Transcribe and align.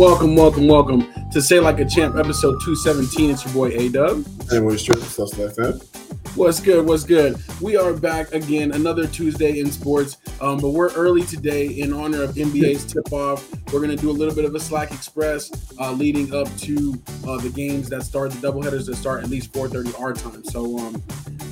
Welcome, 0.00 0.34
welcome, 0.34 0.66
welcome 0.66 1.30
to 1.30 1.42
Say 1.42 1.60
Like 1.60 1.78
a 1.78 1.84
Champ, 1.84 2.16
episode 2.16 2.58
217. 2.62 3.32
It's 3.32 3.44
your 3.44 3.52
boy 3.52 3.68
A 3.76 3.90
Dub. 3.90 4.24
Hey, 4.48 4.58
what's 4.58 4.82
true? 4.82 4.98
What's 4.98 5.36
that 5.36 5.54
fan? 5.54 5.78
What's 6.36 6.58
good? 6.58 6.86
What's 6.86 7.04
good? 7.04 7.36
We 7.60 7.76
are 7.76 7.92
back 7.92 8.32
again, 8.32 8.72
another 8.72 9.06
Tuesday 9.06 9.60
in 9.60 9.70
sports. 9.70 10.16
Um, 10.40 10.58
but 10.58 10.70
we're 10.70 10.90
early 10.94 11.24
today 11.24 11.66
in 11.66 11.92
honor 11.92 12.22
of 12.22 12.30
NBA's 12.30 12.90
tip 12.90 13.12
off. 13.12 13.46
We're 13.74 13.80
going 13.80 13.94
to 13.94 13.96
do 13.96 14.08
a 14.08 14.12
little 14.12 14.34
bit 14.34 14.46
of 14.46 14.54
a 14.54 14.58
SLAC 14.58 14.90
Express 14.90 15.50
uh, 15.78 15.92
leading 15.92 16.34
up 16.34 16.48
to 16.60 16.94
uh, 17.28 17.36
the 17.36 17.50
games 17.50 17.90
that 17.90 18.02
start, 18.02 18.30
the 18.30 18.48
doubleheaders 18.48 18.86
that 18.86 18.96
start 18.96 19.22
at 19.22 19.28
least 19.28 19.52
4:30 19.52 20.00
our 20.00 20.14
time. 20.14 20.42
So, 20.44 20.78
um, 20.78 20.94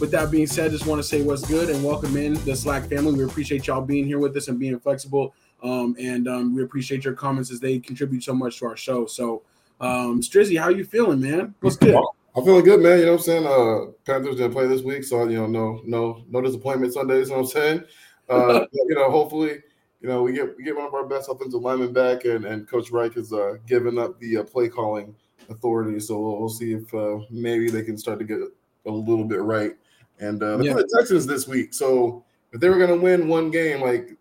with 0.01 0.11
that 0.13 0.31
being 0.31 0.47
said, 0.47 0.71
just 0.71 0.87
want 0.87 1.01
to 1.01 1.07
say 1.07 1.21
what's 1.21 1.47
good 1.47 1.69
and 1.69 1.85
welcome 1.85 2.17
in 2.17 2.33
the 2.33 2.53
SLAC 2.53 2.89
family. 2.89 3.13
We 3.13 3.25
appreciate 3.25 3.67
y'all 3.67 3.83
being 3.83 4.07
here 4.07 4.19
with 4.19 4.35
us 4.39 4.49
and 4.49 4.59
being 4.59 4.79
flexible. 4.79 5.35
Um, 5.63 5.97
and 5.99 6.29
um, 6.29 6.55
we 6.55 6.63
appreciate 6.63 7.05
your 7.05 7.15
comments 7.15 7.51
as 7.51 7.61
they 7.61 7.79
contribute 7.79 8.23
so 8.23 8.33
much 8.35 8.59
to 8.59 8.67
our 8.67 8.77
show. 8.77 9.07
So, 9.07 9.43
um, 9.81 10.21
Strizzy, 10.21 10.59
how 10.59 10.69
you 10.69 10.85
feeling, 10.85 11.21
man? 11.21 11.55
What's 11.61 11.77
good? 11.77 11.97
I'm 12.37 12.45
feeling 12.45 12.65
good, 12.65 12.81
man. 12.81 13.01
You 13.01 13.07
know 13.07 13.13
what 13.13 13.19
I'm 13.19 13.25
saying? 13.25 13.47
Uh, 13.47 13.93
Panthers 14.05 14.37
didn't 14.37 14.53
play 14.53 14.69
this 14.69 14.83
week, 14.83 15.03
so 15.03 15.27
you 15.29 15.39
know, 15.39 15.47
no, 15.47 15.81
no, 15.85 16.25
no 16.29 16.41
disappointment 16.41 16.93
Sundays. 16.93 17.29
You 17.29 17.35
know 17.35 17.43
what 17.43 17.47
I'm 17.47 17.51
saying? 17.51 17.85
Uh, 18.29 18.67
you 18.73 18.95
know, 18.95 19.11
hopefully, 19.11 19.59
you 20.01 20.09
know, 20.09 20.23
we 20.23 20.33
get 20.33 20.57
we 20.57 20.63
get 20.63 20.77
one 20.77 20.87
of 20.87 20.95
our 20.95 21.07
best 21.07 21.29
offensive 21.29 21.61
linemen 21.61 21.93
back, 21.93 22.25
and 22.25 22.45
and 22.45 22.69
Coach 22.69 22.91
Reich 22.91 23.15
has 23.15 23.33
uh, 23.33 23.57
given 23.67 23.99
up 23.99 24.21
the 24.21 24.39
uh, 24.39 24.45
play 24.45 24.69
calling 24.69 25.17
authority. 25.51 25.99
So 25.99 26.21
we'll, 26.21 26.39
we'll 26.39 26.49
see 26.49 26.75
if 26.75 26.93
uh, 26.95 27.19
maybe 27.31 27.71
they 27.71 27.83
can 27.83 27.99
start 27.99 28.19
to 28.21 28.25
get 28.25 28.39
a 28.39 28.91
little 28.91 29.25
bit 29.25 29.41
right. 29.41 29.73
And 30.21 30.43
uh, 30.43 30.59
Yeah. 30.59 30.75
the 30.75 30.89
Texans 30.97 31.27
this 31.27 31.49
week, 31.49 31.75
so 31.75 32.25
if 32.53 32.61
they 32.61 32.69
were 32.69 32.79
going 32.79 32.91
to 32.91 33.01
win 33.01 33.29
one 33.29 33.51
game, 33.51 33.81
like 33.81 34.17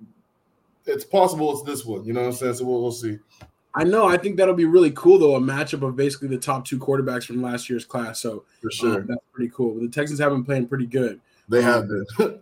it's 0.88 1.06
possible 1.06 1.52
it's 1.52 1.64
this 1.64 1.86
one. 1.86 2.04
You 2.06 2.14
know 2.14 2.22
what 2.22 2.28
I'm 2.28 2.34
saying? 2.34 2.56
So 2.56 2.66
we'll, 2.66 2.82
we'll 2.82 2.92
see. 2.92 3.20
I 3.76 3.84
know. 3.84 4.08
I 4.08 4.18
think 4.18 4.38
that'll 4.38 4.56
be 4.56 4.66
really 4.66 4.92
cool, 4.92 5.20
though. 5.20 5.36
A 5.36 5.40
matchup 5.40 5.88
of 5.88 5.96
basically 5.96 6.30
the 6.30 6.38
top 6.38 6.66
two 6.66 6.80
quarterbacks 6.80 7.26
from 7.26 7.42
last 7.44 7.70
year's 7.70 7.86
class. 7.86 8.20
So 8.20 8.44
For 8.62 8.68
um, 8.68 8.72
sure, 8.72 9.02
that's 9.04 9.22
pretty 9.32 9.52
cool. 9.56 9.80
The 9.80 9.88
Texans 9.88 10.20
have 10.20 10.32
been 10.32 10.44
playing 10.44 10.68
pretty 10.68 10.88
good. 10.88 11.20
they 11.48 11.62
have 11.62 11.88
been. 11.88 12.40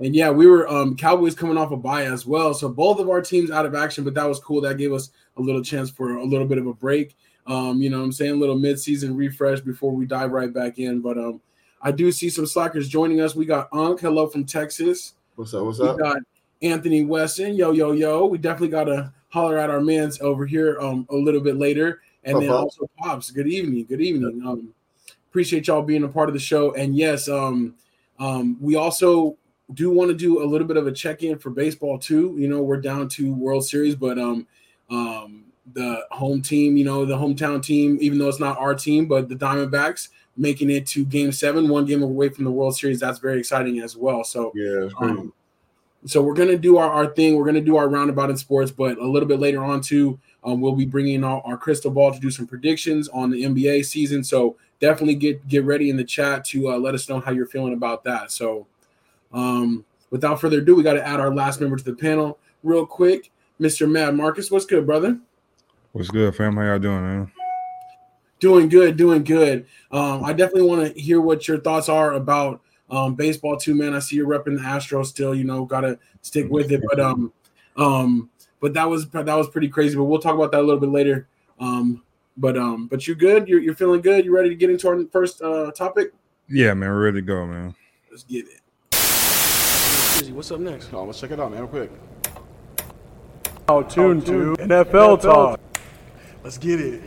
And 0.00 0.16
yeah, 0.16 0.30
we 0.30 0.46
were 0.46 0.66
um 0.66 0.96
Cowboys 0.96 1.34
coming 1.34 1.58
off 1.58 1.72
a 1.72 1.76
bye 1.76 2.04
as 2.04 2.24
well. 2.24 2.54
So 2.54 2.68
both 2.70 2.98
of 3.00 3.10
our 3.10 3.20
teams 3.20 3.50
out 3.50 3.66
of 3.66 3.74
action, 3.74 4.02
but 4.02 4.14
that 4.14 4.24
was 4.24 4.40
cool. 4.40 4.62
That 4.62 4.78
gave 4.78 4.92
us 4.92 5.10
a 5.36 5.42
little 5.42 5.62
chance 5.62 5.90
for 5.90 6.16
a 6.16 6.24
little 6.24 6.46
bit 6.46 6.56
of 6.56 6.66
a 6.66 6.72
break. 6.72 7.16
Um, 7.46 7.82
you 7.82 7.90
know 7.90 7.98
what 7.98 8.04
I'm 8.04 8.12
saying? 8.12 8.32
A 8.32 8.36
little 8.36 8.58
mid-season 8.58 9.14
refresh 9.14 9.60
before 9.60 9.92
we 9.92 10.06
dive 10.06 10.32
right 10.32 10.52
back 10.52 10.78
in. 10.78 11.00
But 11.00 11.18
um 11.18 11.40
I 11.82 11.92
do 11.92 12.10
see 12.12 12.30
some 12.30 12.46
SLACers 12.46 12.88
joining 12.88 13.20
us. 13.20 13.34
We 13.34 13.44
got 13.44 13.68
Unk, 13.72 14.00
hello 14.00 14.26
from 14.26 14.44
Texas. 14.46 15.14
what's 15.36 15.52
up? 15.52 15.64
What's 15.64 15.78
We 15.80 15.88
up? 15.88 15.98
Got 16.60 16.66
Anthony 16.66 17.04
Weston, 17.04 17.54
yo, 17.54 17.72
yo, 17.72 17.92
yo. 17.92 18.26
We 18.26 18.38
definitely 18.38 18.68
gotta 18.68 19.12
holler 19.28 19.58
at 19.58 19.70
our 19.70 19.80
mans 19.80 20.20
over 20.20 20.46
here 20.46 20.80
um 20.80 21.06
a 21.10 21.16
little 21.16 21.40
bit 21.40 21.56
later. 21.56 22.00
And 22.24 22.36
Up, 22.36 22.42
then 22.42 22.50
also 22.50 22.90
Pops. 22.98 23.30
Good 23.30 23.46
evening. 23.46 23.84
Good 23.84 24.00
evening. 24.00 24.42
Um 24.46 24.74
appreciate 25.30 25.68
y'all 25.68 25.82
being 25.82 26.04
a 26.04 26.08
part 26.08 26.28
of 26.28 26.34
the 26.34 26.40
show. 26.40 26.74
And 26.74 26.96
yes, 26.96 27.28
um 27.28 27.74
um 28.18 28.56
we 28.60 28.76
also 28.76 29.36
do 29.74 29.90
want 29.90 30.10
to 30.10 30.16
do 30.16 30.42
a 30.42 30.46
little 30.46 30.66
bit 30.66 30.76
of 30.76 30.86
a 30.88 30.92
check-in 30.92 31.38
for 31.38 31.50
baseball 31.50 31.98
too. 31.98 32.34
You 32.38 32.48
know, 32.48 32.60
we're 32.62 32.80
down 32.80 33.08
to 33.10 33.32
World 33.32 33.64
Series, 33.64 33.94
but 33.94 34.18
um 34.18 34.46
um 34.90 35.44
the 35.72 36.04
home 36.10 36.42
team, 36.42 36.76
you 36.76 36.84
know, 36.84 37.04
the 37.04 37.16
hometown 37.16 37.62
team, 37.62 37.96
even 38.00 38.18
though 38.18 38.28
it's 38.28 38.40
not 38.40 38.58
our 38.58 38.74
team, 38.74 39.06
but 39.06 39.28
the 39.28 39.36
Diamondbacks 39.36 40.08
making 40.36 40.70
it 40.70 40.86
to 40.86 41.04
game 41.04 41.30
seven, 41.30 41.68
one 41.68 41.84
game 41.84 42.02
away 42.02 42.28
from 42.28 42.44
the 42.44 42.50
World 42.50 42.76
Series. 42.76 42.98
That's 42.98 43.18
very 43.18 43.38
exciting 43.38 43.80
as 43.80 43.96
well. 43.96 44.24
So 44.24 44.52
Yeah, 44.54 44.88
um, 44.98 45.32
so 46.06 46.22
we're 46.22 46.34
gonna 46.34 46.56
do 46.56 46.78
our, 46.78 46.90
our 46.90 47.06
thing. 47.06 47.36
We're 47.36 47.44
gonna 47.44 47.60
do 47.60 47.76
our 47.76 47.88
roundabout 47.88 48.30
in 48.30 48.36
sports, 48.36 48.70
but 48.70 48.98
a 48.98 49.06
little 49.06 49.28
bit 49.28 49.38
later 49.38 49.62
on 49.64 49.80
too, 49.80 50.18
um, 50.44 50.60
we'll 50.60 50.74
be 50.74 50.86
bringing 50.86 51.22
our, 51.24 51.42
our 51.44 51.56
crystal 51.56 51.90
ball 51.90 52.12
to 52.12 52.20
do 52.20 52.30
some 52.30 52.46
predictions 52.46 53.08
on 53.08 53.30
the 53.30 53.42
NBA 53.42 53.84
season. 53.84 54.24
So 54.24 54.56
definitely 54.80 55.14
get 55.14 55.46
get 55.46 55.64
ready 55.64 55.90
in 55.90 55.96
the 55.96 56.04
chat 56.04 56.44
to 56.46 56.70
uh, 56.70 56.78
let 56.78 56.94
us 56.94 57.08
know 57.08 57.20
how 57.20 57.32
you're 57.32 57.46
feeling 57.46 57.74
about 57.74 58.04
that. 58.04 58.30
So 58.30 58.66
um, 59.32 59.84
without 60.10 60.40
further 60.40 60.58
ado, 60.58 60.74
we 60.74 60.82
got 60.82 60.94
to 60.94 61.06
add 61.06 61.20
our 61.20 61.32
last 61.32 61.60
member 61.60 61.76
to 61.76 61.84
the 61.84 61.94
panel 61.94 62.38
real 62.62 62.86
quick, 62.86 63.30
Mr. 63.60 63.90
Matt 63.90 64.14
Marcus. 64.14 64.50
What's 64.50 64.66
good, 64.66 64.86
brother? 64.86 65.18
What's 65.92 66.10
good, 66.10 66.34
fam? 66.34 66.56
How 66.56 66.62
y'all 66.62 66.78
doing, 66.78 67.02
man? 67.02 67.32
Doing 68.38 68.68
good, 68.68 68.96
doing 68.96 69.22
good. 69.22 69.66
Um, 69.90 70.24
I 70.24 70.32
definitely 70.32 70.68
want 70.68 70.94
to 70.94 71.00
hear 71.00 71.20
what 71.20 71.46
your 71.46 71.60
thoughts 71.60 71.90
are 71.90 72.14
about 72.14 72.62
um, 72.90 73.14
baseball 73.14 73.56
too, 73.56 73.74
man. 73.74 73.94
I 73.94 74.00
see 74.00 74.16
you're 74.16 74.26
repping 74.26 74.56
the 74.56 74.62
Astros 74.62 75.06
still. 75.06 75.34
You 75.34 75.44
know, 75.44 75.64
gotta 75.64 75.98
stick 76.22 76.50
with 76.50 76.72
it. 76.72 76.82
But 76.88 77.00
um, 77.00 77.32
um, 77.76 78.30
but 78.60 78.74
that 78.74 78.88
was 78.88 79.08
that 79.10 79.26
was 79.26 79.48
pretty 79.48 79.68
crazy. 79.68 79.96
But 79.96 80.04
we'll 80.04 80.20
talk 80.20 80.34
about 80.34 80.52
that 80.52 80.60
a 80.60 80.62
little 80.62 80.80
bit 80.80 80.90
later. 80.90 81.28
Um, 81.58 82.02
but 82.36 82.56
um, 82.56 82.86
but 82.88 83.06
you 83.06 83.14
good? 83.14 83.48
You're 83.48 83.60
you're 83.60 83.74
feeling 83.74 84.00
good? 84.00 84.24
You 84.24 84.34
ready 84.34 84.48
to 84.48 84.54
get 84.54 84.70
into 84.70 84.88
our 84.88 85.04
first 85.12 85.42
uh 85.42 85.70
topic? 85.72 86.12
Yeah, 86.48 86.74
man, 86.74 86.88
we're 86.88 87.04
ready 87.04 87.18
to 87.18 87.26
go, 87.26 87.46
man. 87.46 87.74
Let's 88.10 88.24
get 88.24 88.46
it. 88.46 88.60
What's 90.32 90.50
up 90.50 90.60
next? 90.60 90.92
Oh, 90.92 91.04
let's 91.04 91.20
check 91.20 91.30
it 91.30 91.40
out, 91.40 91.50
man, 91.50 91.60
real 91.60 91.68
quick. 91.68 91.90
Now 93.68 93.82
tune 93.82 94.20
to 94.22 94.56
NFL 94.58 95.22
Talk. 95.22 95.60
Let's 96.42 96.58
get 96.58 96.80
it. 96.80 97.02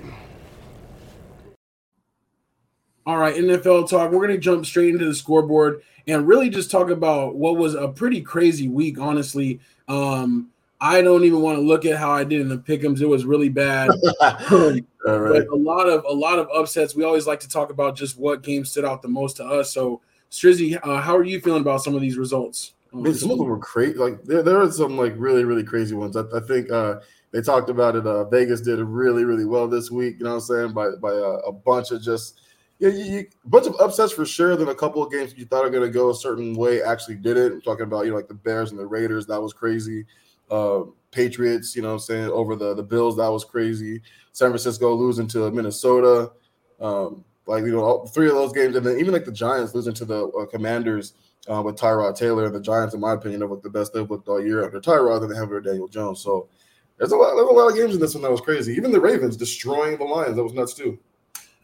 All 3.05 3.17
right, 3.17 3.35
NFL 3.35 3.89
talk. 3.89 4.11
We're 4.11 4.25
going 4.25 4.29
to 4.31 4.37
jump 4.37 4.65
straight 4.65 4.89
into 4.89 5.05
the 5.05 5.15
scoreboard 5.15 5.83
and 6.07 6.27
really 6.27 6.49
just 6.49 6.71
talk 6.71 6.89
about 6.89 7.35
what 7.35 7.57
was 7.57 7.75
a 7.75 7.87
pretty 7.87 8.21
crazy 8.21 8.67
week, 8.67 8.99
honestly. 8.99 9.59
Um, 9.87 10.49
I 10.79 11.01
don't 11.01 11.23
even 11.23 11.41
want 11.41 11.57
to 11.57 11.61
look 11.61 11.85
at 11.85 11.97
how 11.97 12.11
I 12.11 12.23
did 12.23 12.41
in 12.41 12.49
the 12.49 12.57
pickums. 12.57 13.01
It 13.01 13.05
was 13.05 13.25
really 13.25 13.49
bad. 13.49 13.89
All 14.21 15.19
right. 15.19 15.47
a 15.47 15.55
lot 15.55 15.87
of 15.87 16.05
a 16.05 16.13
lot 16.13 16.39
of 16.39 16.47
upsets. 16.53 16.95
We 16.95 17.03
always 17.03 17.27
like 17.27 17.39
to 17.41 17.49
talk 17.49 17.69
about 17.69 17.95
just 17.95 18.17
what 18.17 18.41
game 18.41 18.65
stood 18.65 18.85
out 18.85 19.01
the 19.01 19.07
most 19.07 19.37
to 19.37 19.45
us. 19.45 19.73
So, 19.73 20.01
Strizzy, 20.31 20.79
uh, 20.81 21.01
how 21.01 21.15
are 21.15 21.23
you 21.23 21.39
feeling 21.41 21.61
about 21.61 21.81
some 21.83 21.95
of 21.95 22.01
these 22.01 22.17
results? 22.17 22.73
I 22.93 22.97
mean, 22.97 23.13
some 23.13 23.31
of 23.31 23.37
them 23.37 23.47
were 23.47 23.59
crazy. 23.59 23.97
Like 23.97 24.23
there, 24.23 24.43
there 24.43 24.61
are 24.61 24.71
some 24.71 24.97
like 24.97 25.13
really, 25.17 25.43
really 25.43 25.63
crazy 25.63 25.95
ones. 25.95 26.15
I, 26.15 26.23
I 26.35 26.39
think 26.41 26.71
uh, 26.71 26.99
they 27.31 27.41
talked 27.41 27.69
about 27.69 27.95
it. 27.95 28.05
Uh, 28.05 28.25
Vegas 28.25 28.61
did 28.61 28.79
really, 28.79 29.25
really 29.25 29.45
well 29.45 29.67
this 29.67 29.89
week. 29.89 30.17
You 30.19 30.25
know 30.25 30.35
what 30.35 30.49
I'm 30.49 30.73
saying? 30.73 30.73
By 30.73 30.91
by 31.01 31.09
uh, 31.09 31.41
a 31.47 31.51
bunch 31.51 31.91
of 31.91 32.01
just 32.01 32.41
yeah, 32.83 32.89
you, 32.89 33.03
you, 33.05 33.25
a 33.45 33.47
bunch 33.47 33.65
of 33.65 33.75
upsets 33.79 34.11
for 34.11 34.25
sure. 34.25 34.57
Then 34.57 34.67
a 34.67 34.75
couple 34.75 35.01
of 35.01 35.09
games 35.09 35.33
you 35.37 35.45
thought 35.45 35.63
are 35.63 35.69
going 35.69 35.87
to 35.87 35.89
go 35.89 36.09
a 36.09 36.15
certain 36.15 36.53
way 36.53 36.81
actually 36.81 37.15
did 37.15 37.37
it. 37.37 37.53
I'm 37.53 37.61
talking 37.61 37.85
about 37.85 38.03
you 38.03 38.11
know 38.11 38.17
like 38.17 38.27
the 38.27 38.33
Bears 38.33 38.71
and 38.71 38.79
the 38.79 38.85
Raiders. 38.85 39.25
That 39.27 39.41
was 39.41 39.53
crazy. 39.53 40.05
Uh, 40.51 40.81
Patriots, 41.09 41.77
you 41.77 41.81
know 41.81 41.89
what 41.89 41.93
I'm 41.93 41.99
saying 42.01 42.29
over 42.29 42.57
the 42.57 42.73
the 42.73 42.83
Bills. 42.83 43.15
That 43.15 43.31
was 43.31 43.45
crazy. 43.45 44.01
San 44.33 44.49
Francisco 44.49 44.93
losing 44.93 45.27
to 45.27 45.49
Minnesota. 45.51 46.33
Um, 46.81 47.23
like 47.45 47.63
you 47.63 47.71
know, 47.71 47.83
all, 47.83 48.07
three 48.07 48.27
of 48.27 48.33
those 48.33 48.51
games, 48.51 48.75
and 48.75 48.85
then 48.85 48.99
even 48.99 49.13
like 49.13 49.23
the 49.23 49.31
Giants 49.31 49.73
losing 49.73 49.93
to 49.93 50.05
the 50.05 50.27
uh, 50.27 50.45
Commanders 50.47 51.13
uh, 51.49 51.61
with 51.61 51.77
Tyrod 51.77 52.17
Taylor 52.17 52.47
and 52.47 52.55
the 52.55 52.59
Giants, 52.59 52.93
in 52.93 52.99
my 52.99 53.13
opinion, 53.13 53.39
have 53.41 53.49
looked 53.49 53.63
the 53.63 53.69
best 53.69 53.93
they've 53.93 54.09
looked 54.09 54.27
all 54.27 54.43
year 54.43 54.65
under 54.65 54.81
Tyrod 54.81 55.21
than 55.21 55.29
they 55.29 55.35
have 55.35 55.47
under 55.47 55.61
Daniel 55.61 55.87
Jones. 55.87 56.19
So 56.19 56.49
there's 56.97 57.13
a 57.13 57.15
lot, 57.15 57.35
there's 57.35 57.47
a 57.47 57.53
lot 57.53 57.69
of 57.69 57.77
games 57.77 57.95
in 57.95 58.01
this 58.01 58.13
one 58.13 58.23
that 58.23 58.31
was 58.31 58.41
crazy. 58.41 58.73
Even 58.73 58.91
the 58.91 58.99
Ravens 58.99 59.37
destroying 59.37 59.97
the 59.97 60.03
Lions, 60.03 60.35
that 60.35 60.43
was 60.43 60.53
nuts 60.53 60.73
too. 60.73 60.99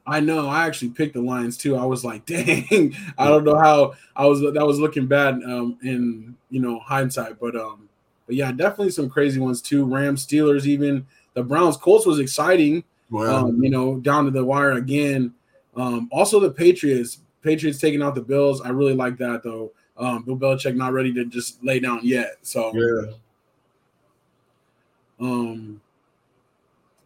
I 0.09 0.19
know. 0.19 0.47
I 0.47 0.65
actually 0.65 0.89
picked 0.89 1.13
the 1.13 1.21
Lions 1.21 1.57
too. 1.57 1.75
I 1.75 1.85
was 1.85 2.03
like, 2.03 2.25
dang, 2.27 2.95
I 3.17 3.27
don't 3.27 3.43
know 3.43 3.57
how 3.57 3.93
I 4.15 4.25
was. 4.25 4.41
That 4.41 4.65
was 4.65 4.79
looking 4.79 5.07
bad 5.07 5.35
um, 5.43 5.77
in 5.83 6.35
you 6.49 6.59
know 6.59 6.79
hindsight, 6.79 7.39
but 7.39 7.55
um, 7.55 7.87
but 8.25 8.35
yeah, 8.35 8.51
definitely 8.51 8.91
some 8.91 9.09
crazy 9.09 9.39
ones 9.39 9.61
too. 9.61 9.85
Rams, 9.85 10.25
Steelers, 10.25 10.65
even 10.65 11.05
the 11.33 11.43
Browns, 11.43 11.77
Colts 11.77 12.05
was 12.05 12.19
exciting. 12.19 12.83
Well, 13.09 13.47
um, 13.47 13.63
you 13.63 13.69
know, 13.69 13.99
down 13.99 14.25
to 14.25 14.31
the 14.31 14.43
wire 14.43 14.73
again. 14.73 15.33
Um, 15.75 16.09
also 16.11 16.39
the 16.39 16.51
Patriots, 16.51 17.19
Patriots 17.41 17.79
taking 17.79 18.01
out 18.01 18.15
the 18.15 18.21
Bills. 18.21 18.61
I 18.61 18.69
really 18.69 18.93
like 18.93 19.17
that 19.17 19.43
though. 19.43 19.71
Um, 19.97 20.23
Bill 20.23 20.37
Belichick 20.37 20.75
not 20.75 20.93
ready 20.93 21.13
to 21.13 21.25
just 21.25 21.63
lay 21.63 21.79
down 21.79 21.99
yet. 22.03 22.37
So, 22.41 22.73
yeah. 22.73 23.11
um, 25.19 25.81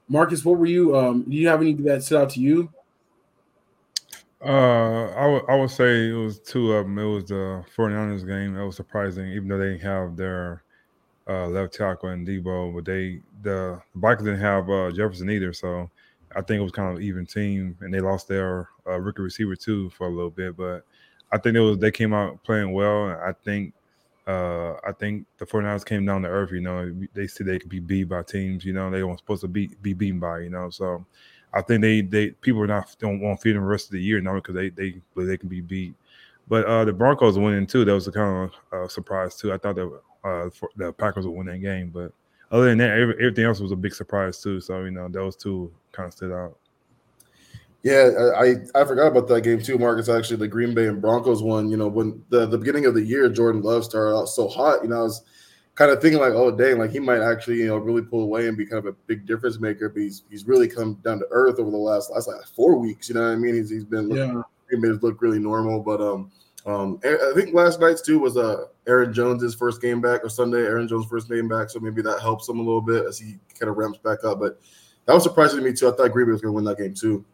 Marcus, 0.07 0.45
what 0.45 0.59
were 0.59 0.67
you? 0.67 0.95
Um, 0.95 1.23
do 1.23 1.35
you 1.35 1.47
have 1.47 1.61
any 1.61 1.73
that 1.73 2.03
stood 2.03 2.21
out 2.21 2.29
to 2.31 2.39
you? 2.39 2.69
Uh, 4.43 5.05
I 5.15 5.25
would 5.27 5.43
I 5.49 5.55
would 5.55 5.69
say 5.71 6.09
it 6.09 6.13
was 6.13 6.39
two 6.39 6.73
of 6.73 6.85
them. 6.85 6.97
It 6.99 7.05
was 7.05 7.25
the 7.25 7.63
49ers 7.75 8.27
game. 8.27 8.55
That 8.55 8.65
was 8.65 8.75
surprising, 8.75 9.29
even 9.31 9.47
though 9.47 9.57
they 9.57 9.69
didn't 9.71 9.81
have 9.83 10.17
their 10.17 10.63
uh, 11.29 11.47
left 11.47 11.73
tackle 11.75 12.09
and 12.09 12.27
Deebo, 12.27 12.75
but 12.75 12.85
they 12.85 13.21
the 13.43 13.81
Vikings 13.95 14.25
didn't 14.27 14.41
have 14.41 14.69
uh, 14.69 14.91
Jefferson 14.91 15.29
either. 15.29 15.53
So 15.53 15.89
I 16.35 16.41
think 16.41 16.59
it 16.59 16.63
was 16.63 16.73
kind 16.73 16.95
of 16.95 17.01
even 17.03 17.25
team, 17.25 17.77
and 17.81 17.93
they 17.93 18.01
lost 18.01 18.27
their 18.27 18.69
uh, 18.87 18.99
rookie 18.99 19.23
receiver 19.23 19.55
too 19.55 19.89
for 19.91 20.07
a 20.07 20.11
little 20.11 20.31
bit. 20.31 20.57
But 20.57 20.85
I 21.31 21.37
think 21.39 21.55
it 21.57 21.61
was 21.61 21.79
they 21.79 21.91
came 21.91 22.13
out 22.13 22.43
playing 22.43 22.73
well. 22.73 23.07
I 23.09 23.33
think 23.45 23.73
uh, 24.27 24.73
I 24.85 24.93
think 24.99 25.27
the 25.37 25.45
49ers 25.45 25.85
came 25.85 26.05
down 26.05 26.23
to 26.23 26.29
earth. 26.29 26.51
You 26.51 26.61
know, 26.61 26.93
they 27.13 27.27
said 27.27 27.47
they 27.47 27.59
could 27.59 27.69
be 27.69 27.79
beat 27.81 28.05
by 28.05 28.23
teams. 28.23 28.65
You 28.65 28.73
know, 28.73 28.89
they 28.91 29.03
weren't 29.03 29.19
supposed 29.19 29.41
to 29.41 29.47
be 29.49 29.69
be 29.81 29.93
beaten 29.93 30.19
by. 30.19 30.39
You 30.39 30.49
know, 30.51 30.69
so 30.69 31.05
I 31.53 31.61
think 31.61 31.81
they 31.81 32.01
they 32.01 32.29
people 32.31 32.61
are 32.61 32.67
not 32.67 32.95
don't 32.99 33.19
want 33.19 33.39
to 33.39 33.41
feed 33.41 33.55
them 33.55 33.63
the 33.63 33.67
rest 33.67 33.85
of 33.85 33.91
the 33.91 34.01
year 34.01 34.19
now 34.21 34.35
because 34.35 34.55
they 34.55 34.69
they 34.69 34.95
they 35.15 35.37
can 35.37 35.49
be 35.49 35.61
beat. 35.61 35.93
But 36.47 36.65
uh, 36.65 36.85
the 36.85 36.93
Broncos 36.93 37.37
winning 37.37 37.67
too. 37.67 37.85
That 37.85 37.93
was 37.93 38.07
a 38.07 38.11
kind 38.11 38.51
of 38.71 38.85
uh, 38.85 38.87
surprise 38.87 39.35
too. 39.35 39.53
I 39.53 39.57
thought 39.57 39.75
that 39.75 39.87
uh, 40.23 40.49
for, 40.49 40.69
the 40.75 40.91
Packers 40.91 41.25
would 41.25 41.35
win 41.35 41.47
that 41.47 41.59
game, 41.59 41.89
but 41.89 42.11
other 42.51 42.65
than 42.65 42.77
that, 42.79 42.97
everything 42.97 43.45
else 43.45 43.59
was 43.59 43.71
a 43.71 43.75
big 43.75 43.93
surprise 43.93 44.41
too. 44.41 44.59
So 44.59 44.83
you 44.83 44.91
know, 44.91 45.07
those 45.07 45.35
two 45.35 45.71
kind 45.91 46.07
of 46.07 46.13
stood 46.13 46.31
out. 46.31 46.57
Yeah, 47.83 48.31
I 48.37 48.55
I 48.75 48.85
forgot 48.85 49.07
about 49.07 49.27
that 49.27 49.41
game 49.41 49.61
too, 49.61 49.77
Marcus. 49.77 50.09
Actually, 50.09 50.37
the 50.37 50.47
Green 50.47 50.73
Bay 50.73 50.87
and 50.87 51.01
Broncos 51.01 51.43
one. 51.43 51.69
You 51.69 51.77
know, 51.77 51.87
when 51.87 52.23
the 52.29 52.45
the 52.45 52.57
beginning 52.57 52.85
of 52.85 52.93
the 52.93 53.03
year, 53.03 53.29
Jordan 53.29 53.61
Love 53.61 53.83
started 53.83 54.15
out 54.15 54.25
so 54.25 54.47
hot. 54.47 54.83
You 54.83 54.89
know, 54.89 54.99
I 54.99 55.03
was 55.03 55.21
kind 55.75 55.91
of 55.91 56.01
thinking 56.01 56.19
like, 56.19 56.33
oh 56.33 56.51
dang, 56.51 56.77
like 56.77 56.91
he 56.91 56.99
might 56.99 57.21
actually 57.21 57.57
you 57.57 57.67
know 57.67 57.77
really 57.77 58.01
pull 58.01 58.21
away 58.21 58.47
and 58.47 58.57
be 58.57 58.65
kind 58.65 58.79
of 58.79 58.85
a 58.85 58.97
big 59.07 59.25
difference 59.25 59.59
maker. 59.59 59.89
But 59.89 60.01
he's 60.01 60.23
he's 60.29 60.47
really 60.47 60.67
come 60.67 60.95
down 61.03 61.19
to 61.19 61.27
earth 61.31 61.59
over 61.59 61.71
the 61.71 61.77
last 61.77 62.11
last 62.11 62.27
like 62.27 62.45
four 62.55 62.77
weeks. 62.77 63.09
You 63.09 63.15
know 63.15 63.21
what 63.21 63.33
I 63.33 63.35
mean? 63.35 63.55
He's 63.55 63.69
he's 63.69 63.85
been 63.85 64.09
looking, 64.09 64.35
yeah. 64.35 64.41
Green 64.69 64.81
Bay's 64.81 65.01
look 65.03 65.21
really 65.21 65.39
normal, 65.39 65.79
but 65.79 66.01
um. 66.01 66.31
Um, 66.65 66.97
I 67.03 67.33
think 67.35 67.53
last 67.53 67.81
night's 67.81 68.01
too 68.01 68.19
was 68.19 68.37
uh 68.37 68.67
Aaron 68.87 69.11
Jones's 69.11 69.53
first 69.53 69.81
game 69.81 69.99
back 69.99 70.23
or 70.23 70.29
Sunday. 70.29 70.59
Aaron 70.59 70.87
Jones' 70.87 71.05
first 71.07 71.27
game 71.27 71.49
back, 71.49 71.69
so 71.69 71.77
maybe 71.81 72.01
that 72.01 72.21
helps 72.21 72.47
him 72.47 72.57
a 72.57 72.63
little 72.63 72.79
bit 72.79 73.05
as 73.05 73.19
he 73.19 73.37
kind 73.59 73.69
of 73.69 73.75
ramps 73.75 73.97
back 73.97 74.23
up. 74.23 74.39
But 74.39 74.57
that 75.05 75.13
was 75.13 75.23
surprising 75.23 75.59
to 75.59 75.65
me 75.65 75.73
too. 75.73 75.89
I 75.89 75.91
thought 75.91 76.13
Green 76.13 76.27
Bay 76.27 76.31
was 76.31 76.41
going 76.41 76.53
to 76.53 76.55
win 76.55 76.63
that 76.63 76.77
game 76.77 76.93
too. 76.93 77.25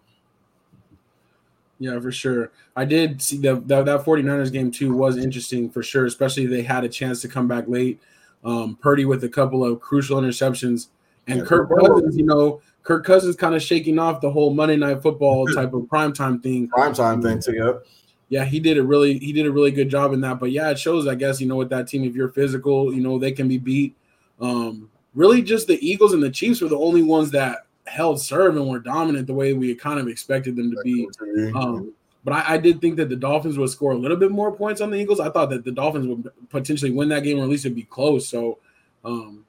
Yeah, 1.77 1.99
for 1.99 2.11
sure. 2.11 2.51
I 2.75 2.85
did 2.85 3.21
see 3.21 3.37
that 3.37 3.67
that 3.67 3.85
49ers 3.85 4.51
game 4.51 4.71
too 4.71 4.93
was 4.93 5.15
interesting 5.17 5.69
for 5.69 5.81
sure, 5.81 6.05
especially 6.05 6.45
they 6.45 6.63
had 6.63 6.83
a 6.83 6.89
chance 6.89 7.21
to 7.21 7.27
come 7.27 7.47
back 7.47 7.65
late. 7.67 8.01
Um, 8.43 8.77
Purdy 8.81 9.05
with 9.05 9.23
a 9.23 9.29
couple 9.29 9.65
of 9.65 9.81
crucial 9.81 10.19
interceptions, 10.21 10.87
and 11.27 11.39
yeah, 11.39 11.45
Kirk 11.45 11.69
Cousins, 11.69 12.17
you 12.17 12.25
know, 12.25 12.61
Kirk 12.83 13.05
Cousins 13.05 13.35
kind 13.35 13.53
of 13.53 13.61
shaking 13.61 13.99
off 13.99 14.21
the 14.21 14.31
whole 14.31 14.53
Monday 14.53 14.77
Night 14.77 15.01
Football 15.01 15.45
type 15.53 15.73
of 15.73 15.83
primetime 15.83 16.41
thing. 16.41 16.69
Primetime 16.69 17.21
thing 17.21 17.39
too. 17.41 17.53
Yep. 17.53 17.85
Yeah, 18.29 18.45
he 18.45 18.59
did 18.59 18.77
a 18.77 18.83
really 18.83 19.17
he 19.17 19.33
did 19.33 19.45
a 19.45 19.51
really 19.51 19.71
good 19.71 19.89
job 19.89 20.13
in 20.13 20.21
that. 20.21 20.39
But 20.39 20.51
yeah, 20.51 20.69
it 20.69 20.79
shows, 20.79 21.07
I 21.07 21.15
guess, 21.15 21.41
you 21.41 21.47
know, 21.47 21.55
with 21.55 21.69
that 21.69 21.87
team, 21.87 22.03
if 22.03 22.15
you're 22.15 22.29
physical, 22.29 22.93
you 22.93 23.01
know, 23.01 23.17
they 23.19 23.31
can 23.31 23.47
be 23.47 23.57
beat. 23.57 23.95
Um, 24.39 24.89
really, 25.13 25.41
just 25.41 25.67
the 25.67 25.83
Eagles 25.85 26.13
and 26.13 26.23
the 26.23 26.29
Chiefs 26.29 26.61
were 26.61 26.69
the 26.69 26.77
only 26.77 27.03
ones 27.03 27.31
that 27.31 27.65
held 27.85 28.21
serve 28.21 28.55
and 28.55 28.69
were 28.69 28.79
dominant 28.79 29.27
the 29.27 29.33
way 29.33 29.53
we 29.53 29.73
kind 29.73 29.99
of 29.99 30.07
expected 30.07 30.55
them 30.55 30.71
to 30.71 30.77
be. 30.83 31.07
Um, 31.55 31.93
but 32.23 32.33
I, 32.33 32.55
I, 32.55 32.57
did 32.57 32.81
think 32.81 32.97
that 32.97 33.09
the 33.09 33.15
Dolphins 33.15 33.57
would 33.57 33.69
score 33.69 33.91
a 33.91 33.97
little 33.97 34.17
bit 34.17 34.31
more 34.31 34.51
points 34.51 34.81
on 34.81 34.91
the 34.91 34.97
Eagles. 34.97 35.19
I 35.19 35.29
thought 35.29 35.49
that 35.51 35.63
the 35.63 35.71
Dolphins 35.71 36.07
would 36.07 36.31
potentially 36.49 36.91
win 36.91 37.09
that 37.09 37.23
game 37.23 37.39
or 37.39 37.43
at 37.43 37.49
least 37.49 37.65
it'd 37.65 37.75
be 37.75 37.83
close. 37.83 38.27
So 38.27 38.59
um, 39.05 39.45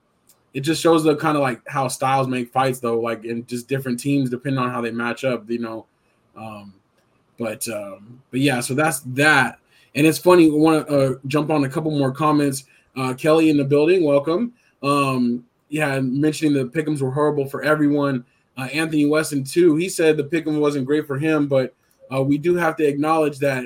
it 0.55 0.61
just 0.61 0.83
shows 0.83 1.05
the 1.05 1.17
kind 1.17 1.37
of 1.37 1.43
like 1.43 1.61
how 1.67 1.89
styles 1.89 2.29
make 2.29 2.53
fights 2.53 2.81
though, 2.81 3.01
like 3.01 3.25
in 3.25 3.47
just 3.47 3.69
different 3.69 3.99
teams 3.99 4.31
depending 4.31 4.63
on 4.63 4.71
how 4.71 4.81
they 4.81 4.91
match 4.91 5.25
up, 5.25 5.49
you 5.51 5.59
know. 5.59 5.87
Um, 6.37 6.75
but 7.39 7.67
um, 7.69 8.23
but 8.31 8.41
yeah, 8.41 8.61
so 8.61 8.75
that's 8.75 9.01
that. 9.01 9.59
And 9.95 10.07
it's 10.07 10.19
funny. 10.19 10.47
I 10.47 10.55
want 10.55 10.87
to 10.87 10.95
uh, 10.95 11.15
jump 11.27 11.51
on 11.51 11.65
a 11.65 11.69
couple 11.69 11.91
more 11.91 12.13
comments. 12.13 12.65
Uh, 12.97 13.15
Kelly 13.15 13.51
in 13.51 13.57
the 13.57 13.65
building, 13.65 14.05
welcome. 14.05 14.53
Um, 14.83 15.45
yeah, 15.69 15.99
mentioning 16.01 16.55
the 16.55 16.67
pickums 16.67 17.01
were 17.01 17.11
horrible 17.11 17.47
for 17.47 17.63
everyone. 17.63 18.25
Uh, 18.57 18.69
Anthony 18.73 19.07
Weston 19.07 19.45
too. 19.45 19.77
He 19.77 19.89
said 19.89 20.17
the 20.17 20.25
pick'em 20.25 20.61
wasn't 20.61 20.87
great 20.87 21.07
for 21.07 21.19
him, 21.19 21.47
but 21.47 21.75
uh, 22.12 22.23
we 22.23 22.39
do 22.39 22.57
have 22.57 22.77
to 22.77 22.87
acknowledge 22.87 23.39
that 23.39 23.65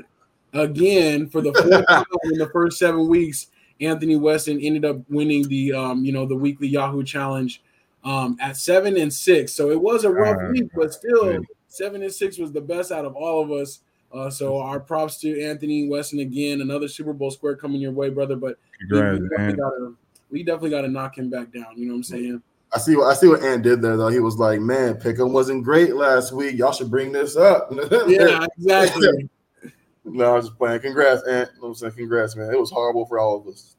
again 0.52 1.28
for 1.28 1.40
the 1.40 1.52
fourth 1.52 1.86
time 1.88 2.04
in 2.24 2.38
the 2.38 2.48
first 2.50 2.78
seven 2.78 3.08
weeks, 3.08 3.48
Anthony 3.80 4.16
Weston 4.16 4.60
ended 4.60 4.84
up 4.84 4.98
winning 5.08 5.48
the 5.48 5.72
um, 5.72 6.04
you 6.04 6.12
know 6.12 6.26
the 6.26 6.36
weekly 6.36 6.68
Yahoo 6.68 7.02
challenge 7.02 7.62
um, 8.04 8.36
at 8.40 8.56
seven 8.56 8.96
and 8.96 9.12
six. 9.12 9.52
So 9.52 9.70
it 9.70 9.80
was 9.80 10.04
a 10.04 10.10
rough 10.10 10.38
uh, 10.40 10.50
week, 10.52 10.70
but 10.74 10.92
still 10.92 11.38
seven 11.68 12.02
and 12.02 12.12
six 12.12 12.38
was 12.38 12.52
the 12.52 12.60
best 12.60 12.92
out 12.92 13.04
of 13.04 13.16
all 13.16 13.42
of 13.42 13.50
us. 13.50 13.80
Uh, 14.12 14.30
so 14.30 14.58
our 14.60 14.78
props 14.78 15.18
to 15.20 15.42
Anthony 15.42 15.88
Weston 15.88 16.20
again, 16.20 16.60
another 16.60 16.86
Super 16.86 17.12
Bowl 17.12 17.32
square 17.32 17.56
coming 17.56 17.80
your 17.80 17.90
way, 17.90 18.10
brother. 18.10 18.36
But 18.36 18.58
Congrats, 18.78 19.20
we, 19.20 19.28
definitely 19.28 19.56
gotta, 19.56 19.94
we 20.30 20.42
definitely 20.44 20.70
got 20.70 20.82
to 20.82 20.88
knock 20.88 21.18
him 21.18 21.30
back 21.30 21.52
down. 21.52 21.76
You 21.76 21.86
know 21.86 21.94
what 21.94 21.98
I'm 21.98 22.02
saying? 22.04 22.42
I 22.74 22.78
see 22.78 22.96
what 22.96 23.06
I 23.06 23.14
see 23.14 23.28
what 23.28 23.42
Ant 23.42 23.62
did 23.62 23.80
there 23.80 23.96
though. 23.96 24.08
He 24.08 24.18
was 24.18 24.36
like, 24.36 24.60
"Man, 24.60 24.94
Pick'em 24.94 25.30
wasn't 25.30 25.62
great 25.62 25.94
last 25.94 26.32
week. 26.32 26.56
Y'all 26.56 26.72
should 26.72 26.90
bring 26.90 27.12
this 27.12 27.36
up." 27.36 27.70
yeah, 28.08 28.44
exactly. 28.58 29.30
no, 30.04 30.32
I 30.32 30.34
was 30.34 30.46
just 30.46 30.58
playing. 30.58 30.80
Congrats, 30.80 31.22
Ant. 31.28 31.50
You 31.54 31.62
know 31.62 31.68
I'm 31.68 31.74
saying, 31.74 31.92
congrats, 31.92 32.34
man. 32.34 32.52
It 32.52 32.58
was 32.58 32.72
horrible 32.72 33.06
for 33.06 33.20
all 33.20 33.38
of 33.38 33.46
us. 33.46 33.76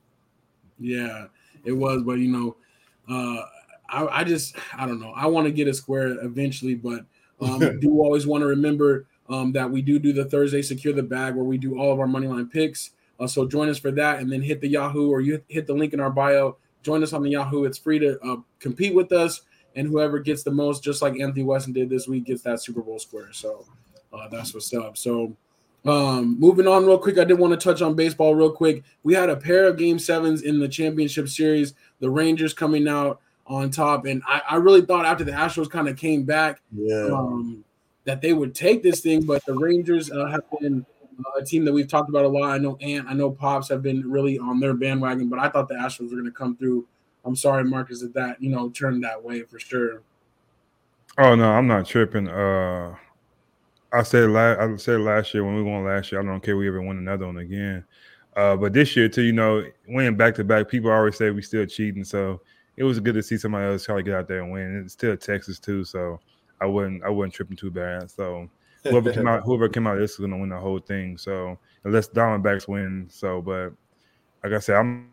Yeah, 0.80 1.26
it 1.66 1.74
was, 1.74 2.04
but 2.04 2.20
you 2.20 2.30
know, 2.30 2.56
uh, 3.10 3.46
I, 3.90 4.22
I 4.22 4.24
just 4.24 4.56
I 4.74 4.86
don't 4.86 5.02
know. 5.02 5.12
I 5.12 5.28
want 5.28 5.46
to 5.46 5.52
get 5.52 5.68
a 5.68 5.74
square 5.74 6.08
eventually, 6.24 6.76
but 6.76 7.06
um, 7.42 7.60
do 7.82 8.00
always 8.00 8.26
want 8.26 8.44
to 8.44 8.48
remember 8.48 9.08
um, 9.28 9.52
that 9.52 9.70
we 9.70 9.82
do 9.82 10.00
do 10.00 10.14
the 10.14 10.26
Thursday 10.26 10.62
secure 10.62 10.94
the 10.94 11.04
bag 11.04 11.36
where 11.36 11.44
we 11.44 11.58
do 11.58 11.78
all 11.78 11.92
of 11.92 12.00
our 12.00 12.08
money 12.08 12.28
line 12.28 12.48
picks. 12.48 12.92
Uh, 13.20 13.28
so 13.28 13.46
join 13.46 13.68
us 13.68 13.78
for 13.78 13.92
that, 13.92 14.20
and 14.20 14.32
then 14.32 14.42
hit 14.42 14.62
the 14.62 14.70
Yahoo 14.70 15.10
or 15.10 15.20
you 15.20 15.42
hit 15.50 15.68
the 15.68 15.74
link 15.74 15.94
in 15.94 16.00
our 16.00 16.10
bio 16.10 16.56
Join 16.86 17.02
us 17.02 17.14
on 17.14 17.24
the 17.24 17.32
Yahoo. 17.32 17.64
It's 17.64 17.80
free 17.80 17.98
to 17.98 18.20
uh, 18.22 18.38
compete 18.60 18.94
with 18.94 19.12
us, 19.12 19.42
and 19.76 19.88
whoever 19.88 20.20
gets 20.20 20.44
the 20.44 20.52
most, 20.52 20.84
just 20.84 21.02
like 21.02 21.20
Anthony 21.20 21.44
Weston 21.44 21.74
did 21.74 21.90
this 21.90 22.08
week, 22.08 22.26
gets 22.26 22.44
that 22.44 22.62
Super 22.62 22.82
Bowl 22.82 23.00
square. 23.00 23.30
So 23.32 23.66
uh, 24.14 24.28
that's 24.30 24.54
what's 24.54 24.72
up. 24.72 24.96
So 24.96 25.36
um, 25.84 26.40
moving 26.40 26.68
on 26.68 26.86
real 26.86 27.00
quick, 27.00 27.18
I 27.18 27.24
did 27.24 27.40
want 27.40 27.60
to 27.60 27.64
touch 27.64 27.82
on 27.82 27.96
baseball 27.96 28.36
real 28.36 28.52
quick. 28.52 28.84
We 29.02 29.16
had 29.16 29.32
a 29.32 29.36
pair 29.36 29.68
of 29.68 29.78
game 29.78 29.98
sevens 29.98 30.44
in 30.44 30.60
the 30.60 30.68
championship 30.68 31.28
series. 31.28 31.74
The 32.02 32.10
Rangers 32.12 32.54
coming 32.54 32.88
out 32.88 33.20
on 33.48 33.72
top, 33.72 34.06
and 34.06 34.22
I, 34.28 34.44
I 34.52 34.56
really 34.58 34.82
thought 34.82 35.06
after 35.06 35.24
the 35.24 35.32
Astros 35.32 35.70
kind 35.70 35.88
of 35.88 35.98
came 35.98 36.22
back, 36.22 36.62
yeah. 36.72 37.10
um, 37.12 37.64
that 38.04 38.22
they 38.22 38.34
would 38.34 38.54
take 38.54 38.84
this 38.84 39.02
thing, 39.02 39.24
but 39.24 39.44
the 39.46 39.56
Rangers 39.56 40.12
uh, 40.12 40.28
have 40.28 40.44
been 40.60 40.86
a 41.38 41.44
team 41.44 41.66
that 41.66 41.74
we've 41.74 41.88
talked 41.88 42.10
about 42.10 42.26
a 42.26 42.28
lot. 42.28 42.52
I 42.52 42.58
know 42.58 42.78
Ant, 42.78 43.08
I 43.08 43.14
know 43.14 43.32
Pops 43.32 43.70
have 43.70 43.82
been 43.82 44.10
really 44.10 44.38
on 44.38 44.60
their 44.60 44.74
bandwagon, 44.74 45.30
but 45.30 45.40
I 45.40 45.50
thought 45.50 45.68
the 45.68 45.76
Astros 45.76 46.10
were 46.10 46.18
going 46.18 46.26
to 46.26 46.32
come 46.32 46.56
through. 46.56 46.88
I'm 47.24 47.36
sorry, 47.36 47.64
Marcus, 47.64 48.02
that 48.02 48.14
that 48.14 48.42
you 48.42 48.50
know 48.50 48.70
turned 48.70 49.04
that 49.04 49.22
way 49.22 49.44
for 49.44 49.60
sure. 49.60 50.02
Oh 51.18 51.36
no, 51.36 51.52
I'm 51.52 51.68
not 51.68 51.86
tripping. 51.86 52.28
Uh, 52.28 52.96
I 53.94 54.04
said 54.04 54.30
last 54.30 54.60
I 54.60 54.76
said 54.76 55.02
last 55.02 55.34
year 55.34 55.44
when 55.44 55.56
we 55.56 55.64
won 55.64 55.86
last 55.86 56.12
year. 56.12 56.22
I 56.22 56.26
don't 56.26 56.44
care 56.44 56.58
we 56.58 56.68
ever 56.68 56.82
win 56.82 56.98
another 56.98 57.26
one 57.26 57.38
again. 57.38 57.84
Uh, 58.36 58.56
but 58.56 58.74
this 58.74 58.96
year 58.96 59.08
too, 59.08 59.24
you 59.24 59.32
know, 59.32 59.64
winning 59.88 60.18
back 60.18 60.36
to 60.36 60.44
back, 60.44 60.68
people 60.68 60.92
always 60.92 61.18
say 61.18 61.30
we 61.32 61.42
still 61.42 61.66
cheating. 61.66 62.04
So 62.04 62.42
it 62.76 62.84
was 62.84 63.00
good 63.00 63.14
to 63.16 63.24
see 63.24 63.38
somebody 63.38 63.72
else 63.72 63.86
try 63.86 63.96
to 63.96 64.04
get 64.04 64.16
out 64.16 64.28
there 64.28 64.42
and 64.42 64.52
win. 64.52 64.82
It's 64.84 64.94
still 64.94 65.16
Texas 65.16 65.60
too, 65.60 65.86
so 65.86 66.20
I 66.60 66.66
wouldn't 66.66 67.04
I 67.04 67.10
wasn't 67.10 67.34
tripping 67.34 67.58
too 67.58 67.72
bad. 67.72 68.12
So 68.12 68.50
whoever 68.86 69.12
came 69.12 69.28
out, 69.28 69.44
whoever 69.46 69.70
came 69.70 69.88
out, 69.88 69.98
this 69.98 70.12
is 70.12 70.18
gonna 70.18 70.38
win 70.38 70.50
the 70.50 70.58
whole 70.58 70.80
thing. 70.80 71.18
So 71.18 71.58
unless 71.84 72.08
Diamondbacks 72.10 72.68
win, 72.68 73.08
so 73.10 73.42
but 73.42 73.72
like 74.44 74.54
I 74.54 74.60
said, 74.60 74.76
I'm 74.78 75.12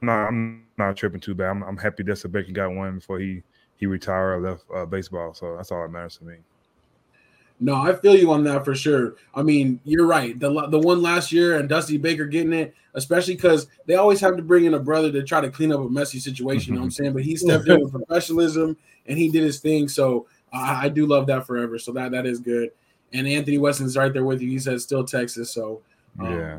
not 0.00 0.28
I'm 0.28 0.66
not 0.78 0.96
tripping 0.96 1.20
too 1.20 1.34
bad. 1.34 1.50
I'm, 1.50 1.62
I'm 1.62 1.76
happy 1.76 2.02
Dusty 2.02 2.28
Baker 2.28 2.52
got 2.52 2.72
one 2.72 2.96
before 2.96 3.18
he 3.18 3.42
he 3.76 3.86
retired 3.86 4.36
or 4.36 4.50
left 4.50 4.64
uh, 4.74 4.86
baseball. 4.86 5.34
So 5.34 5.56
that's 5.56 5.72
all 5.72 5.82
that 5.82 5.90
matters 5.90 6.18
to 6.18 6.24
me. 6.24 6.36
No, 7.62 7.74
I 7.74 7.94
feel 7.94 8.16
you 8.16 8.32
on 8.32 8.42
that 8.44 8.64
for 8.64 8.74
sure. 8.74 9.16
I 9.34 9.42
mean, 9.42 9.80
you're 9.84 10.06
right. 10.06 10.38
The 10.38 10.66
the 10.68 10.78
one 10.78 11.02
last 11.02 11.30
year 11.30 11.58
and 11.58 11.68
Dusty 11.68 11.98
Baker 11.98 12.24
getting 12.24 12.54
it, 12.54 12.74
especially 12.94 13.34
because 13.34 13.66
they 13.86 13.96
always 13.96 14.20
have 14.20 14.36
to 14.36 14.42
bring 14.42 14.64
in 14.64 14.74
a 14.74 14.78
brother 14.78 15.12
to 15.12 15.22
try 15.22 15.42
to 15.42 15.50
clean 15.50 15.72
up 15.72 15.80
a 15.80 15.88
messy 15.88 16.20
situation. 16.20 16.72
You 16.72 16.76
know 16.76 16.82
what 16.82 16.86
I'm 16.86 16.90
saying? 16.92 17.12
But 17.12 17.22
he 17.22 17.36
stepped 17.36 17.68
in 17.68 17.82
with 17.82 17.92
professionalism 17.92 18.76
and 19.06 19.18
he 19.18 19.30
did 19.30 19.42
his 19.42 19.60
thing. 19.60 19.88
So 19.88 20.26
I, 20.52 20.86
I 20.86 20.88
do 20.88 21.06
love 21.06 21.26
that 21.26 21.46
forever. 21.46 21.78
So 21.78 21.92
that 21.92 22.12
that 22.12 22.24
is 22.24 22.40
good 22.40 22.70
and 23.12 23.26
Anthony 23.26 23.58
Weston's 23.58 23.96
right 23.96 24.12
there 24.12 24.24
with 24.24 24.40
you. 24.40 24.50
He 24.50 24.58
says 24.58 24.82
still 24.82 25.04
Texas, 25.04 25.52
so 25.52 25.82
um, 26.18 26.38
yeah, 26.38 26.58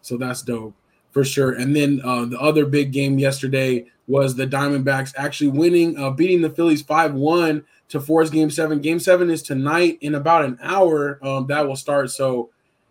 so 0.00 0.16
that's 0.16 0.42
dope 0.42 0.74
for 1.10 1.24
sure. 1.24 1.52
And 1.52 1.74
then 1.74 2.00
uh, 2.04 2.26
the 2.26 2.38
other 2.38 2.66
big 2.66 2.92
game 2.92 3.18
yesterday 3.18 3.86
was 4.06 4.34
the 4.34 4.46
Diamondbacks 4.46 5.12
actually 5.16 5.50
winning, 5.50 5.98
uh, 5.98 6.10
beating 6.10 6.40
the 6.40 6.50
Phillies 6.50 6.82
five 6.82 7.14
one 7.14 7.64
to 7.88 8.00
force 8.00 8.30
Game 8.30 8.50
Seven. 8.50 8.80
Game 8.80 8.98
Seven 8.98 9.30
is 9.30 9.42
tonight 9.42 9.98
in 10.00 10.14
about 10.14 10.44
an 10.44 10.58
hour. 10.62 11.18
Um, 11.22 11.46
that 11.46 11.66
will 11.66 11.76
start, 11.76 12.10
so 12.10 12.50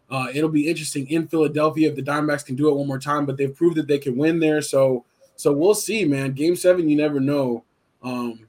uh, 0.09 0.27
it'll 0.33 0.49
be 0.49 0.67
interesting 0.67 1.09
in 1.09 1.27
Philadelphia 1.27 1.89
if 1.89 1.95
the 1.95 2.03
Diamondbacks 2.03 2.45
can 2.45 2.55
do 2.55 2.69
it 2.69 2.75
one 2.75 2.87
more 2.87 2.99
time. 2.99 3.25
But 3.25 3.37
they've 3.37 3.55
proved 3.55 3.77
that 3.77 3.87
they 3.87 3.99
can 3.99 4.17
win 4.17 4.39
there, 4.39 4.61
so 4.61 5.05
so 5.35 5.51
we'll 5.53 5.75
see, 5.75 6.05
man. 6.05 6.33
Game 6.33 6.55
Seven, 6.55 6.89
you 6.89 6.95
never 6.95 7.19
know. 7.19 7.63
Um, 8.03 8.47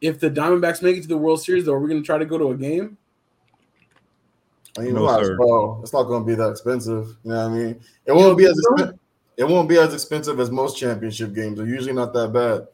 if 0.00 0.20
the 0.20 0.30
Diamondbacks 0.30 0.82
make 0.82 0.96
it 0.96 1.02
to 1.02 1.08
the 1.08 1.16
World 1.16 1.42
Series, 1.42 1.64
though, 1.64 1.72
we're 1.78 1.88
going 1.88 2.02
to 2.02 2.06
try 2.06 2.18
to 2.18 2.24
go 2.24 2.38
to 2.38 2.50
a 2.50 2.56
game. 2.56 2.97
You 4.78 4.92
know, 4.92 5.06
no, 5.06 5.36
well, 5.38 5.80
it's 5.82 5.92
not 5.92 6.04
going 6.04 6.22
to 6.22 6.26
be 6.26 6.34
that 6.34 6.50
expensive. 6.50 7.16
You 7.24 7.32
know 7.32 7.48
what 7.48 7.52
I 7.52 7.56
mean? 7.56 7.80
It 8.06 8.12
won't 8.12 8.38
be 8.38 8.44
as 8.46 8.58
expensive. 8.58 8.98
It 9.36 9.48
won't 9.48 9.68
be 9.68 9.78
as 9.78 9.94
expensive 9.94 10.40
as 10.40 10.50
most 10.50 10.76
championship 10.76 11.32
games. 11.32 11.58
They're 11.58 11.66
usually 11.66 11.92
not 11.92 12.12
that 12.12 12.32
bad. 12.32 12.66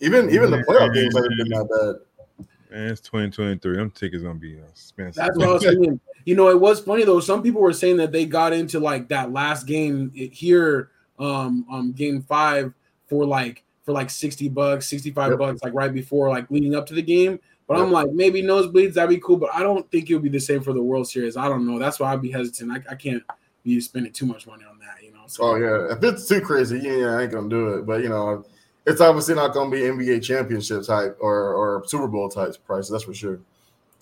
Even 0.00 0.30
even 0.30 0.50
the 0.50 0.58
playoff 0.58 0.94
games 0.94 1.14
haven't 1.14 1.36
been 1.36 1.48
that 1.48 1.68
bad. 1.68 2.46
Man, 2.70 2.88
it's 2.88 3.00
2023. 3.02 3.76
Them 3.76 3.90
tickets 3.90 4.22
gonna 4.22 4.38
be 4.38 4.58
expensive. 4.58 5.16
That's 5.16 5.36
what 5.36 5.48
I 5.48 5.52
was 5.52 5.62
saying. 5.62 6.00
You 6.24 6.36
know, 6.36 6.48
it 6.48 6.60
was 6.60 6.80
funny 6.80 7.04
though. 7.04 7.20
Some 7.20 7.42
people 7.42 7.60
were 7.60 7.72
saying 7.72 7.96
that 7.98 8.12
they 8.12 8.24
got 8.24 8.52
into 8.52 8.80
like 8.80 9.08
that 9.08 9.32
last 9.32 9.66
game 9.66 10.10
here, 10.14 10.90
um, 11.18 11.66
um, 11.70 11.92
game 11.92 12.22
five 12.22 12.72
for 13.06 13.26
like 13.26 13.64
for 13.84 13.92
like 13.92 14.10
60 14.10 14.48
bucks, 14.48 14.88
65 14.88 15.30
yep. 15.30 15.38
bucks, 15.38 15.62
like 15.62 15.74
right 15.74 15.92
before, 15.92 16.28
like 16.28 16.50
leading 16.50 16.74
up 16.74 16.86
to 16.86 16.94
the 16.94 17.02
game. 17.02 17.40
But 17.72 17.82
I'm 17.82 17.90
like, 17.90 18.10
maybe 18.12 18.42
nosebleeds, 18.42 18.94
that'd 18.94 19.08
be 19.08 19.18
cool. 19.18 19.36
But 19.36 19.54
I 19.54 19.60
don't 19.60 19.90
think 19.90 20.10
it 20.10 20.14
would 20.14 20.22
be 20.22 20.28
the 20.28 20.40
same 20.40 20.62
for 20.62 20.72
the 20.72 20.82
World 20.82 21.08
Series. 21.08 21.36
I 21.36 21.48
don't 21.48 21.66
know. 21.66 21.78
That's 21.78 21.98
why 21.98 22.12
I'd 22.12 22.20
be 22.20 22.30
hesitant. 22.30 22.70
I, 22.70 22.92
I 22.92 22.94
can't 22.94 23.22
be 23.64 23.80
spending 23.80 24.12
too 24.12 24.26
much 24.26 24.46
money 24.46 24.64
on 24.64 24.78
that, 24.80 25.02
you 25.02 25.12
know. 25.12 25.22
So, 25.26 25.44
oh 25.44 25.54
yeah, 25.56 25.96
if 25.96 26.02
it's 26.04 26.28
too 26.28 26.40
crazy, 26.40 26.80
yeah, 26.80 27.16
I 27.16 27.22
ain't 27.22 27.32
gonna 27.32 27.48
do 27.48 27.74
it. 27.74 27.86
But 27.86 28.02
you 28.02 28.08
know, 28.08 28.44
it's 28.86 29.00
obviously 29.00 29.34
not 29.34 29.54
going 29.54 29.70
to 29.70 29.76
be 29.76 29.82
NBA 29.82 30.22
championship 30.22 30.84
type 30.84 31.16
or 31.20 31.54
or 31.54 31.84
Super 31.86 32.08
Bowl 32.08 32.28
type 32.28 32.54
price. 32.66 32.88
That's 32.88 33.04
for 33.04 33.14
sure. 33.14 33.40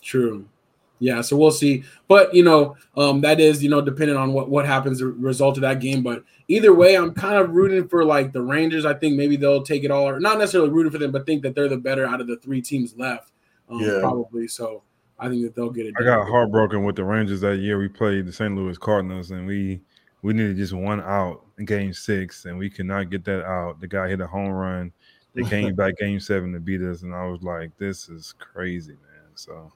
True. 0.02 0.46
Yeah, 0.98 1.22
so 1.22 1.36
we'll 1.36 1.50
see. 1.50 1.84
But 2.08 2.34
you 2.34 2.42
know, 2.42 2.76
um, 2.96 3.20
that 3.22 3.40
is 3.40 3.62
you 3.62 3.70
know 3.70 3.80
depending 3.80 4.16
on 4.16 4.32
what 4.32 4.50
what 4.50 4.66
happens 4.66 4.98
the 4.98 5.06
result 5.06 5.56
of 5.56 5.62
that 5.62 5.80
game. 5.80 6.02
But 6.02 6.24
either 6.48 6.74
way, 6.74 6.96
I'm 6.96 7.14
kind 7.14 7.36
of 7.36 7.50
rooting 7.50 7.88
for 7.88 8.04
like 8.04 8.32
the 8.32 8.42
Rangers. 8.42 8.84
I 8.84 8.94
think 8.94 9.16
maybe 9.16 9.36
they'll 9.36 9.62
take 9.62 9.84
it 9.84 9.90
all, 9.90 10.08
or 10.08 10.20
not 10.20 10.38
necessarily 10.38 10.70
rooting 10.70 10.92
for 10.92 10.98
them, 10.98 11.10
but 11.12 11.26
think 11.26 11.42
that 11.42 11.54
they're 11.54 11.68
the 11.68 11.76
better 11.76 12.06
out 12.06 12.20
of 12.20 12.26
the 12.26 12.36
three 12.36 12.60
teams 12.60 12.96
left. 12.96 13.32
Um, 13.70 13.80
Yeah. 13.80 14.00
probably. 14.00 14.48
So 14.48 14.82
I 15.18 15.28
think 15.28 15.42
that 15.42 15.54
they'll 15.54 15.70
get 15.70 15.86
it. 15.86 15.94
I 15.98 16.02
got 16.02 16.26
heartbroken 16.28 16.84
with 16.84 16.96
the 16.96 17.04
Rangers 17.04 17.40
that 17.42 17.58
year. 17.58 17.78
We 17.78 17.88
played 17.88 18.26
the 18.26 18.32
St. 18.32 18.54
Louis 18.54 18.78
Cardinals, 18.78 19.30
and 19.30 19.46
we 19.46 19.80
we 20.22 20.32
needed 20.34 20.56
just 20.56 20.72
one 20.74 21.00
out 21.00 21.44
in 21.58 21.64
Game 21.64 21.92
Six, 21.94 22.44
and 22.44 22.58
we 22.58 22.68
could 22.68 22.86
not 22.86 23.10
get 23.10 23.24
that 23.24 23.44
out. 23.44 23.80
The 23.80 23.86
guy 23.88 24.08
hit 24.08 24.20
a 24.20 24.26
home 24.26 24.50
run. 24.50 24.92
They 25.34 25.42
came 25.44 25.74
back 25.76 25.96
Game 25.98 26.20
Seven 26.20 26.52
to 26.52 26.60
beat 26.60 26.82
us, 26.82 27.02
and 27.02 27.14
I 27.14 27.26
was 27.26 27.42
like, 27.42 27.76
"This 27.78 28.08
is 28.08 28.34
crazy, 28.38 28.92
man." 28.92 29.30
So 29.34 29.72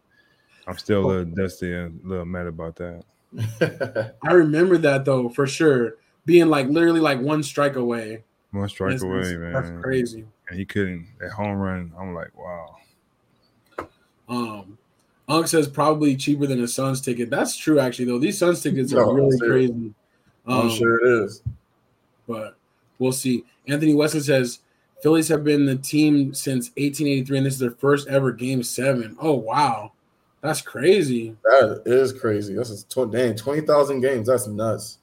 I'm 0.66 0.76
still 0.78 1.04
a 1.04 1.06
little 1.06 1.24
dusty 1.24 1.72
and 1.72 2.00
a 2.04 2.08
little 2.08 2.24
mad 2.26 2.46
about 2.46 2.76
that. 2.76 3.04
I 4.22 4.32
remember 4.32 4.78
that 4.78 5.04
though 5.04 5.28
for 5.28 5.46
sure, 5.46 5.94
being 6.26 6.48
like 6.48 6.68
literally 6.68 7.00
like 7.00 7.20
one 7.20 7.42
strike 7.42 7.76
away. 7.76 8.24
One 8.50 8.68
strike 8.68 8.92
That's- 8.98 9.02
away, 9.02 9.22
that's- 9.22 9.38
man. 9.38 9.52
That's 9.52 9.82
crazy. 9.84 10.24
And 10.48 10.58
he 10.58 10.64
couldn't 10.64 11.06
that 11.20 11.30
home 11.32 11.56
run. 11.58 11.92
I'm 11.98 12.14
like, 12.14 12.36
wow. 12.36 12.76
Um, 14.28 14.78
Unk 15.28 15.46
says 15.46 15.68
probably 15.68 16.16
cheaper 16.16 16.46
than 16.46 16.62
a 16.62 16.68
Suns 16.68 17.00
ticket. 17.00 17.30
That's 17.30 17.56
true, 17.56 17.78
actually. 17.78 18.04
Though 18.06 18.18
these 18.18 18.38
Suns 18.38 18.62
tickets 18.62 18.92
are 18.92 19.04
No, 19.06 19.12
really 19.12 19.36
seriously. 19.38 19.74
crazy. 19.78 19.94
I'm 20.46 20.60
Um, 20.62 20.70
sure 20.70 21.00
it 21.04 21.24
is. 21.24 21.42
but 22.28 22.56
we'll 22.98 23.12
see. 23.12 23.44
Anthony 23.66 23.94
Weston 23.94 24.20
says 24.22 24.60
Phillies 25.02 25.28
have 25.28 25.44
been 25.44 25.64
the 25.66 25.76
team 25.76 26.34
since 26.34 26.68
1883, 26.76 27.38
and 27.38 27.46
this 27.46 27.54
is 27.54 27.60
their 27.60 27.70
first 27.70 28.08
ever 28.08 28.32
Game 28.32 28.62
Seven. 28.62 29.16
Oh 29.20 29.32
wow, 29.34 29.92
that's 30.42 30.60
crazy. 30.60 31.36
That 31.44 31.82
is 31.86 32.12
crazy. 32.12 32.54
This 32.54 32.70
is 32.70 32.84
tw- 32.84 33.10
dang 33.10 33.34
twenty 33.36 33.62
thousand 33.62 34.00
games. 34.00 34.26
That's 34.28 34.46
nuts. 34.46 34.98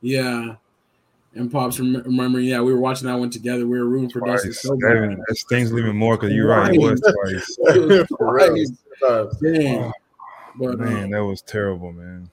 Yeah. 0.00 0.54
And 1.38 1.50
pops 1.50 1.78
rem- 1.78 2.02
remember, 2.04 2.40
yeah, 2.40 2.60
we 2.60 2.72
were 2.72 2.80
watching 2.80 3.06
that 3.08 3.18
one 3.18 3.30
together. 3.30 3.66
We 3.66 3.78
were 3.78 3.86
rooting 3.86 4.10
for 4.10 4.20
Dustin. 4.20 4.50
Twice. 4.50 4.60
So 4.60 4.70
That, 4.70 4.80
bad. 4.80 4.96
even- 4.96 5.24
that 5.28 5.36
stings 5.36 5.72
even 5.72 5.96
more 5.96 6.16
because 6.16 6.32
you're 6.32 6.48
right. 6.48 6.74
It 6.74 6.78
was 6.80 7.00
twice. 7.00 7.58
It 7.76 8.08
was 8.10 8.70
twice. 9.00 9.40
Dang. 9.40 9.92
But 10.58 10.78
Man, 10.80 11.04
um, 11.04 11.10
that 11.10 11.24
was 11.24 11.40
terrible, 11.42 11.92
man. 11.92 12.28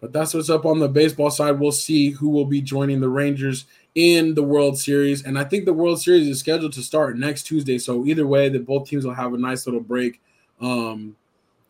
But 0.00 0.12
that's 0.12 0.32
what's 0.34 0.50
up 0.50 0.64
on 0.64 0.78
the 0.80 0.88
baseball 0.88 1.30
side. 1.30 1.60
We'll 1.60 1.72
see 1.72 2.10
who 2.10 2.30
will 2.30 2.46
be 2.46 2.60
joining 2.62 3.00
the 3.00 3.08
Rangers 3.08 3.66
in 3.94 4.34
the 4.34 4.42
World 4.42 4.78
Series. 4.78 5.22
And 5.24 5.38
I 5.38 5.44
think 5.44 5.66
the 5.66 5.72
World 5.74 6.00
Series 6.00 6.26
is 6.26 6.40
scheduled 6.40 6.72
to 6.72 6.82
start 6.82 7.18
next 7.18 7.44
Tuesday. 7.44 7.78
So 7.78 8.04
either 8.06 8.26
way, 8.26 8.48
that 8.48 8.66
both 8.66 8.88
teams 8.88 9.04
will 9.04 9.14
have 9.14 9.34
a 9.34 9.38
nice 9.38 9.66
little 9.66 9.80
break. 9.80 10.20
Um, 10.60 11.16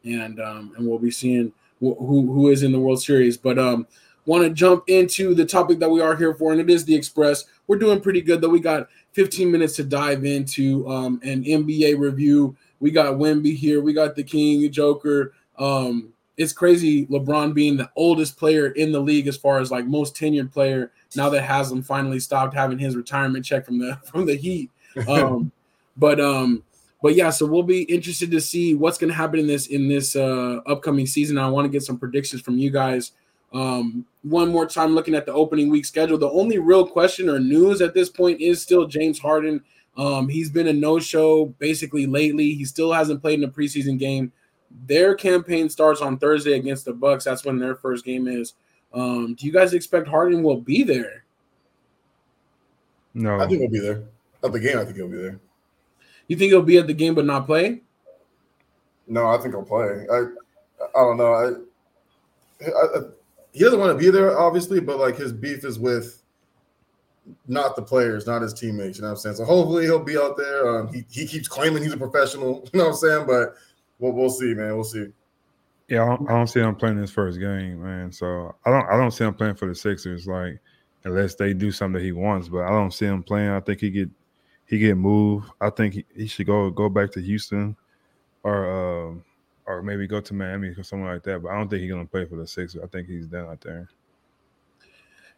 and 0.04 0.40
um, 0.40 0.72
and 0.76 0.86
we'll 0.86 0.98
be 0.98 1.10
seeing 1.10 1.52
wh- 1.80 1.98
who 1.98 2.32
who 2.32 2.48
is 2.48 2.62
in 2.62 2.72
the 2.72 2.80
World 2.80 3.02
Series. 3.02 3.36
But 3.36 3.58
um, 3.58 3.86
want 4.26 4.44
to 4.44 4.50
jump 4.50 4.84
into 4.88 5.34
the 5.34 5.44
topic 5.44 5.78
that 5.78 5.90
we 5.90 6.00
are 6.00 6.16
here 6.16 6.34
for, 6.34 6.52
and 6.52 6.60
it 6.60 6.70
is 6.70 6.84
the 6.84 6.94
Express. 6.94 7.44
We're 7.66 7.78
doing 7.78 8.00
pretty 8.00 8.20
good 8.20 8.40
though. 8.40 8.48
We 8.48 8.60
got 8.60 8.88
15 9.12 9.50
minutes 9.50 9.76
to 9.76 9.84
dive 9.84 10.24
into 10.24 10.88
um, 10.88 11.20
an 11.22 11.44
NBA 11.44 11.98
review. 11.98 12.56
We 12.80 12.90
got 12.90 13.14
Wemby 13.14 13.56
here. 13.56 13.80
We 13.80 13.92
got 13.92 14.16
the 14.16 14.22
King, 14.22 14.70
Joker. 14.70 15.32
Um, 15.58 16.12
it's 16.36 16.52
crazy 16.54 17.06
LeBron 17.06 17.52
being 17.52 17.76
the 17.76 17.90
oldest 17.96 18.38
player 18.38 18.68
in 18.68 18.92
the 18.92 19.00
league 19.00 19.26
as 19.26 19.36
far 19.36 19.60
as 19.60 19.70
like 19.70 19.84
most 19.84 20.16
tenured 20.16 20.50
player 20.50 20.90
now 21.14 21.28
that 21.28 21.42
Haslem 21.42 21.82
finally 21.82 22.18
stopped 22.18 22.54
having 22.54 22.78
his 22.78 22.96
retirement 22.96 23.44
check 23.44 23.66
from 23.66 23.78
the 23.78 23.96
from 24.04 24.26
the 24.26 24.36
Heat. 24.36 24.70
Um, 25.06 25.52
but 25.96 26.20
um, 26.20 26.62
but 27.02 27.14
yeah, 27.14 27.30
so 27.30 27.46
we'll 27.46 27.62
be 27.62 27.82
interested 27.82 28.30
to 28.30 28.40
see 28.40 28.74
what's 28.74 28.98
going 28.98 29.10
to 29.10 29.14
happen 29.14 29.40
in 29.40 29.46
this 29.46 29.66
in 29.66 29.88
this 29.88 30.16
uh, 30.16 30.60
upcoming 30.66 31.06
season. 31.06 31.38
I 31.38 31.48
want 31.48 31.66
to 31.66 31.70
get 31.70 31.82
some 31.82 31.98
predictions 31.98 32.42
from 32.42 32.58
you 32.58 32.70
guys. 32.70 33.12
Um, 33.52 34.06
one 34.22 34.50
more 34.50 34.66
time, 34.66 34.94
looking 34.94 35.14
at 35.14 35.26
the 35.26 35.32
opening 35.32 35.70
week 35.70 35.84
schedule, 35.84 36.18
the 36.18 36.30
only 36.30 36.58
real 36.58 36.86
question 36.86 37.28
or 37.28 37.40
news 37.40 37.80
at 37.80 37.94
this 37.94 38.08
point 38.08 38.40
is 38.40 38.62
still 38.62 38.86
James 38.86 39.18
Harden. 39.18 39.62
Um, 39.96 40.28
he's 40.28 40.50
been 40.50 40.68
a 40.68 40.72
no-show 40.72 41.46
basically 41.58 42.06
lately. 42.06 42.54
He 42.54 42.64
still 42.64 42.92
hasn't 42.92 43.20
played 43.20 43.40
in 43.40 43.48
a 43.48 43.52
preseason 43.52 43.98
game. 43.98 44.32
Their 44.86 45.14
campaign 45.14 45.68
starts 45.68 46.00
on 46.00 46.18
Thursday 46.18 46.52
against 46.52 46.84
the 46.84 46.92
Bucks. 46.92 47.24
That's 47.24 47.44
when 47.44 47.58
their 47.58 47.74
first 47.74 48.04
game 48.04 48.28
is. 48.28 48.54
Um, 48.92 49.34
do 49.34 49.46
you 49.46 49.52
guys 49.52 49.74
expect 49.74 50.06
Harden 50.06 50.42
will 50.42 50.60
be 50.60 50.82
there? 50.82 51.24
No, 53.14 53.40
I 53.40 53.48
think 53.48 53.62
he'll 53.62 53.70
be 53.70 53.80
there. 53.80 54.04
At 54.44 54.52
the 54.52 54.60
game, 54.60 54.78
I 54.78 54.84
think 54.84 54.96
he'll 54.96 55.08
be 55.08 55.16
there. 55.16 55.40
You 56.28 56.36
think 56.36 56.50
he'll 56.50 56.62
be 56.62 56.78
at 56.78 56.86
the 56.86 56.94
game 56.94 57.14
but 57.14 57.24
not 57.24 57.46
play? 57.46 57.80
No, 59.08 59.26
I 59.26 59.38
think 59.38 59.54
he'll 59.54 59.64
play. 59.64 60.06
I 60.10 60.26
I 60.96 61.00
don't 61.02 61.16
know. 61.16 61.32
I, 61.32 62.64
I, 62.64 62.98
I 62.98 63.00
he 63.52 63.60
doesn't 63.60 63.80
want 63.80 63.96
to 63.96 63.98
be 63.98 64.10
there, 64.10 64.38
obviously, 64.38 64.80
but 64.80 64.98
like 64.98 65.16
his 65.16 65.32
beef 65.32 65.64
is 65.64 65.78
with 65.78 66.22
not 67.46 67.76
the 67.76 67.82
players, 67.82 68.26
not 68.26 68.42
his 68.42 68.54
teammates. 68.54 68.98
You 68.98 69.02
know 69.02 69.08
what 69.08 69.12
I'm 69.12 69.18
saying? 69.18 69.36
So 69.36 69.44
hopefully 69.44 69.84
he'll 69.84 70.02
be 70.02 70.16
out 70.16 70.36
there. 70.36 70.68
Um, 70.68 70.92
he 70.92 71.04
he 71.10 71.26
keeps 71.26 71.48
claiming 71.48 71.82
he's 71.82 71.92
a 71.92 71.96
professional. 71.96 72.68
You 72.72 72.78
know 72.78 72.86
what 72.86 72.90
I'm 72.92 72.96
saying? 72.96 73.26
But 73.26 73.54
we'll 73.98 74.12
we'll 74.12 74.30
see, 74.30 74.54
man. 74.54 74.74
We'll 74.74 74.84
see. 74.84 75.06
Yeah, 75.88 76.04
I 76.04 76.08
don't, 76.16 76.30
I 76.30 76.32
don't 76.34 76.46
see 76.46 76.60
him 76.60 76.76
playing 76.76 76.98
his 76.98 77.10
first 77.10 77.40
game, 77.40 77.82
man. 77.82 78.12
So 78.12 78.54
I 78.64 78.70
don't 78.70 78.86
I 78.88 78.96
don't 78.96 79.10
see 79.10 79.24
him 79.24 79.34
playing 79.34 79.56
for 79.56 79.66
the 79.66 79.74
Sixers, 79.74 80.26
like 80.26 80.60
unless 81.04 81.34
they 81.34 81.52
do 81.52 81.72
something 81.72 81.94
that 81.94 82.04
he 82.04 82.12
wants. 82.12 82.48
But 82.48 82.64
I 82.64 82.70
don't 82.70 82.92
see 82.92 83.06
him 83.06 83.22
playing. 83.22 83.50
I 83.50 83.60
think 83.60 83.80
he 83.80 83.90
get 83.90 84.10
he 84.66 84.78
get 84.78 84.96
moved. 84.96 85.50
I 85.60 85.70
think 85.70 85.94
he, 85.94 86.04
he 86.14 86.26
should 86.28 86.46
go 86.46 86.70
go 86.70 86.88
back 86.88 87.10
to 87.12 87.20
Houston, 87.20 87.76
or 88.44 89.08
um 89.08 89.24
or 89.66 89.82
maybe 89.82 90.06
go 90.06 90.20
to 90.20 90.34
Miami 90.34 90.68
or 90.68 90.82
something 90.82 91.06
like 91.06 91.22
that. 91.24 91.42
But 91.42 91.50
I 91.50 91.58
don't 91.58 91.68
think 91.68 91.82
he's 91.82 91.90
gonna 91.90 92.06
play 92.06 92.24
for 92.24 92.36
the 92.36 92.46
Sixers. 92.46 92.82
I 92.82 92.86
think 92.86 93.08
he's 93.08 93.26
done 93.26 93.46
out 93.46 93.60
there. 93.60 93.88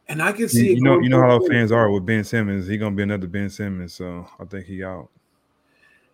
And 0.09 0.23
I 0.23 0.33
can 0.33 0.49
see 0.49 0.73
it 0.73 0.77
you 0.77 0.83
know 0.83 0.99
you 0.99 1.09
know 1.09 1.21
how 1.21 1.41
fans 1.47 1.73
are 1.73 1.91
with 1.91 2.05
Ben 2.05 2.25
Simmons. 2.25 2.67
He 2.67 2.77
gonna 2.77 2.95
be 2.95 3.03
another 3.03 3.27
Ben 3.27 3.51
Simmons. 3.51 3.95
So 3.95 4.27
I 4.39 4.45
think 4.45 4.67
he 4.67 4.83
out. 4.83 5.09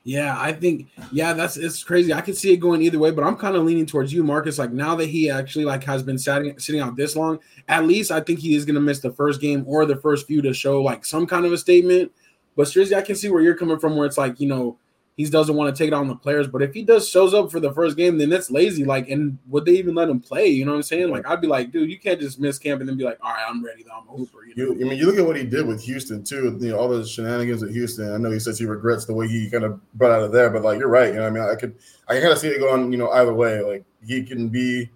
Yeah, 0.04 0.40
I 0.40 0.52
think 0.52 0.88
yeah, 1.12 1.34
that's 1.34 1.56
it's 1.56 1.84
crazy. 1.84 2.14
I 2.14 2.22
can 2.22 2.34
see 2.34 2.52
it 2.52 2.58
going 2.58 2.80
either 2.80 2.98
way, 2.98 3.10
but 3.10 3.24
I'm 3.24 3.36
kind 3.36 3.56
of 3.56 3.64
leaning 3.64 3.84
towards 3.84 4.12
you, 4.12 4.22
Marcus. 4.24 4.58
Like 4.58 4.72
now 4.72 4.94
that 4.94 5.06
he 5.06 5.28
actually 5.28 5.66
like 5.66 5.84
has 5.84 6.02
been 6.02 6.18
sitting 6.18 6.58
sitting 6.58 6.80
out 6.80 6.96
this 6.96 7.14
long, 7.14 7.38
at 7.68 7.84
least 7.84 8.10
I 8.10 8.20
think 8.20 8.38
he 8.38 8.54
is 8.54 8.64
gonna 8.64 8.80
miss 8.80 9.00
the 9.00 9.12
first 9.12 9.40
game 9.40 9.64
or 9.66 9.84
the 9.84 9.96
first 9.96 10.26
few 10.26 10.40
to 10.42 10.54
show 10.54 10.80
like 10.80 11.04
some 11.04 11.26
kind 11.26 11.44
of 11.44 11.52
a 11.52 11.58
statement. 11.58 12.10
But 12.56 12.68
seriously, 12.68 12.96
I 12.96 13.02
can 13.02 13.16
see 13.16 13.28
where 13.28 13.42
you're 13.42 13.54
coming 13.54 13.78
from, 13.78 13.96
where 13.96 14.06
it's 14.06 14.16
like 14.16 14.40
you 14.40 14.48
know 14.48 14.78
he 15.18 15.24
doesn't 15.24 15.56
want 15.56 15.74
to 15.74 15.76
take 15.76 15.88
it 15.88 15.94
on 15.94 16.06
the 16.06 16.14
players, 16.14 16.46
but 16.46 16.62
if 16.62 16.72
he 16.72 16.84
does 16.84 17.08
shows 17.08 17.34
up 17.34 17.50
for 17.50 17.58
the 17.58 17.72
first 17.72 17.96
game, 17.96 18.18
then 18.18 18.30
that's 18.30 18.52
lazy. 18.52 18.84
Like, 18.84 19.10
and 19.10 19.36
would 19.48 19.64
they 19.64 19.72
even 19.72 19.96
let 19.96 20.08
him 20.08 20.20
play? 20.20 20.46
You 20.46 20.64
know 20.64 20.70
what 20.70 20.76
I'm 20.76 20.82
saying? 20.84 21.10
Like, 21.10 21.26
I'd 21.26 21.40
be 21.40 21.48
like, 21.48 21.72
dude, 21.72 21.90
you 21.90 21.98
can't 21.98 22.20
just 22.20 22.38
miss 22.38 22.56
camp 22.56 22.80
and 22.80 22.88
then 22.88 22.96
be 22.96 23.02
like, 23.02 23.18
all 23.20 23.32
right, 23.32 23.44
I'm 23.46 23.64
ready. 23.64 23.82
Though. 23.82 23.96
I'm 24.00 24.08
a 24.08 24.16
hooper. 24.16 24.46
You 24.46 24.54
know? 24.54 24.74
You, 24.74 24.86
I 24.86 24.88
mean, 24.88 24.96
you 24.96 25.06
look 25.06 25.18
at 25.18 25.26
what 25.26 25.34
he 25.34 25.42
did 25.42 25.66
with 25.66 25.82
Houston 25.82 26.22
too. 26.22 26.56
You 26.60 26.70
know, 26.70 26.78
all 26.78 26.88
the 26.88 27.04
shenanigans 27.04 27.64
at 27.64 27.70
Houston. 27.70 28.14
I 28.14 28.16
know 28.18 28.30
he 28.30 28.38
says 28.38 28.60
he 28.60 28.64
regrets 28.64 29.06
the 29.06 29.12
way 29.12 29.26
he 29.26 29.50
kind 29.50 29.64
of 29.64 29.80
brought 29.94 30.12
out 30.12 30.22
of 30.22 30.30
there, 30.30 30.50
but 30.50 30.62
like 30.62 30.78
you're 30.78 30.86
right. 30.86 31.08
You 31.08 31.14
know, 31.14 31.22
what 31.22 31.32
I 31.32 31.46
mean, 31.46 31.50
I 31.50 31.56
could, 31.56 31.74
I 32.06 32.12
can 32.12 32.22
kind 32.22 32.32
of 32.32 32.38
see 32.38 32.48
it 32.48 32.60
going. 32.60 32.92
You 32.92 32.98
know, 32.98 33.10
either 33.10 33.34
way. 33.34 33.60
Like 33.60 33.84
he 34.06 34.22
can 34.22 34.50
be 34.50 34.88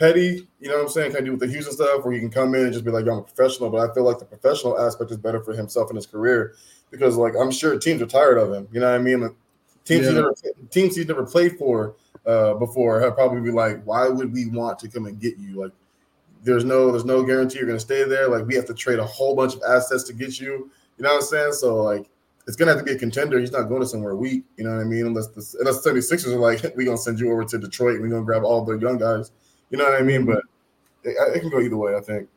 petty. 0.00 0.48
You 0.58 0.68
know 0.68 0.76
what 0.76 0.82
I'm 0.84 0.88
saying? 0.88 1.12
Kind 1.12 1.20
of 1.20 1.24
do 1.26 1.30
with 1.32 1.40
the 1.40 1.46
Houston 1.46 1.74
stuff, 1.74 2.04
where 2.04 2.12
he 2.12 2.18
can 2.18 2.30
come 2.30 2.54
in 2.54 2.64
and 2.64 2.72
just 2.72 2.84
be 2.84 2.90
like, 2.90 3.06
"Yo, 3.06 3.12
I'm 3.12 3.18
a 3.18 3.22
professional." 3.22 3.70
But 3.70 3.88
I 3.88 3.94
feel 3.94 4.02
like 4.02 4.18
the 4.18 4.24
professional 4.24 4.80
aspect 4.80 5.12
is 5.12 5.18
better 5.18 5.40
for 5.40 5.52
himself 5.52 5.90
and 5.90 5.96
his 5.96 6.06
career 6.06 6.54
because, 6.90 7.16
like, 7.16 7.34
I'm 7.38 7.52
sure 7.52 7.78
teams 7.78 8.02
are 8.02 8.06
tired 8.06 8.38
of 8.38 8.52
him. 8.52 8.66
You 8.72 8.80
know 8.80 8.90
what 8.90 8.98
I 8.98 9.02
mean? 9.02 9.20
Like, 9.20 9.34
teams 9.84 10.06
he's 10.06 10.14
never 10.14 10.34
teams 10.70 10.96
he's 10.96 11.06
never 11.06 11.24
played 11.24 11.58
for 11.58 11.94
uh, 12.26 12.54
before 12.54 13.00
have 13.00 13.14
probably 13.14 13.40
be 13.40 13.52
like, 13.52 13.82
"Why 13.84 14.08
would 14.08 14.32
we 14.32 14.46
want 14.46 14.78
to 14.80 14.88
come 14.88 15.06
and 15.06 15.20
get 15.20 15.38
you?" 15.38 15.60
Like 15.60 15.72
there's 16.42 16.64
no 16.64 16.90
there's 16.90 17.04
no 17.04 17.22
guarantee 17.22 17.58
you're 17.58 17.68
gonna 17.68 17.78
stay 17.78 18.04
there. 18.04 18.28
Like 18.28 18.46
we 18.46 18.54
have 18.54 18.66
to 18.66 18.74
trade 18.74 18.98
a 18.98 19.06
whole 19.06 19.36
bunch 19.36 19.54
of 19.54 19.62
assets 19.68 20.04
to 20.04 20.12
get 20.12 20.40
you. 20.40 20.70
You 20.96 21.04
know 21.04 21.10
what 21.10 21.16
I'm 21.16 21.22
saying? 21.22 21.52
So 21.52 21.76
like 21.82 22.10
it's 22.46 22.56
gonna 22.56 22.72
have 22.72 22.80
to 22.80 22.84
be 22.84 22.92
a 22.92 22.98
contender. 22.98 23.38
He's 23.38 23.52
not 23.52 23.68
going 23.68 23.80
to 23.80 23.86
somewhere 23.86 24.16
weak. 24.16 24.44
You 24.56 24.64
know 24.64 24.74
what 24.74 24.80
I 24.80 24.84
mean? 24.84 25.06
Unless 25.06 25.28
the 25.28 25.56
unless 25.60 25.82
the 25.82 25.90
76ers 25.90 26.34
are 26.34 26.38
like, 26.38 26.62
we're 26.76 26.86
gonna 26.86 26.96
send 26.96 27.20
you 27.20 27.30
over 27.32 27.44
to 27.44 27.58
Detroit 27.58 27.94
and 27.94 28.02
we're 28.02 28.08
gonna 28.08 28.24
grab 28.24 28.44
all 28.44 28.64
the 28.64 28.78
young 28.78 28.98
guys. 28.98 29.30
You 29.70 29.78
know 29.78 29.84
what 29.84 30.00
I 30.00 30.02
mean? 30.02 30.26
But 30.26 30.42
it, 31.04 31.16
it 31.36 31.40
can 31.40 31.50
go 31.50 31.60
either 31.60 31.76
way, 31.76 31.94
I 31.96 32.00
think. 32.00 32.28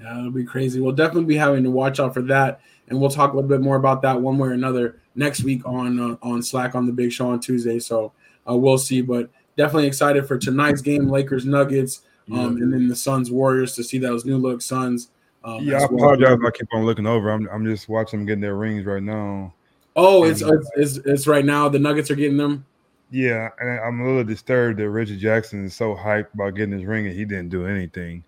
Yeah, 0.00 0.18
it'll 0.18 0.30
be 0.30 0.44
crazy. 0.44 0.80
We'll 0.80 0.92
definitely 0.92 1.26
be 1.26 1.36
having 1.36 1.62
to 1.64 1.70
watch 1.70 2.00
out 2.00 2.12
for 2.14 2.22
that, 2.22 2.60
and 2.88 3.00
we'll 3.00 3.10
talk 3.10 3.32
a 3.32 3.36
little 3.36 3.48
bit 3.48 3.60
more 3.60 3.76
about 3.76 4.02
that 4.02 4.20
one 4.20 4.36
way 4.38 4.48
or 4.48 4.52
another 4.52 5.00
next 5.14 5.44
week 5.44 5.64
on 5.64 6.00
uh, 6.00 6.16
on 6.22 6.40
SLAC 6.40 6.74
on 6.74 6.86
the 6.86 6.92
Big 6.92 7.12
Show 7.12 7.28
on 7.28 7.38
Tuesday. 7.38 7.78
So 7.78 8.12
uh, 8.48 8.56
we'll 8.56 8.78
see, 8.78 9.00
but 9.00 9.30
definitely 9.56 9.86
excited 9.86 10.26
for 10.26 10.38
tonight's 10.38 10.80
game, 10.82 11.08
Lakers 11.08 11.44
Nuggets, 11.44 12.02
um, 12.32 12.56
and 12.56 12.72
then 12.72 12.88
the 12.88 12.96
Suns 12.96 13.30
Warriors 13.30 13.74
to 13.76 13.84
see 13.84 13.98
those 13.98 14.24
new 14.24 14.38
look 14.38 14.62
Suns. 14.62 15.10
Um, 15.44 15.62
Yeah, 15.62 15.74
I 15.74 15.84
as 15.84 15.90
well. 15.90 15.98
apologize 15.98 16.38
if 16.40 16.44
I 16.46 16.50
keep 16.50 16.68
on 16.72 16.84
looking 16.84 17.06
over. 17.06 17.30
I'm 17.30 17.48
I'm 17.50 17.64
just 17.64 17.88
watching 17.88 18.20
them 18.20 18.26
getting 18.26 18.40
their 18.40 18.56
rings 18.56 18.84
right 18.84 19.02
now. 19.02 19.52
Oh, 19.94 20.24
it's, 20.24 20.40
it's 20.40 20.70
it's 20.76 20.96
it's 21.06 21.26
right 21.26 21.44
now. 21.44 21.68
The 21.68 21.78
Nuggets 21.78 22.10
are 22.10 22.16
getting 22.16 22.38
them. 22.38 22.64
Yeah, 23.12 23.50
and 23.60 23.78
I'm 23.80 24.00
a 24.00 24.06
little 24.06 24.24
disturbed 24.24 24.78
that 24.78 24.88
Richard 24.88 25.18
Jackson 25.18 25.66
is 25.66 25.76
so 25.76 25.94
hyped 25.94 26.32
about 26.32 26.54
getting 26.54 26.72
his 26.72 26.86
ring 26.86 27.06
and 27.06 27.14
he 27.14 27.26
didn't 27.26 27.50
do 27.50 27.66
anything. 27.66 28.24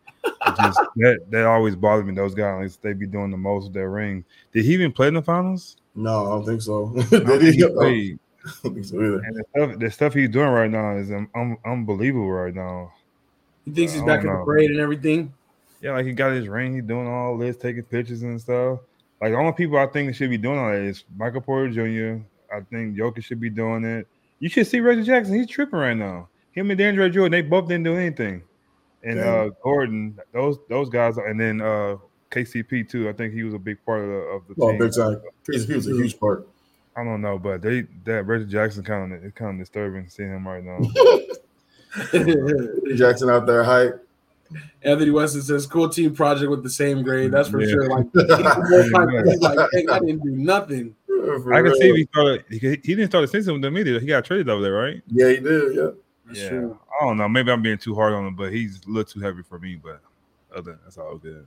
just 0.59 0.79
that 0.97 1.21
that 1.31 1.47
always 1.47 1.75
bothers 1.75 2.05
me. 2.05 2.15
Those 2.15 2.35
guys 2.35 2.77
they 2.83 2.93
be 2.93 3.07
doing 3.07 3.31
the 3.31 3.39
most 3.39 3.65
with 3.65 3.73
their 3.73 3.89
ring. 3.89 4.25
Did 4.53 4.67
he 4.67 4.75
even 4.75 4.93
play 4.93 5.09
in 5.09 5.15
the 5.15 5.23
finals? 5.23 5.79
No, 5.95 6.27
I 6.27 6.29
don't 6.31 6.45
think 6.45 6.61
so. 6.61 6.89
Did 7.11 7.43
he? 7.43 7.53
he 7.53 7.67
played. 7.67 8.19
I 8.47 8.51
don't 8.63 8.75
think 8.75 8.85
so 8.85 8.97
either. 8.97 9.21
And 9.21 9.37
the 9.37 9.45
stuff, 9.51 9.79
the 9.79 9.91
stuff 9.91 10.15
he's 10.15 10.29
doing 10.29 10.49
right 10.49 10.71
now 10.71 10.97
is 10.97 11.11
um, 11.11 11.31
un- 11.35 11.57
unbelievable 11.65 12.31
right 12.31 12.55
now. 12.55 12.93
He 13.65 13.71
thinks 13.71 13.95
he's 13.95 14.03
I 14.03 14.07
back 14.07 14.21
in 14.21 14.27
the 14.27 14.35
know. 14.35 14.45
parade 14.45 14.71
and 14.71 14.81
everything. 14.81 15.33
Yeah, 15.81 15.93
like 15.93 16.05
he 16.05 16.13
got 16.13 16.33
his 16.33 16.47
ring, 16.47 16.75
he's 16.75 16.85
doing 16.85 17.07
all 17.07 17.39
this, 17.39 17.57
taking 17.57 17.85
pictures 17.85 18.23
and 18.23 18.39
stuff. 18.39 18.81
Like 19.23 19.33
the 19.33 19.39
only 19.39 19.53
people 19.53 19.79
I 19.79 19.87
think 19.87 20.09
that 20.09 20.15
should 20.15 20.29
be 20.29 20.37
doing 20.37 20.59
all 20.59 20.71
that 20.71 20.83
is 20.83 21.05
Michael 21.17 21.41
Porter 21.41 21.71
Jr. 21.71 22.23
I 22.55 22.61
think 22.71 22.97
Jokic 22.97 23.25
should 23.25 23.41
be 23.41 23.49
doing 23.49 23.85
it. 23.85 24.07
You 24.41 24.49
should 24.49 24.67
see 24.67 24.81
Reggie 24.81 25.03
Jackson. 25.05 25.35
He's 25.37 25.47
tripping 25.49 25.79
right 25.79 25.97
now. 25.97 26.29
Him 26.53 26.71
and 26.71 26.79
DeAndre 26.79 27.13
Jordan, 27.13 27.33
they 27.33 27.43
both 27.43 27.69
didn't 27.69 27.85
do 27.85 27.97
anything. 27.97 28.43
And 29.03 29.17
Damn. 29.19 29.47
uh 29.49 29.51
Gordon, 29.63 30.19
those 30.33 30.59
those 30.69 30.89
guys, 30.89 31.17
and 31.19 31.39
then 31.41 31.61
uh 31.61 31.97
KCP 32.31 32.89
too. 32.89 33.09
I 33.09 33.13
think 33.13 33.33
he 33.35 33.43
was 33.43 33.55
a 33.55 33.59
big 33.59 33.85
part 33.85 34.01
of 34.03 34.09
the, 34.09 34.15
of 34.15 34.43
the 34.49 34.55
Oh, 34.61 34.71
team. 34.71 34.79
big 34.79 34.93
time. 34.95 35.21
KCP 35.49 35.75
was 35.75 35.87
a 35.89 35.93
huge 35.93 36.19
part. 36.19 36.47
I 36.97 37.05
don't 37.05 37.21
know, 37.23 37.39
but 37.39 37.61
they 37.63 37.83
that 38.05 38.25
Reggie 38.27 38.47
Jackson 38.47 38.83
kind 38.85 39.13
of 39.13 39.25
it's 39.25 39.37
kind 39.37 39.53
of 39.53 39.59
disturbing 39.59 40.09
seeing 40.09 40.31
him 40.31 40.47
right 40.47 40.63
now. 40.65 40.79
Jackson 42.97 43.31
out 43.31 43.47
there 43.47 43.63
hype. 43.65 44.01
Anthony 44.83 45.11
Weston 45.11 45.43
says, 45.43 45.67
"Cool 45.67 45.89
team 45.89 46.15
project 46.15 46.51
with 46.51 46.63
the 46.63 46.71
same 46.71 47.03
grade. 47.03 47.33
That's 47.33 47.49
for 47.49 47.61
Yeah. 47.61 47.71
sure." 47.73 47.89
Like, 47.89 48.07
like, 48.15 49.71
"Dang, 49.73 49.91
I 49.91 49.99
didn't 50.01 50.23
do 50.23 50.31
nothing." 50.31 50.95
For 51.25 51.55
I 51.55 51.63
can 51.63 51.75
see 51.77 51.93
he 51.95 52.09
started. 52.13 52.45
He, 52.51 52.59
he 52.59 52.77
didn't 52.77 53.09
start 53.09 53.23
the 53.23 53.29
season 53.29 53.55
with 53.55 53.63
them 53.63 53.77
either. 53.79 53.99
He 54.01 54.07
got 54.07 54.25
traded 54.25 54.49
over 54.49 54.63
there, 54.63 54.73
right? 54.73 55.03
Yeah, 55.09 55.29
he 55.31 55.37
did. 55.41 55.75
Yeah. 55.75 55.91
That's 56.27 56.41
yeah, 56.41 56.49
true. 56.49 56.79
I 57.01 57.05
don't 57.05 57.17
know. 57.17 57.29
Maybe 57.29 57.51
I'm 57.51 57.63
being 57.63 57.79
too 57.79 57.95
hard 57.95 58.13
on 58.15 58.27
him, 58.27 58.35
but 58.35 58.53
he's 58.53 58.81
a 58.87 58.89
little 58.89 59.05
too 59.05 59.21
heavy 59.21 59.43
for 59.43 59.59
me. 59.59 59.77
But 59.77 60.01
other, 60.55 60.79
that's 60.85 60.99
all 60.99 61.17
good. 61.17 61.47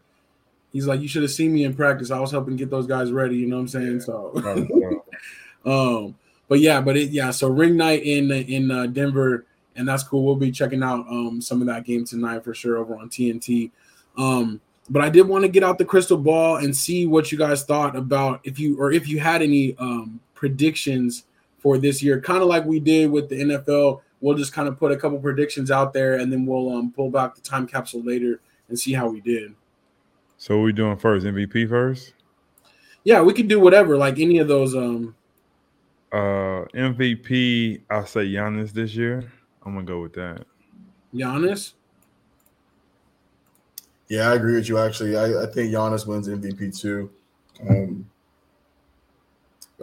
He's 0.71 0.85
like, 0.85 1.01
"You 1.01 1.07
should 1.07 1.23
have 1.23 1.31
seen 1.31 1.53
me 1.53 1.63
in 1.63 1.73
practice. 1.73 2.11
I 2.11 2.19
was 2.19 2.31
helping 2.31 2.55
get 2.55 2.69
those 2.69 2.87
guys 2.87 3.11
ready." 3.11 3.37
You 3.37 3.47
know 3.47 3.55
what 3.55 3.61
I'm 3.61 3.67
saying? 3.67 4.01
So, 4.01 5.03
um, 5.65 6.15
but 6.47 6.59
yeah, 6.59 6.81
but 6.81 6.97
it 6.97 7.09
yeah. 7.09 7.31
So 7.31 7.47
ring 7.47 7.75
night 7.75 8.03
in 8.03 8.31
in 8.31 8.69
uh, 8.69 8.85
Denver, 8.87 9.45
and 9.75 9.87
that's 9.87 10.03
cool. 10.03 10.23
We'll 10.23 10.35
be 10.35 10.51
checking 10.51 10.83
out 10.83 11.07
um 11.07 11.41
some 11.41 11.61
of 11.61 11.67
that 11.67 11.85
game 11.85 12.05
tonight 12.05 12.43
for 12.43 12.53
sure 12.53 12.77
over 12.77 12.95
on 12.95 13.09
TNT. 13.09 13.71
Um, 14.17 14.61
but 14.89 15.01
I 15.01 15.09
did 15.09 15.27
want 15.27 15.43
to 15.43 15.49
get 15.49 15.63
out 15.63 15.77
the 15.77 15.85
crystal 15.85 16.17
ball 16.17 16.57
and 16.57 16.75
see 16.75 17.05
what 17.05 17.31
you 17.31 17.37
guys 17.37 17.63
thought 17.63 17.95
about 17.95 18.39
if 18.43 18.59
you 18.59 18.79
or 18.79 18.91
if 18.91 19.07
you 19.07 19.19
had 19.19 19.41
any 19.41 19.75
um 19.77 20.19
predictions 20.33 21.25
for 21.59 21.77
this 21.77 22.03
year, 22.03 22.21
kind 22.21 22.41
of 22.41 22.47
like 22.47 22.65
we 22.65 22.79
did 22.79 23.09
with 23.11 23.29
the 23.29 23.35
NFL. 23.35 24.01
We'll 24.21 24.37
just 24.37 24.53
kind 24.53 24.67
of 24.67 24.79
put 24.79 24.91
a 24.91 24.97
couple 24.97 25.19
predictions 25.19 25.69
out 25.69 25.93
there, 25.93 26.15
and 26.15 26.31
then 26.31 26.45
we'll 26.45 26.71
um 26.73 26.91
pull 26.91 27.09
back 27.09 27.35
the 27.35 27.41
time 27.41 27.67
capsule 27.67 28.03
later 28.03 28.39
and 28.69 28.79
see 28.79 28.93
how 28.93 29.07
we 29.07 29.21
did. 29.21 29.53
So 30.37 30.57
what 30.57 30.63
we 30.65 30.73
doing 30.73 30.97
first? 30.97 31.25
MVP 31.25 31.67
first? 31.69 32.13
Yeah, 33.03 33.21
we 33.21 33.33
could 33.33 33.47
do 33.47 33.59
whatever, 33.59 33.97
like 33.97 34.19
any 34.19 34.39
of 34.39 34.47
those. 34.47 34.75
Um, 34.75 35.15
Uh, 36.11 36.65
MVP. 36.73 37.81
I'll 37.89 38.05
say 38.05 38.25
Giannis 38.27 38.71
this 38.71 38.95
year. 38.95 39.23
I'm 39.65 39.73
gonna 39.73 39.85
go 39.85 40.01
with 40.01 40.13
that. 40.13 40.45
Giannis. 41.13 41.73
Yeah, 44.09 44.29
I 44.29 44.35
agree 44.35 44.55
with 44.55 44.69
you. 44.69 44.77
Actually, 44.77 45.17
I, 45.17 45.43
I 45.43 45.45
think 45.47 45.71
Giannis 45.71 46.07
wins 46.07 46.27
MVP 46.27 46.79
too. 46.79 47.09
Um, 47.69 48.09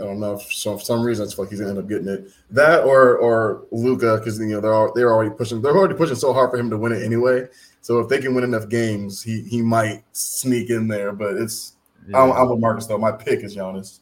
I 0.01 0.05
don't 0.05 0.19
know. 0.19 0.35
If, 0.35 0.53
so 0.53 0.77
for 0.77 0.85
some 0.85 1.03
reason, 1.03 1.27
I 1.27 1.31
feel 1.31 1.45
like 1.45 1.51
he's 1.51 1.61
gonna 1.61 1.71
end 1.71 1.79
up 1.79 1.89
getting 1.89 2.09
it. 2.09 2.31
That 2.51 2.85
or 2.85 3.17
or 3.19 3.67
Luka, 3.71 4.17
because 4.19 4.39
you 4.39 4.47
know 4.47 4.61
they're 4.61 4.73
al- 4.73 4.93
they're 4.95 5.13
already 5.13 5.31
pushing. 5.31 5.63
They're 5.63 5.77
already 5.77 5.95
pushing 5.95 6.17
so 6.17 6.33
hard 6.33 6.51
for 6.51 6.59
him 6.59 6.71
to 6.71 6.79
win 6.79 6.93
it 6.93 7.03
anyway. 7.03 7.47
So 7.81 8.01
if 8.01 8.09
they 8.09 8.19
can 8.19 8.35
win 8.35 8.45
enough 8.45 8.69
games, 8.69 9.23
he 9.23 9.43
he 9.43 9.63
might 9.63 10.03
sneak 10.13 10.71
in 10.71 10.89
there. 10.89 11.13
But 11.13 11.37
it's 11.37 11.75
I'm, 12.13 12.33
I'm 12.33 12.49
with 12.49 12.61
Marcus 12.61 12.87
though. 12.87 12.99
My 12.99 13.13
pick 13.13 13.45
is 13.45 13.57
Giannis. 13.57 14.01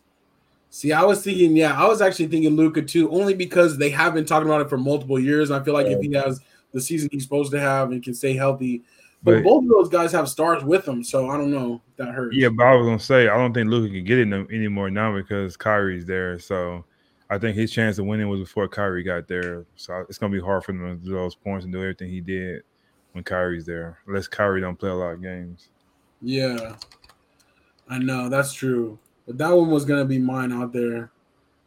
See, 0.71 0.93
I 0.93 1.05
was 1.05 1.23
thinking, 1.23 1.55
yeah, 1.55 1.79
I 1.79 1.87
was 1.87 2.01
actually 2.01 2.29
thinking 2.29 2.57
Luka 2.57 2.81
too, 2.81 3.11
only 3.11 3.35
because 3.35 3.77
they 3.77 3.91
have 3.91 4.15
been 4.15 4.25
talking 4.25 4.49
about 4.49 4.63
it 4.63 4.71
for 4.71 4.79
multiple 4.79 5.19
years. 5.19 5.51
I 5.51 5.63
feel 5.63 5.75
like 5.75 5.87
if 5.87 6.01
he 6.01 6.15
has 6.15 6.41
the 6.73 6.81
season 6.81 7.11
he's 7.13 7.25
supposed 7.25 7.53
to 7.53 7.61
have 7.61 7.93
and 7.93 8.03
can 8.03 8.15
stay 8.15 8.35
healthy, 8.35 8.83
but, 9.23 9.35
But- 9.37 9.45
both 9.45 9.65
of 9.65 9.69
those 9.69 9.89
guys 9.89 10.13
have 10.13 10.29
stars 10.29 10.65
with 10.65 10.85
them, 10.85 11.05
so 11.05 11.29
I 11.31 11.37
don't 11.37 11.51
know 11.51 11.81
if 11.91 11.97
that 11.97 12.13
hurts. 12.13 12.37
Yeah, 12.37 12.49
but 12.49 12.67
I 12.67 12.75
was 12.75 12.87
gonna 12.87 12.99
say 12.99 13.29
I 13.29 13.37
don't 13.37 13.53
think 13.53 13.71
Luka 13.71 13.93
can 13.93 14.05
get 14.05 14.19
it 14.19 14.33
anymore 14.53 14.91
now 14.91 15.15
because 15.15 15.57
Kyrie's 15.57 16.05
there. 16.07 16.39
So 16.39 16.85
I 17.31 17.39
think 17.39 17.57
his 17.57 17.71
chance 17.71 17.99
of 17.99 18.07
winning 18.07 18.29
was 18.29 18.41
before 18.41 18.69
Kyrie 18.69 19.03
got 19.03 19.29
there. 19.29 19.65
So 19.77 20.05
it's 20.09 20.19
gonna 20.19 20.33
be 20.33 20.41
hard 20.41 20.65
for 20.65 20.73
him 20.73 20.99
to 20.99 21.05
do 21.05 21.13
those 21.13 21.35
points 21.35 21.65
and 21.65 21.73
do 21.73 21.81
everything 21.81 22.11
he 22.11 22.21
did 22.21 22.63
when 23.13 23.25
Kyrie's 23.25 23.65
there. 23.65 23.99
Unless 24.07 24.29
Kyrie 24.29 24.61
don't 24.61 24.79
play 24.79 24.91
a 24.91 24.95
lot 24.95 25.15
of 25.15 25.23
games. 25.23 25.69
Yeah, 26.21 26.77
I 27.89 27.99
know 27.99 28.29
that's 28.29 28.53
true. 28.53 28.99
But 29.27 29.39
that 29.39 29.51
one 29.51 29.71
was 29.71 29.85
gonna 29.85 30.05
be 30.05 30.19
mine 30.19 30.53
out 30.53 30.73
there, 30.73 31.13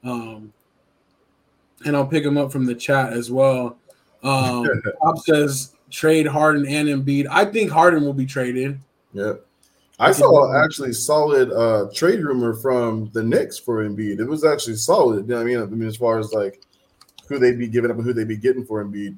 um, 0.03 0.51
and 1.85 1.95
I'll 1.95 2.07
pick 2.07 2.25
him 2.25 2.37
up 2.37 2.51
from 2.51 2.65
the 2.65 2.75
chat 2.75 3.13
as 3.13 3.31
well. 3.31 3.77
Um, 4.23 4.67
Pop 5.01 5.19
says 5.19 5.74
trade 5.89 6.28
Harden 6.28 6.65
and 6.67 6.88
Embiid. 6.88 7.28
I 7.30 7.45
think 7.45 7.71
Harden 7.71 8.04
will 8.04 8.13
be 8.13 8.26
traded. 8.26 8.80
Yeah. 9.13 9.34
I 9.98 10.12
saw 10.12 10.62
actually 10.62 10.91
solid 10.91 11.52
uh 11.52 11.88
trade 11.93 12.19
rumor 12.19 12.54
from 12.54 13.10
the 13.13 13.24
Knicks 13.24 13.58
for 13.58 13.88
Embiid. 13.88 14.19
It 14.19 14.28
was 14.28 14.43
actually 14.43 14.76
solid. 14.76 15.28
You 15.28 15.30
know 15.30 15.36
what 15.36 15.41
I 15.41 15.45
mean? 15.45 15.62
I 15.62 15.65
mean, 15.65 15.88
as 15.88 15.95
far 15.95 16.19
as 16.19 16.34
like 16.34 16.62
who 17.28 17.39
they'd 17.39 17.58
be 17.58 17.67
giving 17.67 17.89
up 17.89 17.98
and 17.98 18.06
who 18.06 18.13
they'd 18.13 18.28
be 18.28 18.38
getting 18.38 18.65
for 18.65 18.84
Embiid. 18.84 19.15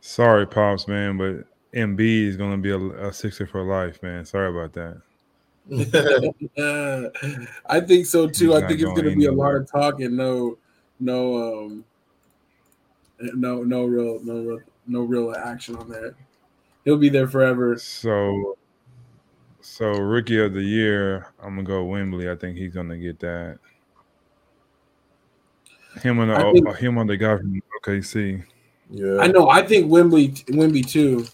Sorry, 0.00 0.46
pops, 0.46 0.86
man, 0.86 1.18
but 1.18 1.44
Embiid 1.76 2.28
is 2.28 2.36
gonna 2.36 2.56
be 2.56 2.70
a, 2.70 2.78
a 2.78 3.12
Sixer 3.12 3.46
for 3.46 3.62
life, 3.64 4.00
man. 4.02 4.24
Sorry 4.24 4.48
about 4.48 4.72
that. 4.74 5.02
Uh, 6.56 7.10
I 7.66 7.80
think 7.80 8.06
so 8.06 8.26
too. 8.28 8.52
He's 8.52 8.62
I 8.62 8.66
think 8.66 8.80
it's 8.80 8.84
going 8.84 8.96
going 8.96 9.10
to 9.10 9.16
be 9.16 9.26
a 9.26 9.32
lot 9.32 9.54
of 9.54 9.70
talk 9.70 10.00
and 10.00 10.16
no, 10.16 10.56
no, 10.98 11.66
um, 11.66 11.84
no, 13.20 13.62
no 13.62 13.84
real, 13.84 14.20
no 14.22 14.40
real, 14.40 14.60
no 14.88 15.02
real 15.02 15.34
action 15.34 15.76
on 15.76 15.88
that. 15.90 16.14
He'll 16.84 16.96
be 16.96 17.08
there 17.08 17.28
forever. 17.28 17.76
So, 17.78 18.56
so 19.60 19.90
rookie 19.90 20.40
of 20.40 20.54
the 20.54 20.62
year, 20.62 21.26
I'm 21.42 21.56
gonna 21.56 21.64
go 21.64 21.84
Wemby. 21.86 22.30
I 22.30 22.36
think 22.36 22.56
he's 22.56 22.74
gonna 22.74 22.96
get 22.96 23.20
that. 23.20 23.58
Him 26.02 26.20
and 26.20 26.30
the, 26.30 26.52
think- 26.52 26.76
him 26.76 26.98
on 26.98 27.06
the 27.06 27.16
guy 27.16 27.36
from 27.36 27.60
OKC. 27.82 28.44
yeah. 28.90 29.18
I 29.18 29.26
know. 29.26 29.48
I 29.48 29.66
think 29.66 29.90
Wembley, 29.90 30.28
Wemby 30.28 30.88
too. 30.88 31.26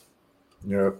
Yeah. 0.66 0.90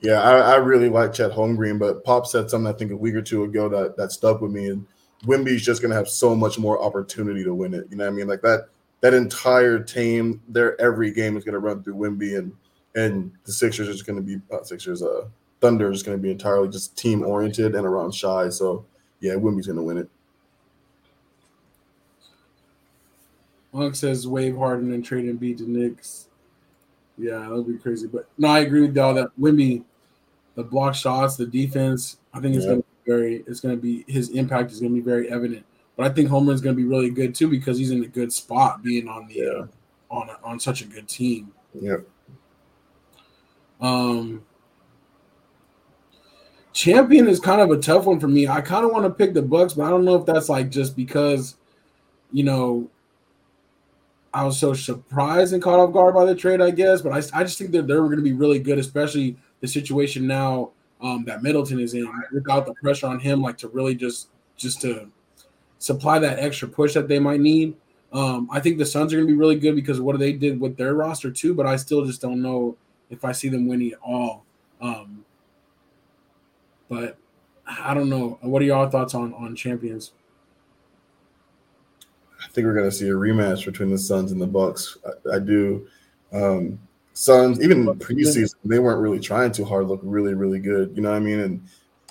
Yeah, 0.00 0.20
I, 0.20 0.52
I 0.52 0.56
really 0.56 0.90
like 0.90 1.14
Chet 1.14 1.30
Holmgren, 1.32 1.78
but 1.78 2.04
Pop 2.04 2.26
said 2.26 2.50
something 2.50 2.72
I 2.72 2.76
think 2.76 2.90
a 2.90 2.96
week 2.96 3.14
or 3.14 3.22
two 3.22 3.44
ago 3.44 3.70
that, 3.70 3.96
that 3.96 4.12
stuck 4.12 4.42
with 4.42 4.52
me. 4.52 4.68
And 4.68 4.86
Wemby's 5.24 5.64
just 5.64 5.80
gonna 5.80 5.94
have 5.94 6.08
so 6.08 6.34
much 6.34 6.58
more 6.58 6.82
opportunity 6.82 7.42
to 7.44 7.54
win 7.54 7.72
it. 7.72 7.86
You 7.90 7.96
know 7.96 8.04
what 8.04 8.12
I 8.12 8.16
mean? 8.16 8.26
Like 8.26 8.42
that 8.42 8.68
that 9.04 9.12
entire 9.12 9.78
team, 9.78 10.40
their 10.48 10.80
every 10.80 11.10
game 11.10 11.36
is 11.36 11.44
gonna 11.44 11.58
run 11.58 11.82
through 11.82 11.94
Wemby 11.94 12.38
and 12.38 12.50
and 12.94 13.30
the 13.44 13.52
Sixers 13.52 13.86
is 13.86 14.02
gonna 14.02 14.22
be 14.22 14.40
uh, 14.50 14.62
Sixers 14.62 15.02
uh 15.02 15.26
Thunder 15.60 15.90
is 15.90 16.02
gonna 16.02 16.16
be 16.16 16.30
entirely 16.30 16.70
just 16.70 16.96
team 16.96 17.22
oriented 17.22 17.74
and 17.74 17.86
around 17.86 18.14
Shai. 18.14 18.48
So 18.48 18.86
yeah, 19.20 19.34
Wemby's 19.34 19.66
gonna 19.66 19.82
win 19.82 19.98
it. 19.98 20.08
Monk 23.74 23.94
says 23.94 24.26
wave 24.26 24.56
Harden 24.56 24.94
and 24.94 25.04
trade 25.04 25.26
Embiid 25.26 25.58
the 25.58 25.64
Knicks. 25.64 26.28
Yeah, 27.18 27.40
that'll 27.40 27.62
be 27.62 27.76
crazy. 27.76 28.06
But 28.06 28.26
no, 28.38 28.48
I 28.48 28.60
agree 28.60 28.80
with 28.80 28.96
y'all 28.96 29.12
that 29.12 29.38
Wemby, 29.38 29.84
the 30.54 30.64
block 30.64 30.94
shots, 30.94 31.36
the 31.36 31.44
defense, 31.44 32.16
I 32.32 32.40
think 32.40 32.56
it's 32.56 32.64
Yeah. 32.64 32.70
gonna 32.70 32.82
be 32.82 33.10
very 33.10 33.44
it's 33.46 33.60
gonna 33.60 33.76
be 33.76 34.02
his 34.08 34.30
impact 34.30 34.72
is 34.72 34.80
gonna 34.80 34.94
be 34.94 35.00
very 35.00 35.28
evident. 35.28 35.66
But 35.96 36.10
I 36.10 36.14
think 36.14 36.28
Homer's 36.28 36.60
gonna 36.60 36.76
be 36.76 36.84
really 36.84 37.10
good 37.10 37.34
too 37.34 37.48
because 37.48 37.78
he's 37.78 37.90
in 37.90 38.02
a 38.02 38.08
good 38.08 38.32
spot 38.32 38.82
being 38.82 39.08
on 39.08 39.28
the 39.28 39.46
uh, 39.46 39.66
on 40.10 40.28
a, 40.28 40.38
on 40.42 40.60
such 40.60 40.82
a 40.82 40.86
good 40.86 41.08
team. 41.08 41.52
Yeah. 41.74 41.98
Um 43.80 44.42
champion 46.72 47.28
is 47.28 47.40
kind 47.40 47.60
of 47.60 47.70
a 47.70 47.80
tough 47.80 48.04
one 48.04 48.20
for 48.20 48.28
me. 48.28 48.48
I 48.48 48.60
kind 48.60 48.84
of 48.84 48.90
want 48.90 49.04
to 49.04 49.10
pick 49.10 49.32
the 49.32 49.42
Bucks, 49.42 49.74
but 49.74 49.84
I 49.84 49.90
don't 49.90 50.04
know 50.04 50.16
if 50.16 50.26
that's 50.26 50.48
like 50.48 50.70
just 50.70 50.96
because 50.96 51.56
you 52.32 52.44
know 52.44 52.90
I 54.34 54.44
was 54.44 54.58
so 54.58 54.74
surprised 54.74 55.52
and 55.52 55.62
caught 55.62 55.78
off 55.78 55.92
guard 55.92 56.14
by 56.14 56.24
the 56.24 56.34
trade, 56.34 56.60
I 56.60 56.72
guess. 56.72 57.00
But 57.00 57.12
I, 57.12 57.38
I 57.38 57.44
just 57.44 57.56
think 57.56 57.70
that 57.70 57.86
they're 57.86 58.00
going 58.00 58.16
to 58.16 58.22
be 58.22 58.32
really 58.32 58.58
good, 58.58 58.78
especially 58.78 59.36
the 59.60 59.68
situation 59.68 60.26
now 60.26 60.72
um, 61.00 61.24
that 61.26 61.42
Middleton 61.42 61.78
is 61.78 61.94
in, 61.94 62.10
without 62.32 62.66
the 62.66 62.74
pressure 62.74 63.06
on 63.06 63.20
him, 63.20 63.40
like 63.40 63.56
to 63.58 63.68
really 63.68 63.94
just 63.94 64.28
just 64.56 64.80
to 64.82 65.08
supply 65.84 66.18
that 66.18 66.38
extra 66.38 66.66
push 66.66 66.94
that 66.94 67.08
they 67.08 67.18
might 67.18 67.40
need. 67.40 67.76
Um, 68.10 68.48
I 68.50 68.58
think 68.58 68.78
the 68.78 68.86
Suns 68.86 69.12
are 69.12 69.16
going 69.16 69.28
to 69.28 69.32
be 69.32 69.38
really 69.38 69.58
good 69.58 69.74
because 69.74 69.98
of 69.98 70.04
what 70.04 70.18
they 70.18 70.32
did 70.32 70.58
with 70.58 70.78
their 70.78 70.94
roster 70.94 71.30
too. 71.30 71.52
But 71.52 71.66
I 71.66 71.76
still 71.76 72.06
just 72.06 72.22
don't 72.22 72.40
know 72.40 72.76
if 73.10 73.22
I 73.22 73.32
see 73.32 73.50
them 73.50 73.68
winning 73.68 73.92
at 73.92 73.98
all. 74.02 74.46
Um, 74.80 75.26
but 76.88 77.18
I 77.66 77.92
don't 77.92 78.08
know. 78.08 78.38
What 78.40 78.62
are 78.62 78.64
y'all 78.64 78.88
thoughts 78.88 79.14
on 79.14 79.34
on 79.34 79.54
champions? 79.54 80.12
I 82.42 82.48
think 82.48 82.66
we're 82.66 82.74
going 82.74 82.88
to 82.88 82.96
see 82.96 83.08
a 83.08 83.12
rematch 83.12 83.66
between 83.66 83.90
the 83.90 83.98
Suns 83.98 84.32
and 84.32 84.40
the 84.40 84.46
Bucks. 84.46 84.96
I, 85.06 85.36
I 85.36 85.38
do. 85.38 85.86
Um, 86.32 86.78
Suns, 87.12 87.62
even 87.62 87.84
preseason, 87.98 88.54
they 88.64 88.78
weren't 88.78 89.00
really 89.00 89.20
trying 89.20 89.52
too 89.52 89.64
hard. 89.64 89.86
Look 89.86 90.00
really, 90.02 90.32
really 90.34 90.60
good. 90.60 90.96
You 90.96 91.02
know 91.02 91.10
what 91.10 91.16
I 91.16 91.20
mean? 91.20 91.40
And 91.40 91.62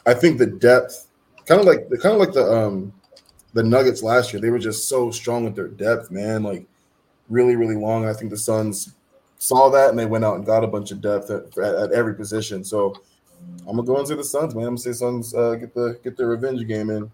I 0.06 0.14
think 0.14 0.38
the 0.38 0.46
depth, 0.46 1.08
kind 1.46 1.60
of 1.60 1.66
like 1.66 1.90
kind 2.02 2.14
of 2.14 2.20
like 2.20 2.34
the 2.34 2.46
um 2.52 2.94
the 3.54 3.64
Nuggets 3.64 4.04
last 4.04 4.34
year, 4.34 4.42
they 4.42 4.50
were 4.50 4.60
just 4.60 4.90
so 4.90 5.12
strong 5.12 5.46
with 5.46 5.56
their 5.56 5.68
depth, 5.68 6.12
man. 6.12 6.44
Like 6.44 6.66
really, 7.30 7.56
really 7.56 7.76
long. 7.76 8.08
I 8.08 8.14
think 8.14 8.32
the 8.32 8.38
Suns 8.38 8.96
saw 9.38 9.70
that 9.70 9.90
and 9.90 10.00
they 10.00 10.06
went 10.06 10.26
out 10.26 10.36
and 10.36 10.46
got 10.46 10.64
a 10.64 10.68
bunch 10.68 10.92
of 10.92 11.02
depth 11.02 11.30
at, 11.30 11.58
at, 11.58 11.76
at 11.76 11.92
every 11.92 12.16
position. 12.16 12.64
So 12.64 12.96
I'm 13.68 13.76
gonna 13.76 13.84
go 13.84 14.00
into 14.00 14.16
the 14.16 14.24
Suns, 14.24 14.56
man. 14.56 14.64
I'm 14.64 14.76
gonna 14.76 14.78
say 14.80 14.94
Suns 14.94 15.34
uh, 15.34 15.56
get 15.56 15.74
the 15.74 16.00
get 16.04 16.18
the 16.18 16.26
revenge 16.26 16.66
game 16.68 16.90
in. 16.90 17.12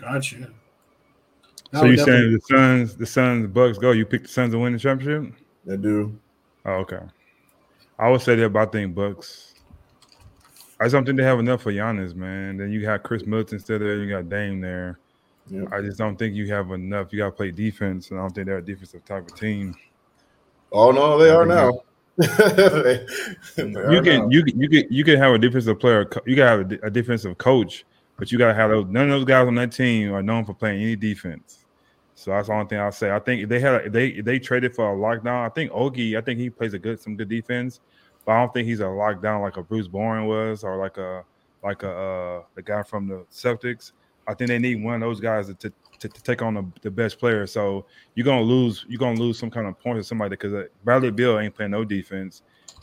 Gotcha. 0.00 0.50
So 1.72 1.84
you 1.84 1.96
saying 1.96 2.32
the 2.32 2.40
Suns, 2.48 2.96
the 2.96 3.06
Suns, 3.06 3.46
Bucks 3.46 3.78
go? 3.78 3.92
You 3.92 4.04
pick 4.04 4.22
the 4.22 4.28
Suns 4.28 4.52
to 4.52 4.58
win 4.58 4.72
the 4.72 4.78
championship? 4.78 5.34
They 5.64 5.76
do. 5.76 6.18
Oh, 6.64 6.72
okay. 6.72 7.00
I 7.98 8.10
would 8.10 8.22
say 8.22 8.34
that, 8.34 8.48
but 8.50 8.68
I 8.68 8.70
think 8.70 8.94
Bucks. 8.94 9.49
I 10.80 10.84
just 10.84 10.94
don't 10.94 11.04
think 11.04 11.18
they 11.18 11.24
have 11.24 11.38
enough 11.38 11.62
for 11.62 11.72
Giannis, 11.72 12.14
man. 12.14 12.56
Then 12.56 12.72
you 12.72 12.80
got 12.80 13.02
Khris 13.02 13.26
Middleton 13.26 13.58
still 13.60 13.78
there. 13.78 13.96
You 13.96 14.08
got 14.08 14.30
Dame 14.30 14.62
there. 14.62 14.98
Yep. 15.48 15.68
I 15.72 15.82
just 15.82 15.98
don't 15.98 16.16
think 16.16 16.34
you 16.34 16.46
have 16.52 16.70
enough. 16.70 17.12
You 17.12 17.18
got 17.18 17.26
to 17.26 17.32
play 17.32 17.50
defense, 17.50 18.10
and 18.10 18.18
I 18.18 18.22
don't 18.22 18.34
think 18.34 18.46
they're 18.46 18.58
a 18.58 18.64
defensive 18.64 19.04
type 19.04 19.28
of 19.28 19.34
team. 19.36 19.74
Oh 20.72 20.90
no, 20.90 21.18
they 21.18 21.30
are 21.30 21.44
now. 21.44 21.82
they, 22.16 22.26
they 23.56 23.64
you 23.92 24.02
can 24.02 24.22
now. 24.22 24.28
you 24.30 24.44
can 24.44 24.60
you 24.60 24.68
can 24.68 24.84
you 24.90 25.04
can 25.04 25.18
have 25.18 25.34
a 25.34 25.38
defensive 25.38 25.78
player. 25.78 26.08
You 26.24 26.36
got 26.36 26.58
have 26.58 26.72
a, 26.72 26.86
a 26.86 26.90
defensive 26.90 27.36
coach, 27.36 27.84
but 28.16 28.32
you 28.32 28.38
got 28.38 28.48
to 28.48 28.54
have 28.54 28.70
those. 28.70 28.86
None 28.88 29.10
of 29.10 29.10
those 29.10 29.24
guys 29.24 29.48
on 29.48 29.56
that 29.56 29.72
team 29.72 30.14
are 30.14 30.22
known 30.22 30.44
for 30.44 30.54
playing 30.54 30.82
any 30.82 30.96
defense. 30.96 31.66
So 32.14 32.30
that's 32.30 32.48
the 32.48 32.54
only 32.54 32.68
thing 32.68 32.78
I'll 32.78 32.92
say. 32.92 33.10
I 33.10 33.18
think 33.18 33.42
if 33.42 33.48
they 33.48 33.60
had 33.60 33.86
if 33.86 33.92
they 33.92 34.08
if 34.08 34.24
they 34.24 34.38
traded 34.38 34.74
for 34.74 34.92
a 34.92 34.96
lockdown, 34.96 35.44
I 35.44 35.48
think 35.48 35.72
Ogie, 35.72 36.16
I 36.16 36.20
think 36.20 36.38
he 36.38 36.48
plays 36.48 36.74
a 36.74 36.78
good 36.78 37.00
some 37.00 37.16
good 37.16 37.28
defense, 37.28 37.80
but 38.30 38.36
I 38.36 38.38
don't 38.42 38.54
think 38.54 38.68
he's 38.68 38.78
a 38.78 38.84
lockdown 38.84 39.40
like 39.40 39.56
a 39.56 39.62
Bruce 39.64 39.88
Bowen 39.88 40.24
was 40.26 40.62
or 40.62 40.76
like 40.76 40.98
a 40.98 41.24
like 41.64 41.82
a 41.82 41.90
uh, 41.90 42.42
the 42.54 42.62
guy 42.62 42.84
from 42.84 43.08
the 43.08 43.26
Celtics. 43.28 43.90
I 44.28 44.34
think 44.34 44.46
they 44.46 44.58
need 44.60 44.84
one 44.84 44.94
of 44.94 45.00
those 45.00 45.18
guys 45.18 45.48
to, 45.48 45.54
to, 45.54 45.72
to 45.98 46.08
take 46.08 46.40
on 46.40 46.54
the, 46.54 46.64
the, 46.82 46.92
best 46.92 47.18
player. 47.18 47.44
So 47.48 47.86
you're 48.14 48.24
gonna 48.24 48.42
lose 48.42 48.86
you're 48.88 49.00
gonna 49.00 49.18
lose 49.18 49.36
some 49.36 49.50
kind 49.50 49.66
of 49.66 49.76
points 49.80 50.04
to 50.04 50.08
somebody 50.08 50.30
because 50.30 50.54
uh, 50.54 50.66
Bradley 50.84 51.10
Beal 51.10 51.40
ain't 51.40 51.56
playing 51.56 51.72
no 51.72 51.84
defense. 51.84 52.42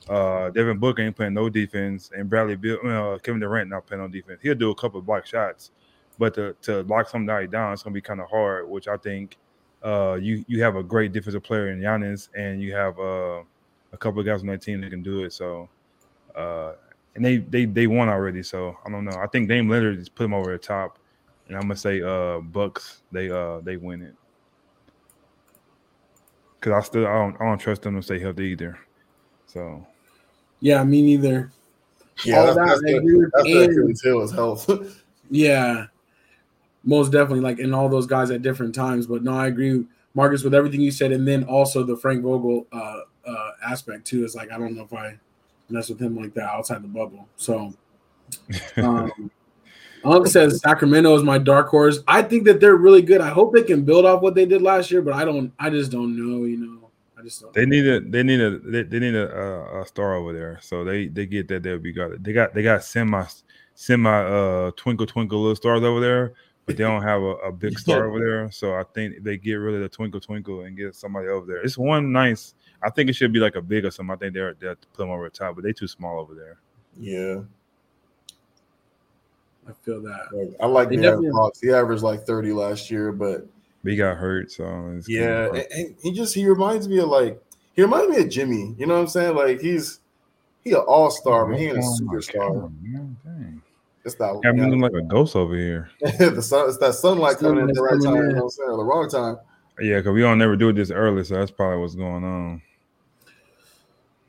Uh, 0.09 0.49
Devin 0.49 0.79
Booker 0.79 1.01
ain't 1.01 1.15
playing 1.15 1.35
no 1.35 1.47
defense, 1.47 2.11
and 2.13 2.29
Bradley 2.29 2.57
Beal, 2.57 2.79
uh, 2.83 3.17
Kevin 3.19 3.39
Durant 3.39 3.69
not 3.69 3.87
playing 3.87 4.03
no 4.03 4.09
defense. 4.09 4.41
He'll 4.43 4.53
do 4.53 4.71
a 4.71 4.75
couple 4.75 5.01
block 5.01 5.25
shots, 5.25 5.71
but 6.19 6.33
to, 6.33 6.57
to 6.63 6.81
lock 6.81 7.07
somebody 7.07 7.47
down, 7.47 7.71
it's 7.71 7.83
gonna 7.83 7.93
be 7.93 8.01
kind 8.01 8.19
of 8.19 8.29
hard. 8.29 8.69
Which 8.69 8.89
I 8.89 8.97
think 8.97 9.37
uh, 9.81 10.17
you 10.21 10.43
you 10.49 10.61
have 10.61 10.75
a 10.75 10.83
great 10.83 11.13
defensive 11.13 11.43
player 11.43 11.69
in 11.69 11.79
Giannis, 11.79 12.27
and 12.35 12.61
you 12.61 12.73
have 12.73 12.99
uh, 12.99 13.43
a 13.93 13.97
couple 13.97 14.19
of 14.19 14.25
guys 14.25 14.41
on 14.41 14.47
that 14.47 14.61
team 14.61 14.81
that 14.81 14.89
can 14.89 15.03
do 15.03 15.23
it. 15.23 15.33
So, 15.33 15.69
uh, 16.35 16.73
and 17.15 17.23
they 17.23 17.37
they 17.37 17.65
they 17.65 17.87
won 17.87 18.09
already. 18.09 18.43
So 18.43 18.77
I 18.85 18.89
don't 18.89 19.05
know. 19.05 19.17
I 19.17 19.27
think 19.27 19.47
Dame 19.49 19.67
Lillard 19.67 19.97
just 19.97 20.15
put 20.15 20.23
them 20.23 20.33
over 20.33 20.51
the 20.51 20.57
top, 20.57 20.99
and 21.47 21.55
I'm 21.55 21.63
gonna 21.63 21.75
say 21.75 22.01
uh, 22.01 22.39
Bucks 22.39 23.01
they 23.11 23.29
uh 23.29 23.59
they 23.61 23.77
win 23.77 24.01
it 24.01 24.15
because 26.59 26.73
I 26.73 26.85
still 26.85 27.07
I 27.07 27.13
don't 27.13 27.35
I 27.41 27.45
don't 27.45 27.57
trust 27.57 27.81
them 27.81 27.95
to 27.95 28.01
stay 28.01 28.19
healthy 28.19 28.45
either. 28.45 28.77
So, 29.47 29.85
yeah, 30.59 30.83
me 30.83 31.01
neither. 31.01 31.51
Yeah, 32.25 32.43
that's, 32.45 32.55
that, 32.55 32.65
that's, 32.67 32.81
the, 32.81 33.31
that's 33.33 33.47
the 33.47 33.63
Achilles 33.63 34.01
heel 34.01 34.21
is 34.21 34.31
health. 34.31 35.03
yeah, 35.29 35.85
most 36.83 37.11
definitely, 37.11 37.41
like 37.41 37.59
in 37.59 37.73
all 37.73 37.89
those 37.89 38.07
guys 38.07 38.31
at 38.31 38.41
different 38.41 38.73
times. 38.73 39.07
But 39.07 39.23
no, 39.23 39.33
I 39.33 39.47
agree, 39.47 39.85
Marcus, 40.13 40.43
with 40.43 40.53
everything 40.53 40.81
you 40.81 40.91
said, 40.91 41.11
and 41.11 41.27
then 41.27 41.43
also 41.43 41.83
the 41.83 41.95
Frank 41.95 42.23
Vogel 42.23 42.65
uh, 42.71 43.01
aspect 43.67 44.05
too. 44.05 44.23
Is 44.23 44.35
like 44.35 44.51
I 44.51 44.57
don't 44.57 44.75
know 44.75 44.83
if 44.83 44.93
I 44.93 45.17
mess 45.69 45.89
with 45.89 45.99
him 45.99 46.15
like 46.15 46.33
that 46.35 46.49
outside 46.49 46.83
the 46.83 46.87
bubble. 46.87 47.27
So, 47.35 47.73
um, 48.77 49.31
Unc 50.03 50.27
says 50.27 50.61
Sacramento 50.61 51.15
is 51.15 51.23
my 51.23 51.37
dark 51.37 51.67
horse. 51.69 51.99
I 52.07 52.21
think 52.21 52.45
that 52.45 52.59
they're 52.59 52.75
really 52.75 53.01
good. 53.01 53.21
I 53.21 53.29
hope 53.29 53.53
they 53.53 53.63
can 53.63 53.83
build 53.83 54.05
off 54.05 54.21
what 54.21 54.35
they 54.35 54.45
did 54.45 54.61
last 54.61 54.91
year, 54.91 55.01
but 55.01 55.13
I 55.13 55.25
don't. 55.25 55.51
I 55.59 55.69
just 55.69 55.91
don't 55.91 56.15
know. 56.15 56.45
You 56.45 56.57
know, 56.57 56.89
I 57.17 57.23
just 57.23 57.41
don't. 57.41 57.53
They 57.53 57.65
need 57.65 57.85
a. 57.87 57.99
They 57.99 58.23
need 58.23 58.39
a. 58.39 58.59
They, 58.59 58.83
they 58.83 58.99
need 58.99 59.15
a, 59.15 59.81
a, 59.81 59.85
star 59.85 60.15
over 60.15 60.33
there. 60.33 60.59
So 60.61 60.83
they 60.83 61.07
they 61.07 61.25
get 61.25 61.47
that 61.49 61.63
they'll 61.63 61.79
be 61.79 61.93
good. 61.93 62.23
They 62.23 62.33
got 62.33 62.53
they 62.53 62.63
got 62.63 62.83
semi 62.83 63.25
semi 63.75 64.09
uh 64.09 64.71
twinkle 64.75 65.05
twinkle 65.05 65.39
little 65.39 65.55
stars 65.55 65.83
over 65.83 65.99
there 65.99 66.33
but 66.67 66.75
they 66.75 66.83
don't 66.83 67.01
have 67.01 67.21
a, 67.21 67.35
a 67.37 67.51
big 67.51 67.79
star 67.79 68.05
over 68.05 68.19
there. 68.19 68.51
So 68.51 68.75
I 68.75 68.83
think 68.93 69.23
they 69.23 69.37
get 69.37 69.55
rid 69.55 69.75
of 69.75 69.81
the 69.81 69.89
twinkle 69.89 70.19
twinkle 70.19 70.61
and 70.61 70.77
get 70.77 70.93
somebody 70.93 71.29
over 71.29 71.47
there. 71.47 71.63
It's 71.63 71.77
one 71.77 72.11
nice. 72.11 72.53
I 72.83 72.89
think 72.89 73.09
it 73.09 73.13
should 73.13 73.33
be 73.33 73.39
like 73.39 73.55
a 73.55 73.61
big 73.61 73.85
or 73.85 73.91
something. 73.91 74.13
I 74.13 74.17
think 74.17 74.33
they're 74.33 74.53
they 74.53 74.67
put 74.67 74.97
them 74.97 75.09
over 75.09 75.25
the 75.25 75.29
top, 75.29 75.55
but 75.55 75.63
they 75.63 75.73
too 75.73 75.87
small 75.87 76.19
over 76.19 76.35
there. 76.35 76.57
Yeah. 76.99 77.41
I 79.67 79.73
feel 79.83 80.01
that. 80.03 80.27
Like, 80.31 80.55
I 80.61 80.65
like 80.65 80.89
the 80.89 81.31
Fox. 81.33 81.59
He 81.59 81.71
averaged 81.71 82.03
like 82.03 82.23
30 82.25 82.53
last 82.53 82.89
year, 82.89 83.11
but 83.11 83.45
he 83.83 83.95
got 83.95 84.17
hurt. 84.17 84.51
So 84.51 85.01
yeah, 85.07 85.47
and, 85.47 85.67
and 85.71 85.95
he 86.01 86.11
just 86.13 86.33
he 86.33 86.47
reminds 86.47 86.87
me 86.87 86.99
of 86.99 87.09
like 87.09 87.41
he 87.75 87.81
reminds 87.81 88.15
me 88.15 88.23
of 88.23 88.29
Jimmy. 88.29 88.75
You 88.77 88.85
know 88.85 88.95
what 88.95 89.01
I'm 89.01 89.07
saying? 89.07 89.35
Like 89.35 89.59
he's 89.59 89.99
he 90.63 90.71
an 90.71 90.77
all 90.77 91.11
star, 91.11 91.45
but 91.45 91.59
he 91.59 91.67
ain't 91.67 91.77
a 91.77 91.81
oh, 91.81 91.97
superstar. 92.01 92.71
It's 94.05 94.15
that 94.15 94.41
I'm 94.45 94.57
looking 94.57 94.79
like 94.79 94.93
a 94.93 95.01
ghost 95.01 95.35
over 95.35 95.55
here. 95.55 95.89
the 95.99 96.41
sun, 96.41 96.69
it's 96.69 96.77
that 96.77 96.95
sunlight 96.95 97.37
coming 97.37 97.63
in 97.63 97.69
at 97.69 97.75
the 97.75 97.81
right 97.81 98.01
time. 98.01 98.15
You 98.15 98.21
know 98.21 98.35
what 98.35 98.43
I'm 98.43 98.49
saying? 98.49 98.69
Or 98.69 98.77
the 98.77 98.83
wrong 98.83 99.09
time. 99.09 99.37
Yeah, 99.81 99.97
because 99.97 100.13
we 100.13 100.21
don't 100.21 100.37
never 100.37 100.55
do 100.55 100.69
it 100.69 100.73
this 100.73 100.91
early, 100.91 101.23
so 101.25 101.35
that's 101.35 101.51
probably 101.51 101.79
what's 101.79 101.95
going 101.95 102.23
on. 102.23 102.61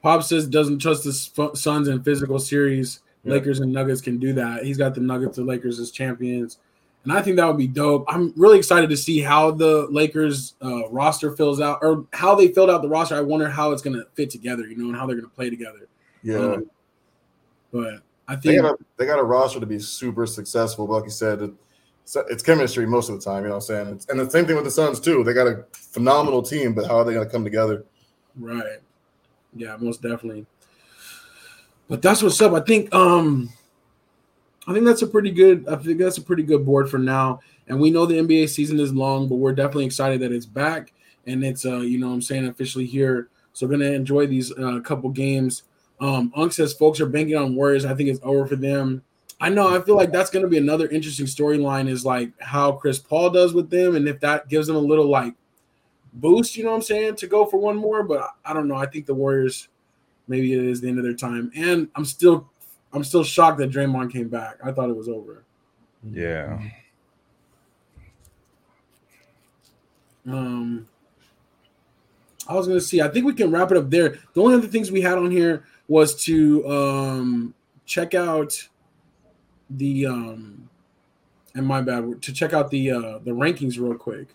Pop 0.02 0.22
says 0.22 0.46
doesn't 0.46 0.78
trust 0.78 1.04
the 1.04 1.50
Suns 1.54 1.88
in 1.88 2.02
physical 2.02 2.38
series. 2.38 3.00
Yeah. 3.24 3.32
Lakers 3.32 3.60
and 3.60 3.72
Nuggets 3.72 4.00
can 4.00 4.18
do 4.18 4.32
that. 4.34 4.64
He's 4.64 4.78
got 4.78 4.94
the 4.94 5.00
Nuggets 5.00 5.38
and 5.38 5.46
Lakers 5.46 5.80
as 5.80 5.90
champions, 5.90 6.58
and 7.02 7.12
I 7.12 7.20
think 7.20 7.36
that 7.36 7.46
would 7.46 7.56
be 7.56 7.66
dope. 7.66 8.04
I'm 8.06 8.32
really 8.36 8.58
excited 8.58 8.88
to 8.90 8.96
see 8.96 9.20
how 9.20 9.50
the 9.50 9.88
Lakers 9.90 10.54
uh, 10.62 10.88
roster 10.88 11.34
fills 11.34 11.60
out, 11.60 11.80
or 11.82 12.06
how 12.12 12.36
they 12.36 12.48
filled 12.48 12.70
out 12.70 12.80
the 12.80 12.88
roster. 12.88 13.16
I 13.16 13.20
wonder 13.20 13.48
how 13.48 13.72
it's 13.72 13.82
going 13.82 13.96
to 13.96 14.06
fit 14.14 14.30
together, 14.30 14.68
you 14.68 14.76
know, 14.76 14.84
and 14.84 14.96
how 14.96 15.04
they're 15.04 15.16
going 15.16 15.28
to 15.28 15.34
play 15.34 15.50
together. 15.50 15.88
Yeah, 16.22 16.38
um, 16.38 16.70
but 17.72 18.02
I 18.28 18.36
think 18.36 18.56
they 18.56 18.56
got, 18.56 18.74
a, 18.74 18.78
they 18.98 19.06
got 19.06 19.18
a 19.18 19.24
roster 19.24 19.58
to 19.58 19.66
be 19.66 19.80
super 19.80 20.24
successful. 20.24 20.86
But 20.86 20.94
like 20.94 21.04
you 21.04 21.10
said, 21.10 21.42
it's, 22.04 22.16
it's 22.30 22.42
chemistry 22.42 22.86
most 22.86 23.08
of 23.08 23.16
the 23.16 23.24
time. 23.24 23.42
You 23.42 23.48
know 23.48 23.56
what 23.56 23.70
I'm 23.70 23.84
saying? 23.84 23.88
It's, 23.88 24.06
and 24.08 24.20
the 24.20 24.30
same 24.30 24.46
thing 24.46 24.54
with 24.54 24.64
the 24.64 24.70
Suns 24.70 25.00
too. 25.00 25.24
They 25.24 25.34
got 25.34 25.48
a 25.48 25.64
phenomenal 25.72 26.42
team, 26.42 26.72
but 26.72 26.86
how 26.86 26.98
are 26.98 27.04
they 27.04 27.14
going 27.14 27.26
to 27.26 27.32
come 27.32 27.42
together? 27.42 27.84
Right. 28.38 28.78
Yeah, 29.54 29.76
most 29.78 30.02
definitely. 30.02 30.46
But 31.88 32.02
that's 32.02 32.22
what's 32.22 32.40
up. 32.40 32.52
I 32.52 32.60
think 32.60 32.94
um 32.94 33.50
I 34.66 34.72
think 34.72 34.84
that's 34.84 35.02
a 35.02 35.06
pretty 35.06 35.30
good 35.30 35.66
I 35.68 35.76
think 35.76 35.98
that's 35.98 36.18
a 36.18 36.22
pretty 36.22 36.42
good 36.42 36.64
board 36.64 36.90
for 36.90 36.98
now. 36.98 37.40
And 37.66 37.80
we 37.80 37.90
know 37.90 38.06
the 38.06 38.18
NBA 38.18 38.48
season 38.48 38.80
is 38.80 38.94
long, 38.94 39.28
but 39.28 39.36
we're 39.36 39.54
definitely 39.54 39.86
excited 39.86 40.20
that 40.20 40.32
it's 40.32 40.46
back 40.46 40.92
and 41.26 41.44
it's 41.44 41.64
uh 41.64 41.78
you 41.78 41.98
know 41.98 42.12
I'm 42.12 42.22
saying 42.22 42.46
officially 42.46 42.86
here. 42.86 43.28
So 43.52 43.66
we're 43.66 43.72
gonna 43.72 43.86
enjoy 43.86 44.26
these 44.26 44.52
uh, 44.52 44.80
couple 44.80 45.10
games 45.10 45.64
um, 46.00 46.32
Unk 46.36 46.52
says 46.52 46.72
folks 46.72 47.00
are 47.00 47.06
banking 47.06 47.36
on 47.36 47.54
Warriors. 47.54 47.84
I 47.84 47.94
think 47.94 48.08
it's 48.08 48.20
over 48.22 48.46
for 48.46 48.56
them. 48.56 49.02
I 49.40 49.48
know. 49.48 49.74
I 49.74 49.80
feel 49.80 49.96
like 49.96 50.10
that's 50.10 50.30
going 50.30 50.44
to 50.44 50.48
be 50.48 50.58
another 50.58 50.88
interesting 50.88 51.26
storyline. 51.26 51.88
Is 51.88 52.04
like 52.04 52.32
how 52.40 52.72
Chris 52.72 52.98
Paul 52.98 53.30
does 53.30 53.54
with 53.54 53.70
them, 53.70 53.96
and 53.96 54.08
if 54.08 54.20
that 54.20 54.48
gives 54.48 54.66
them 54.66 54.76
a 54.76 54.80
little 54.80 55.08
like 55.08 55.34
boost, 56.12 56.56
you 56.56 56.64
know 56.64 56.70
what 56.70 56.76
I'm 56.76 56.82
saying, 56.82 57.16
to 57.16 57.26
go 57.26 57.46
for 57.46 57.58
one 57.58 57.76
more. 57.76 58.02
But 58.02 58.28
I 58.44 58.52
don't 58.52 58.68
know. 58.68 58.76
I 58.76 58.86
think 58.86 59.06
the 59.06 59.14
Warriors, 59.14 59.68
maybe 60.26 60.52
it 60.52 60.64
is 60.64 60.80
the 60.80 60.88
end 60.88 60.98
of 60.98 61.04
their 61.04 61.14
time. 61.14 61.50
And 61.54 61.88
I'm 61.94 62.04
still, 62.04 62.48
I'm 62.92 63.04
still 63.04 63.24
shocked 63.24 63.58
that 63.58 63.70
Draymond 63.70 64.12
came 64.12 64.28
back. 64.28 64.56
I 64.64 64.72
thought 64.72 64.90
it 64.90 64.96
was 64.96 65.08
over. 65.08 65.44
Yeah. 66.10 66.58
Um, 70.26 70.86
I 72.46 72.54
was 72.54 72.66
gonna 72.66 72.80
see. 72.80 73.00
I 73.00 73.08
think 73.08 73.26
we 73.26 73.34
can 73.34 73.50
wrap 73.50 73.70
it 73.70 73.76
up 73.76 73.90
there. 73.90 74.18
The 74.32 74.42
only 74.42 74.54
other 74.54 74.66
things 74.66 74.90
we 74.90 75.00
had 75.00 75.18
on 75.18 75.30
here 75.30 75.64
was 75.86 76.22
to 76.24 76.68
um, 76.68 77.54
check 77.86 78.14
out 78.14 78.68
the 79.70 80.06
um, 80.06 80.68
and 81.54 81.66
my 81.66 81.80
bad 81.80 82.22
to 82.22 82.32
check 82.32 82.52
out 82.52 82.70
the 82.70 82.90
uh, 82.90 83.18
the 83.18 83.32
rankings 83.32 83.78
real 83.78 83.94
quick. 83.94 84.28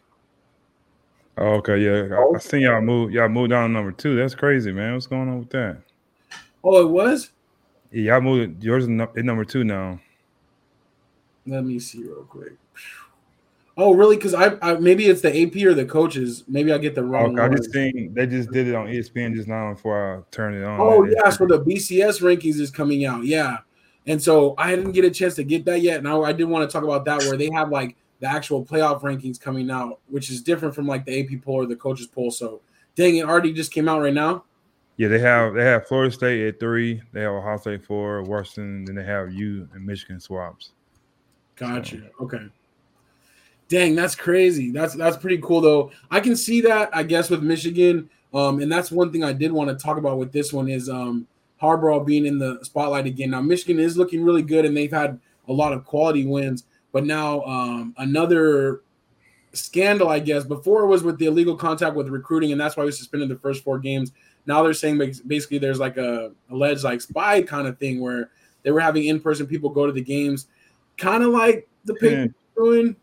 Oh, 1.37 1.55
okay, 1.55 1.79
yeah, 1.79 2.15
I, 2.15 2.35
I 2.35 2.39
seen 2.39 2.61
y'all 2.61 2.81
move 2.81 3.11
y'all 3.11 3.27
moved 3.27 3.49
down 3.49 3.69
to 3.69 3.73
number 3.73 3.91
two. 3.91 4.15
That's 4.15 4.35
crazy, 4.35 4.71
man. 4.71 4.93
What's 4.93 5.07
going 5.07 5.29
on 5.29 5.39
with 5.39 5.49
that? 5.49 5.81
Oh, 6.63 6.81
it 6.81 6.89
was. 6.89 7.31
Yeah, 7.91 8.13
y'all 8.13 8.21
moved. 8.21 8.63
Yours 8.63 8.83
is 8.83 8.89
number 8.89 9.45
two 9.45 9.63
now. 9.63 9.99
Let 11.45 11.65
me 11.65 11.79
see 11.79 12.03
real 12.03 12.23
quick. 12.23 12.53
Oh, 13.75 13.95
really? 13.95 14.17
Because 14.17 14.35
I, 14.35 14.55
I, 14.61 14.75
maybe 14.75 15.07
it's 15.07 15.21
the 15.21 15.29
AP 15.29 15.55
or 15.65 15.73
the 15.73 15.85
coaches. 15.85 16.43
Maybe 16.47 16.71
I 16.71 16.77
get 16.77 16.93
the 16.93 17.03
wrong. 17.03 17.39
Okay, 17.39 17.51
I 17.51 17.55
just 17.55 17.73
think 17.73 18.13
they 18.13 18.27
just 18.27 18.51
did 18.51 18.67
it 18.67 18.75
on 18.75 18.85
ESPN 18.85 19.33
just 19.33 19.47
now 19.47 19.73
before 19.73 20.17
I 20.17 20.21
turned 20.29 20.55
it 20.55 20.63
on. 20.63 20.79
Oh 20.79 21.03
yeah, 21.03 21.29
so 21.31 21.47
the 21.47 21.59
BCS 21.59 22.21
rankings 22.21 22.59
is 22.59 22.69
coming 22.69 23.05
out. 23.05 23.25
Yeah, 23.25 23.57
and 24.05 24.21
so 24.21 24.53
I 24.59 24.75
didn't 24.75 24.91
get 24.91 25.05
a 25.05 25.11
chance 25.11 25.33
to 25.35 25.43
get 25.43 25.65
that 25.65 25.81
yet. 25.81 25.97
And 25.97 26.07
I, 26.07 26.15
I 26.19 26.33
did 26.33 26.43
want 26.43 26.69
to 26.69 26.71
talk 26.71 26.83
about 26.83 27.05
that 27.05 27.23
where 27.23 27.35
they 27.35 27.49
have 27.51 27.69
like 27.69 27.95
the 28.23 28.29
actual 28.29 28.63
playoff 28.63 29.01
rankings 29.01 29.37
coming 29.37 29.69
out, 29.69 29.99
which 30.07 30.29
is 30.29 30.41
different 30.41 30.73
from 30.73 30.87
like 30.87 31.03
the 31.03 31.19
AP 31.19 31.41
poll 31.41 31.55
or 31.55 31.65
the 31.65 31.75
coaches 31.75 32.07
poll. 32.07 32.31
So 32.31 32.61
dang, 32.95 33.17
it 33.17 33.25
already 33.25 33.51
just 33.51 33.73
came 33.73 33.89
out 33.89 34.01
right 34.01 34.13
now. 34.13 34.45
Yeah, 34.95 35.09
they 35.09 35.19
have 35.19 35.53
they 35.53 35.65
have 35.65 35.85
Florida 35.87 36.09
State 36.09 36.47
at 36.47 36.57
three. 36.57 37.01
They 37.11 37.19
have 37.19 37.33
Ohio 37.33 37.57
State 37.57 37.83
four, 37.83 38.23
Washington. 38.23 38.85
Then 38.85 38.95
they 38.95 39.03
have 39.03 39.33
you 39.33 39.67
and 39.73 39.85
Michigan 39.85 40.21
swaps. 40.21 40.71
Gotcha. 41.57 41.97
So. 41.97 42.23
Okay. 42.23 42.45
Dang, 43.67 43.93
that's 43.93 44.15
crazy. 44.15 44.71
That's 44.71 44.93
that's 44.93 45.17
pretty 45.17 45.39
cool 45.39 45.59
though. 45.59 45.91
I 46.09 46.21
can 46.21 46.37
see 46.37 46.61
that. 46.61 46.95
I 46.95 47.03
guess 47.03 47.29
with 47.29 47.43
Michigan, 47.43 48.09
um, 48.33 48.61
and 48.61 48.71
that's 48.71 48.89
one 48.89 49.11
thing 49.11 49.25
I 49.25 49.33
did 49.33 49.51
want 49.51 49.69
to 49.69 49.75
talk 49.75 49.97
about 49.97 50.17
with 50.17 50.31
this 50.31 50.53
one 50.53 50.69
is 50.69 50.87
um 50.87 51.27
Harbaugh 51.61 52.05
being 52.05 52.25
in 52.25 52.39
the 52.39 52.59
spotlight 52.61 53.05
again. 53.05 53.31
Now 53.31 53.41
Michigan 53.41 53.81
is 53.83 53.97
looking 53.97 54.23
really 54.23 54.43
good, 54.43 54.63
and 54.63 54.77
they've 54.77 54.89
had 54.89 55.19
a 55.49 55.51
lot 55.51 55.73
of 55.73 55.83
quality 55.83 56.25
wins. 56.25 56.63
But 56.93 57.05
now 57.05 57.43
um, 57.43 57.93
another 57.97 58.83
scandal, 59.51 60.07
I 60.07 60.19
guess. 60.19 60.45
Before 60.45 60.83
it 60.83 60.87
was 60.87 61.03
with 61.03 61.17
the 61.17 61.25
illegal 61.25 61.57
contact 61.57 61.95
with 61.95 62.07
recruiting, 62.07 62.53
and 62.53 62.61
that's 62.61 62.77
why 62.77 62.85
we 62.85 62.91
suspended 62.91 63.27
the 63.27 63.35
first 63.35 63.63
four 63.63 63.79
games. 63.79 64.13
Now 64.45 64.63
they're 64.63 64.73
saying 64.73 64.99
basically 65.27 65.57
there's 65.57 65.79
like 65.79 65.97
a 65.97 66.31
alleged 66.49 66.83
like 66.83 67.01
spy 67.01 67.41
kind 67.41 67.67
of 67.67 67.77
thing 67.77 67.99
where 67.99 68.29
they 68.61 68.71
were 68.71 68.79
having 68.79 69.05
in 69.05 69.19
person 69.19 69.47
people 69.47 69.69
go 69.69 69.85
to 69.85 69.91
the 69.91 70.01
games, 70.01 70.47
kind 70.97 71.23
of 71.23 71.31
like 71.31 71.67
the 71.85 71.95
Patriots 71.95 72.33
doing. 72.55 72.95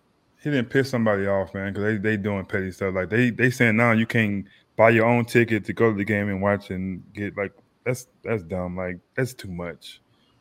He 0.43 0.51
didn't 0.51 0.71
piss 0.71 0.89
somebody 0.89 1.27
off, 1.27 1.53
man, 1.53 1.73
because 1.73 1.85
they 1.85 1.97
they 1.99 2.17
doing 2.17 2.45
petty 2.45 2.71
stuff. 2.71 2.95
Like 2.95 3.11
they 3.11 3.31
they 3.31 3.51
saying 3.51 3.77
now 3.77 3.93
you 3.93 4.07
can 4.07 4.49
buy 4.77 4.91
your 4.91 5.07
own 5.07 5.25
ticket 5.25 5.65
to 5.67 5.73
go 5.73 5.91
to 5.91 5.97
the 5.97 6.05
game 6.05 6.29
and 6.29 6.41
watch 6.41 6.71
and 6.71 7.03
get 7.13 7.37
like 7.37 7.53
that's 7.85 8.07
that's 8.23 8.43
dumb. 8.45 8.77
Like 8.77 8.99
that's 9.17 9.35
too 9.35 9.51
much. 9.51 10.01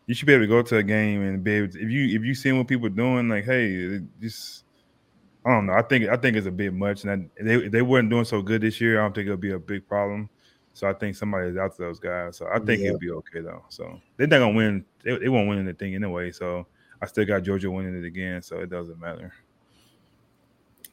You 0.09 0.15
should 0.15 0.25
be 0.25 0.33
able 0.33 0.45
to 0.45 0.47
go 0.47 0.63
to 0.63 0.77
a 0.77 0.81
game 0.81 1.21
and 1.21 1.43
be 1.43 1.51
able 1.51 1.71
to, 1.71 1.79
if 1.79 1.87
you 1.87 2.17
if 2.17 2.25
you 2.25 2.33
see 2.33 2.51
what 2.51 2.67
people 2.67 2.89
doing, 2.89 3.29
like 3.29 3.45
hey, 3.45 3.99
just 4.19 4.63
I 5.45 5.51
don't 5.51 5.67
know. 5.67 5.73
I 5.73 5.83
think 5.83 6.09
I 6.09 6.17
think 6.17 6.35
it's 6.35 6.47
a 6.47 6.51
bit 6.51 6.73
much, 6.73 7.03
and 7.03 7.29
I, 7.39 7.43
they 7.43 7.67
they 7.67 7.83
weren't 7.83 8.09
doing 8.09 8.25
so 8.25 8.41
good 8.41 8.61
this 8.61 8.81
year. 8.81 8.99
I 8.99 9.03
don't 9.03 9.13
think 9.13 9.27
it'll 9.27 9.37
be 9.37 9.51
a 9.51 9.59
big 9.59 9.87
problem. 9.87 10.27
So 10.73 10.89
I 10.89 10.93
think 10.93 11.15
somebody's 11.15 11.57
out 11.57 11.75
to 11.75 11.81
those 11.83 11.99
guys. 11.99 12.37
So 12.37 12.47
I 12.51 12.57
think 12.57 12.81
yeah. 12.81 12.87
it'll 12.87 12.97
be 12.97 13.11
okay 13.11 13.41
though. 13.41 13.63
So 13.69 14.01
they're 14.17 14.25
not 14.25 14.39
gonna 14.39 14.55
win. 14.55 14.83
They, 15.03 15.15
they 15.15 15.29
won't 15.29 15.47
win 15.47 15.59
anything 15.59 15.93
anyway. 15.93 16.31
So 16.31 16.65
I 16.99 17.05
still 17.05 17.25
got 17.25 17.43
Georgia 17.43 17.69
winning 17.69 17.95
it 17.95 18.07
again. 18.07 18.41
So 18.41 18.57
it 18.61 18.71
doesn't 18.71 18.99
matter. 18.99 19.31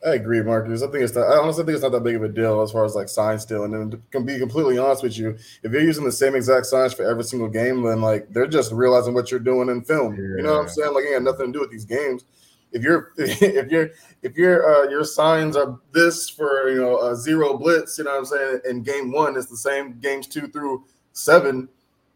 I 0.04 0.11
agree, 0.11 0.42
Marcus. 0.42 0.82
I 0.82 0.88
think 0.88 1.04
it's 1.04 1.14
not, 1.14 1.26
I 1.26 1.38
honestly 1.38 1.64
think 1.64 1.74
it's 1.74 1.82
not 1.82 1.92
that 1.92 2.04
big 2.04 2.16
of 2.16 2.22
a 2.22 2.28
deal 2.28 2.62
as 2.62 2.72
far 2.72 2.85
as 2.85 2.94
like 2.94 3.09
sign 3.09 3.38
stealing. 3.38 3.74
And 3.74 4.00
to 4.12 4.20
be 4.20 4.38
completely 4.38 4.78
honest 4.78 5.02
with 5.02 5.16
you, 5.16 5.37
if 5.62 5.72
you're 5.72 5.80
using 5.82 6.04
the 6.04 6.12
same 6.12 6.35
exact 6.35 6.66
signs 6.66 6.92
for 6.92 7.04
every 7.04 7.24
single 7.24 7.48
game, 7.48 7.82
then 7.82 8.00
like 8.00 8.28
they're 8.30 8.46
just 8.46 8.72
realizing 8.72 9.14
what 9.14 9.30
you're 9.30 9.40
doing 9.40 9.68
in 9.68 9.82
film. 9.82 10.14
Yeah. 10.14 10.37
You 10.37 10.42
know 10.42 10.52
what 10.54 10.62
I'm 10.62 10.68
saying? 10.68 10.94
Like 10.94 11.04
it 11.04 11.14
got 11.14 11.22
nothing 11.22 11.46
to 11.46 11.52
do 11.52 11.61
with 11.61 11.70
these 11.70 11.85
games. 11.85 12.24
If 12.72 12.82
you're 12.82 13.12
if 13.16 13.70
you're 13.70 13.90
if 14.22 14.37
your 14.37 14.85
uh, 14.85 14.90
your 14.90 15.04
signs 15.04 15.56
are 15.56 15.80
this 15.92 16.28
for 16.28 16.68
you 16.68 16.80
know 16.80 17.00
a 17.00 17.16
zero 17.16 17.56
blitz, 17.56 17.96
you 17.98 18.04
know 18.04 18.11
what 18.11 18.18
I'm 18.18 18.24
saying? 18.26 18.61
In 18.68 18.82
game 18.82 19.12
one, 19.12 19.37
it's 19.37 19.46
the 19.46 19.56
same 19.56 19.98
games 19.98 20.26
two 20.26 20.46
through 20.48 20.85
seven. 21.12 21.68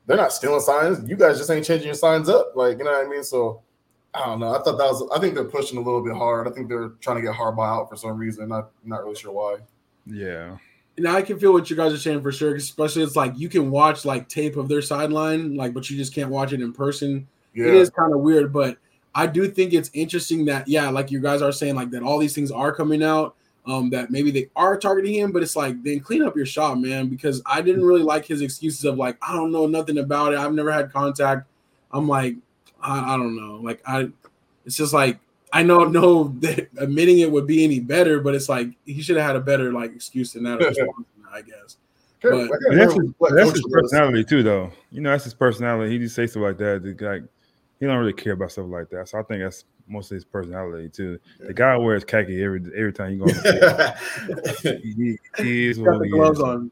They're 0.06 0.16
not 0.16 0.32
stealing 0.32 0.60
signs. 0.60 1.08
You 1.08 1.16
guys 1.16 1.38
just 1.38 1.50
ain't 1.50 1.64
changing 1.64 1.86
your 1.86 1.94
signs 1.94 2.28
up. 2.28 2.52
Like 2.54 2.78
you 2.78 2.84
know 2.84 2.92
what 2.92 3.06
I 3.06 3.08
mean? 3.08 3.24
So 3.24 3.62
I 4.12 4.26
don't 4.26 4.40
know. 4.40 4.54
I 4.54 4.62
thought 4.62 4.76
that 4.78 4.86
was. 4.86 5.08
I 5.14 5.20
think 5.20 5.34
they're 5.34 5.44
pushing 5.44 5.78
a 5.78 5.80
little 5.80 6.02
bit 6.02 6.14
hard. 6.14 6.48
I 6.48 6.50
think 6.50 6.68
they're 6.68 6.88
trying 7.00 7.16
to 7.16 7.22
get 7.22 7.34
Harbaugh 7.34 7.80
out 7.80 7.88
for 7.88 7.96
some 7.96 8.16
reason. 8.16 8.44
I'm 8.44 8.48
not 8.48 8.70
not 8.84 9.04
really 9.04 9.14
sure 9.16 9.32
why. 9.32 9.58
Yeah. 10.06 10.56
Now 10.98 11.14
I 11.16 11.22
can 11.22 11.38
feel 11.38 11.52
what 11.52 11.70
you 11.70 11.76
guys 11.76 11.92
are 11.92 11.98
saying 11.98 12.22
for 12.22 12.32
sure. 12.32 12.56
Especially 12.56 13.02
it's 13.02 13.16
like 13.16 13.32
you 13.36 13.48
can 13.48 13.70
watch 13.70 14.04
like 14.04 14.28
tape 14.28 14.56
of 14.56 14.68
their 14.68 14.82
sideline, 14.82 15.54
like, 15.54 15.72
but 15.72 15.88
you 15.88 15.96
just 15.96 16.14
can't 16.14 16.30
watch 16.30 16.52
it 16.52 16.60
in 16.60 16.72
person. 16.72 17.26
Yeah. 17.54 17.66
It 17.66 17.74
is 17.74 17.90
kind 17.90 18.12
of 18.12 18.20
weird, 18.20 18.52
but 18.52 18.78
I 19.14 19.26
do 19.26 19.48
think 19.48 19.72
it's 19.72 19.90
interesting 19.92 20.44
that 20.46 20.66
yeah, 20.66 20.88
like 20.90 21.10
you 21.10 21.20
guys 21.20 21.40
are 21.40 21.52
saying, 21.52 21.76
like 21.76 21.90
that 21.90 22.02
all 22.02 22.18
these 22.18 22.34
things 22.34 22.50
are 22.50 22.74
coming 22.74 23.02
out. 23.02 23.36
Um, 23.66 23.90
that 23.90 24.10
maybe 24.10 24.30
they 24.30 24.48
are 24.56 24.78
targeting 24.78 25.14
him, 25.14 25.32
but 25.32 25.42
it's 25.42 25.54
like 25.54 25.80
then 25.84 26.00
clean 26.00 26.22
up 26.22 26.34
your 26.34 26.46
shop, 26.46 26.78
man. 26.78 27.08
Because 27.08 27.42
I 27.44 27.60
didn't 27.60 27.84
really 27.84 28.02
like 28.02 28.24
his 28.24 28.40
excuses 28.40 28.84
of 28.86 28.96
like 28.96 29.18
I 29.22 29.34
don't 29.34 29.52
know 29.52 29.66
nothing 29.66 29.98
about 29.98 30.32
it. 30.32 30.38
I've 30.38 30.54
never 30.54 30.72
had 30.72 30.90
contact. 30.90 31.46
I'm 31.92 32.08
like 32.08 32.36
I, 32.82 33.14
I 33.14 33.16
don't 33.16 33.36
know. 33.36 33.60
Like 33.62 33.82
I, 33.86 34.08
it's 34.64 34.76
just 34.76 34.92
like 34.92 35.18
I 35.52 35.62
don't 35.62 35.92
know 35.98 36.34
that 36.40 36.68
admitting 36.78 37.20
it 37.20 37.30
would 37.30 37.46
be 37.46 37.64
any 37.64 37.80
better, 37.80 38.20
but 38.20 38.34
it's 38.34 38.48
like 38.48 38.68
he 38.84 39.02
should 39.02 39.16
have 39.16 39.26
had 39.26 39.36
a 39.36 39.40
better 39.40 39.72
like 39.72 39.94
excuse 39.94 40.32
than 40.32 40.44
that. 40.44 40.60
I 41.32 41.42
guess. 41.42 41.76
But, 42.22 42.48
that's, 42.70 42.92
his, 42.92 43.12
that's 43.30 43.52
his 43.52 43.66
personality 43.70 44.24
too, 44.24 44.42
though. 44.42 44.70
You 44.90 45.00
know, 45.00 45.10
that's 45.10 45.24
his 45.24 45.32
personality. 45.32 45.92
He 45.92 45.98
just 45.98 46.14
say 46.14 46.26
stuff 46.26 46.42
like 46.42 46.58
that. 46.58 46.82
The 46.82 46.92
guy, 46.92 47.20
he 47.78 47.86
don't 47.86 47.96
really 47.96 48.12
care 48.12 48.34
about 48.34 48.52
stuff 48.52 48.66
like 48.68 48.90
that. 48.90 49.08
So 49.08 49.18
I 49.18 49.22
think 49.22 49.42
that's 49.42 49.64
most 49.88 50.10
of 50.10 50.16
his 50.16 50.24
personality 50.24 50.88
too. 50.88 51.18
Yeah. 51.40 51.46
The 51.48 51.54
guy 51.54 51.76
wears 51.76 52.04
khaki 52.04 52.42
every 52.42 52.60
every 52.76 52.92
time 52.92 53.12
you 53.12 53.26
go. 53.26 53.32
he, 54.62 55.18
he 55.38 55.68
is 55.68 55.78
what 55.78 56.04
he 56.04 56.10
is. 56.10 56.40
On. 56.40 56.70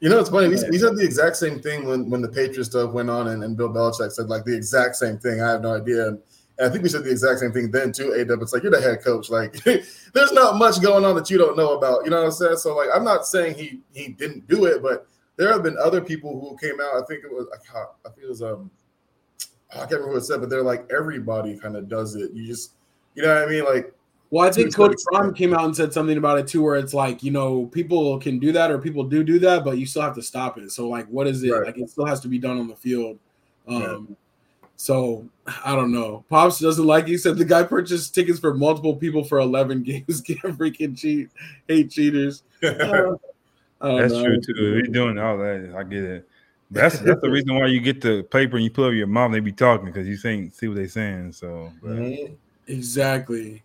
You 0.00 0.08
know, 0.08 0.18
it's 0.18 0.30
funny. 0.30 0.48
We, 0.48 0.56
we 0.70 0.78
said 0.78 0.96
the 0.96 1.04
exact 1.04 1.36
same 1.36 1.60
thing 1.60 1.86
when, 1.86 2.08
when 2.08 2.22
the 2.22 2.28
Patriots 2.28 2.70
stuff 2.70 2.92
went 2.92 3.10
on, 3.10 3.28
and, 3.28 3.44
and 3.44 3.56
Bill 3.56 3.68
Belichick 3.68 4.12
said 4.12 4.28
like 4.28 4.44
the 4.44 4.56
exact 4.56 4.96
same 4.96 5.18
thing. 5.18 5.40
I 5.42 5.50
have 5.50 5.62
no 5.62 5.76
idea. 5.76 6.08
And, 6.08 6.22
I 6.60 6.68
think 6.68 6.82
we 6.82 6.88
said 6.88 7.04
the 7.04 7.10
exact 7.10 7.40
same 7.40 7.52
thing 7.52 7.70
then 7.70 7.92
too. 7.92 8.12
A 8.12 8.20
It's 8.20 8.52
like 8.52 8.62
you're 8.62 8.72
the 8.72 8.80
head 8.80 9.02
coach. 9.02 9.30
Like, 9.30 9.52
there's 9.64 10.32
not 10.32 10.56
much 10.56 10.80
going 10.82 11.04
on 11.04 11.14
that 11.16 11.30
you 11.30 11.38
don't 11.38 11.56
know 11.56 11.76
about. 11.76 12.04
You 12.04 12.10
know 12.10 12.18
what 12.18 12.26
I'm 12.26 12.32
saying? 12.32 12.56
So 12.56 12.76
like, 12.76 12.88
I'm 12.94 13.04
not 13.04 13.26
saying 13.26 13.56
he 13.56 13.80
he 13.94 14.08
didn't 14.08 14.46
do 14.46 14.66
it, 14.66 14.82
but 14.82 15.06
there 15.36 15.50
have 15.52 15.62
been 15.62 15.78
other 15.78 16.00
people 16.00 16.38
who 16.38 16.56
came 16.56 16.80
out. 16.80 17.02
I 17.02 17.06
think 17.06 17.24
it 17.24 17.32
was 17.32 17.46
I 17.52 18.10
think 18.10 18.24
it 18.24 18.28
was 18.28 18.42
um 18.42 18.70
I 19.72 19.78
can't 19.78 19.92
remember 19.92 20.14
what 20.14 20.18
it 20.18 20.24
said, 20.24 20.40
but 20.40 20.50
they're 20.50 20.62
like 20.62 20.90
everybody 20.92 21.56
kind 21.56 21.76
of 21.76 21.88
does 21.88 22.14
it. 22.14 22.32
You 22.32 22.46
just 22.46 22.72
you 23.14 23.22
know 23.22 23.34
what 23.34 23.48
I 23.48 23.50
mean? 23.50 23.64
Like 23.64 23.94
well, 24.30 24.46
I 24.46 24.52
think 24.52 24.74
Coach 24.74 24.94
Prime 25.06 25.34
came 25.34 25.52
out 25.52 25.64
and 25.64 25.76
said 25.76 25.92
something 25.92 26.16
about 26.16 26.38
it 26.38 26.46
too, 26.46 26.62
where 26.62 26.76
it's 26.76 26.94
like, 26.94 27.22
you 27.24 27.32
know, 27.32 27.66
people 27.66 28.18
can 28.20 28.38
do 28.38 28.52
that 28.52 28.70
or 28.70 28.78
people 28.78 29.02
do 29.02 29.24
do 29.24 29.40
that, 29.40 29.64
but 29.64 29.76
you 29.76 29.86
still 29.86 30.02
have 30.02 30.14
to 30.14 30.22
stop 30.22 30.56
it. 30.56 30.70
So, 30.70 30.88
like, 30.88 31.06
what 31.08 31.26
is 31.26 31.42
it? 31.42 31.50
Right. 31.50 31.66
Like, 31.66 31.78
it 31.78 31.90
still 31.90 32.06
has 32.06 32.20
to 32.20 32.28
be 32.28 32.38
done 32.38 32.58
on 32.58 32.68
the 32.68 32.76
field. 32.76 33.18
Um, 33.66 34.06
yeah. 34.08 34.16
So, 34.76 35.28
I 35.64 35.74
don't 35.74 35.90
know. 35.90 36.24
Pops 36.30 36.60
doesn't 36.60 36.86
like. 36.86 37.08
He 37.08 37.18
said 37.18 37.38
the 37.38 37.44
guy 37.44 37.64
purchased 37.64 38.14
tickets 38.14 38.38
for 38.38 38.54
multiple 38.54 38.94
people 38.94 39.24
for 39.24 39.40
eleven 39.40 39.82
games. 39.84 40.20
Can't 40.20 40.56
freaking 40.56 40.96
cheat. 40.96 41.30
Hate 41.68 41.90
cheaters. 41.90 42.42
Uh, 43.82 43.96
that's 43.96 44.12
know. 44.12 44.24
true 44.24 44.40
too. 44.42 44.74
He's 44.74 44.90
doing 44.90 45.18
all 45.18 45.38
that. 45.38 45.72
I 45.74 45.84
get 45.84 46.02
it. 46.02 46.28
That's 46.70 46.98
that's 46.98 47.20
the 47.22 47.30
reason 47.30 47.58
why 47.58 47.66
you 47.68 47.80
get 47.80 48.02
the 48.02 48.22
paper 48.24 48.56
and 48.56 48.64
you 48.64 48.70
pull 48.70 48.84
up 48.84 48.92
your 48.92 49.06
mom, 49.06 49.32
they 49.32 49.40
be 49.40 49.52
talking 49.52 49.86
because 49.86 50.06
you 50.06 50.18
think 50.18 50.54
see 50.54 50.68
what 50.68 50.76
they 50.76 50.86
saying. 50.86 51.32
So 51.32 51.72
exactly. 52.66 53.62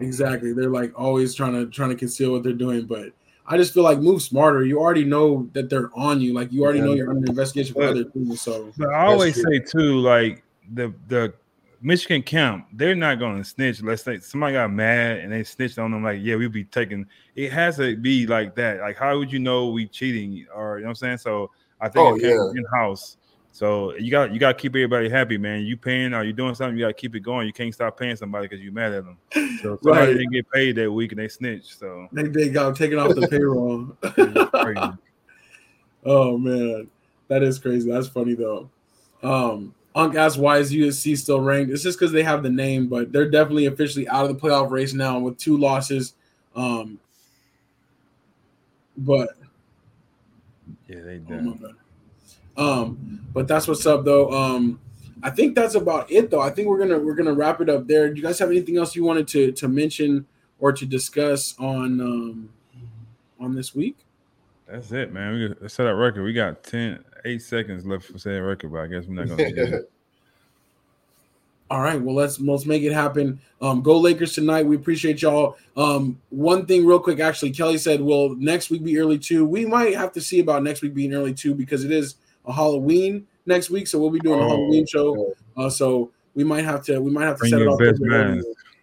Exactly. 0.00 0.52
They're 0.52 0.70
like 0.70 0.92
always 0.98 1.34
trying 1.34 1.52
to 1.52 1.66
trying 1.66 1.90
to 1.90 1.96
conceal 1.96 2.32
what 2.32 2.42
they're 2.42 2.52
doing, 2.52 2.86
but 2.86 3.12
I 3.46 3.56
just 3.56 3.72
feel 3.74 3.82
like 3.82 3.98
move 3.98 4.22
smarter. 4.22 4.64
You 4.64 4.78
already 4.78 5.04
know 5.04 5.48
that 5.54 5.70
they're 5.70 5.90
on 5.94 6.20
you. 6.20 6.34
Like 6.34 6.52
you 6.52 6.62
already 6.62 6.80
yeah. 6.80 6.84
know 6.84 6.94
you're 6.94 7.10
under 7.10 7.26
investigation 7.26 7.74
for 7.74 7.82
other 7.82 8.04
things. 8.04 8.40
So 8.42 8.72
but 8.76 8.90
I 8.90 9.06
always 9.06 9.34
say 9.36 9.58
too, 9.58 9.98
like 9.98 10.44
the 10.74 10.92
the 11.08 11.32
Michigan 11.80 12.22
camp, 12.22 12.66
they're 12.72 12.94
not 12.94 13.18
going 13.18 13.38
to 13.38 13.44
snitch. 13.44 13.82
Let's 13.82 14.02
say 14.02 14.18
somebody 14.18 14.54
got 14.54 14.72
mad 14.72 15.18
and 15.18 15.32
they 15.32 15.44
snitched 15.44 15.78
on 15.78 15.92
them. 15.92 16.02
Like, 16.02 16.18
yeah, 16.22 16.34
we'll 16.34 16.48
be 16.48 16.64
taking. 16.64 17.06
It 17.36 17.52
has 17.52 17.76
to 17.76 17.96
be 17.96 18.26
like 18.26 18.54
that. 18.56 18.80
Like, 18.80 18.96
how 18.96 19.16
would 19.18 19.32
you 19.32 19.38
know 19.38 19.68
we 19.68 19.86
cheating? 19.86 20.46
Or 20.54 20.78
you 20.78 20.82
know 20.82 20.88
what 20.88 20.90
I'm 20.90 20.94
saying? 20.96 21.18
So 21.18 21.50
I 21.80 21.88
think 21.88 22.06
oh, 22.06 22.16
yeah. 22.16 22.58
in 22.58 22.64
house. 22.74 23.16
So 23.58 23.92
you 23.96 24.12
got 24.12 24.32
you 24.32 24.38
got 24.38 24.52
to 24.52 24.62
keep 24.62 24.70
everybody 24.76 25.08
happy, 25.08 25.36
man. 25.36 25.66
You 25.66 25.76
paying 25.76 26.14
or 26.14 26.22
you 26.22 26.32
doing 26.32 26.54
something, 26.54 26.78
you 26.78 26.84
got 26.84 26.88
to 26.90 26.94
keep 26.94 27.16
it 27.16 27.24
going. 27.24 27.44
You 27.44 27.52
can't 27.52 27.74
stop 27.74 27.98
paying 27.98 28.14
somebody 28.14 28.46
because 28.46 28.62
you're 28.62 28.72
mad 28.72 28.92
at 28.92 29.04
them. 29.04 29.18
So 29.62 29.76
somebody 29.82 30.06
right. 30.06 30.16
didn't 30.16 30.30
get 30.30 30.48
paid 30.52 30.76
that 30.76 30.92
week 30.92 31.10
and 31.10 31.18
they 31.18 31.26
snitch. 31.26 31.76
So 31.76 32.06
they, 32.12 32.28
they 32.28 32.50
got 32.50 32.76
taken 32.76 33.00
off 33.00 33.16
the 33.16 33.26
payroll. 33.28 33.96
oh 36.04 36.38
man, 36.38 36.88
that 37.26 37.42
is 37.42 37.58
crazy. 37.58 37.90
That's 37.90 38.06
funny 38.06 38.34
though. 38.34 38.70
Um, 39.24 39.74
Unk 39.96 40.14
asked 40.14 40.38
why 40.38 40.58
is 40.58 40.72
USC 40.72 41.18
still 41.18 41.40
ranked? 41.40 41.72
It's 41.72 41.82
just 41.82 41.98
because 41.98 42.12
they 42.12 42.22
have 42.22 42.44
the 42.44 42.50
name, 42.50 42.86
but 42.86 43.10
they're 43.10 43.28
definitely 43.28 43.66
officially 43.66 44.06
out 44.06 44.30
of 44.30 44.40
the 44.40 44.40
playoff 44.40 44.70
race 44.70 44.94
now 44.94 45.18
with 45.18 45.36
two 45.36 45.58
losses. 45.58 46.14
Um, 46.54 47.00
but 48.96 49.30
yeah, 50.86 51.00
they 51.00 51.18
did. 51.18 51.44
Oh 51.44 51.74
um, 52.58 53.20
but 53.32 53.48
that's 53.48 53.66
what's 53.68 53.86
up 53.86 54.04
though. 54.04 54.30
Um, 54.30 54.80
I 55.22 55.30
think 55.30 55.54
that's 55.54 55.74
about 55.74 56.10
it 56.10 56.30
though. 56.30 56.40
I 56.40 56.50
think 56.50 56.68
we're 56.68 56.78
gonna 56.78 56.98
we're 56.98 57.14
gonna 57.14 57.32
wrap 57.32 57.60
it 57.60 57.70
up 57.70 57.86
there. 57.86 58.10
Do 58.10 58.16
you 58.16 58.22
guys 58.22 58.38
have 58.40 58.50
anything 58.50 58.76
else 58.76 58.94
you 58.94 59.04
wanted 59.04 59.28
to 59.28 59.52
to 59.52 59.68
mention 59.68 60.26
or 60.58 60.72
to 60.72 60.84
discuss 60.84 61.54
on 61.58 62.00
um 62.00 62.48
on 63.40 63.54
this 63.54 63.74
week? 63.74 63.96
That's 64.66 64.92
it, 64.92 65.12
man. 65.12 65.34
We 65.34 65.48
got, 65.48 65.70
set 65.70 65.84
that 65.84 65.94
record. 65.94 66.24
We 66.24 66.34
got 66.34 66.62
10, 66.62 67.02
8 67.24 67.40
seconds 67.40 67.86
left 67.86 68.04
for 68.04 68.18
set 68.18 68.36
record, 68.36 68.70
but 68.70 68.80
I 68.80 68.86
guess 68.86 69.06
we're 69.06 69.14
not 69.14 69.28
gonna 69.28 69.52
do 69.52 69.62
it. 69.62 69.90
All 71.70 71.82
right, 71.82 72.00
well 72.00 72.14
let's 72.14 72.40
let's 72.40 72.64
make 72.64 72.82
it 72.82 72.92
happen. 72.92 73.40
Um, 73.60 73.82
go 73.82 73.98
Lakers 73.98 74.34
tonight. 74.34 74.64
We 74.64 74.76
appreciate 74.76 75.20
y'all. 75.20 75.58
Um, 75.76 76.18
one 76.30 76.64
thing 76.64 76.86
real 76.86 76.98
quick, 76.98 77.20
actually, 77.20 77.50
Kelly 77.50 77.76
said, 77.76 78.00
"Will 78.00 78.34
next 78.36 78.70
week 78.70 78.82
be 78.82 78.98
early 78.98 79.18
too?" 79.18 79.44
We 79.44 79.66
might 79.66 79.94
have 79.94 80.12
to 80.12 80.20
see 80.20 80.40
about 80.40 80.62
next 80.62 80.80
week 80.80 80.94
being 80.94 81.12
early 81.12 81.34
too 81.34 81.54
because 81.54 81.84
it 81.84 81.90
is 81.90 82.14
a 82.48 82.52
Halloween 82.52 83.26
next 83.46 83.70
week, 83.70 83.86
so 83.86 83.98
we'll 83.98 84.10
be 84.10 84.18
doing 84.18 84.40
a 84.40 84.42
oh, 84.42 84.48
Halloween 84.48 84.86
show. 84.86 85.34
Uh, 85.56 85.70
so 85.70 86.10
we 86.34 86.44
might 86.44 86.64
have 86.64 86.84
to 86.84 87.00
we 87.00 87.10
might 87.10 87.24
have 87.24 87.38
to 87.40 87.48
set 87.48 87.60
it 87.60 87.68
up. 87.68 87.78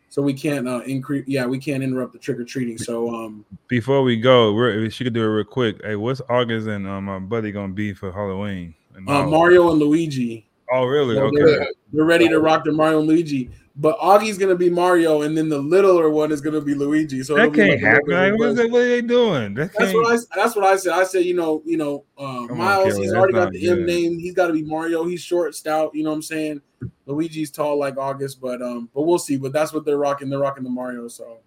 so 0.10 0.22
we 0.22 0.34
can't 0.34 0.68
uh, 0.68 0.82
increase. 0.86 1.26
Yeah, 1.28 1.46
we 1.46 1.60
can't 1.60 1.84
interrupt 1.84 2.14
the 2.14 2.20
trick 2.20 2.40
or 2.40 2.46
treating. 2.46 2.78
So 2.78 3.14
um, 3.14 3.46
Before 3.68 4.04
we 4.04 4.18
go, 4.18 4.54
we're, 4.54 4.90
she 4.90 5.04
could 5.04 5.14
do 5.14 5.24
it 5.24 5.28
real 5.28 5.44
quick. 5.44 5.84
Hey, 5.84 5.96
what's 5.96 6.22
August 6.30 6.68
and 6.68 6.88
um, 6.88 7.06
my 7.06 7.20
buddy 7.20 7.52
gonna 7.52 7.74
be 7.74 7.94
for 7.94 8.12
Halloween? 8.12 8.76
And 8.96 9.10
uh, 9.10 9.26
Mario 9.26 9.72
and 9.72 9.80
Luigi, 9.80 10.48
Oh, 10.72 10.86
really? 10.86 11.16
So 11.16 11.26
Okay. 11.26 11.44
they're, 11.44 11.68
they're 11.94 12.06
ready 12.06 12.28
to 12.30 12.40
rock 12.40 12.64
the 12.64 12.72
Mario 12.72 13.00
and 13.00 13.08
Luigi. 13.08 13.50
But 13.78 13.98
Augie's 14.00 14.38
gonna 14.38 14.56
be 14.56 14.70
Mario, 14.70 15.24
and 15.24 15.38
then 15.38 15.50
the 15.50 15.58
littler 15.58 16.10
one 16.10 16.32
is 16.32 16.40
gonna 16.40 16.62
be 16.62 16.74
Luigi. 16.74 17.24
So 17.24 17.36
That 17.36 17.54
can't 17.54 17.72
like 17.72 17.80
happen. 17.82 18.14
Like, 18.14 18.40
what, 18.40 18.56
that, 18.56 18.72
what 18.72 18.82
are 18.82 18.88
they 18.88 19.02
doing? 19.02 19.54
That 19.54 19.74
That's 19.74 19.94
what 19.94 20.14
I. 20.14 20.18
That's 20.34 20.56
what 20.56 20.64
I 20.66 20.78
said. 20.78 20.94
I 20.94 21.04
said, 21.04 21.26
you 21.26 21.34
know, 21.34 21.62
you 21.66 21.76
know, 21.76 22.06
uh, 22.18 22.48
Come 22.48 22.52
on, 22.52 22.58
Miles. 22.58 22.98
He's 22.98 23.14
already 23.14 23.34
got 23.34 23.52
the 23.52 23.70
M 23.70 23.86
name. 23.86 24.18
He's 24.18 24.34
got 24.34 24.48
to 24.48 24.54
be 24.54 24.64
Mario. 24.64 25.04
He's 25.04 25.22
short, 25.22 25.56
stout. 25.56 25.94
You 25.94 26.04
know 26.04 26.12
what 26.12 26.16
I'm 26.18 26.22
saying? 26.22 26.62
Luigi's 27.06 27.52
tall 27.52 27.78
like 27.78 27.98
August, 27.98 28.40
but 28.40 28.62
um, 28.62 28.90
but 28.94 29.02
we'll 29.02 29.20
see. 29.20 29.36
But 29.36 29.52
that's 29.52 29.74
what 29.74 29.84
they're 29.84 29.98
rocking. 29.98 30.30
They're 30.30 30.40
rocking 30.40 30.64
the 30.64 30.70
Mario. 30.70 31.10
So 31.10 31.40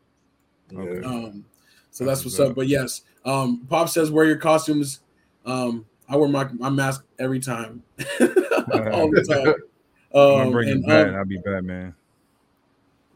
Okay. 0.77 1.07
um, 1.07 1.47
so 1.91 2.05
that's 2.05 2.25
what's 2.25 2.39
up. 2.39 2.55
But 2.55 2.69
yes, 2.69 3.03
um, 3.25 3.67
Pop 3.71 3.89
says 3.89 4.11
wear 4.11 4.27
your 4.27 4.37
costumes. 4.37 5.01
Um, 5.47 5.87
I 6.09 6.17
wear 6.17 6.29
my 6.29 6.45
my 6.55 6.71
mask 6.71 7.05
every 7.19 7.41
time, 7.41 7.83
all 7.99 9.11
the 9.11 9.25
time. 9.29 9.55
I'm 10.15 10.47
Um, 10.47 10.53
bringing 10.53 10.75
and, 10.77 10.87
Bat. 10.87 11.09
um, 11.11 11.15
I'll 11.17 11.25
be 11.27 11.39
Batman. 11.45 11.95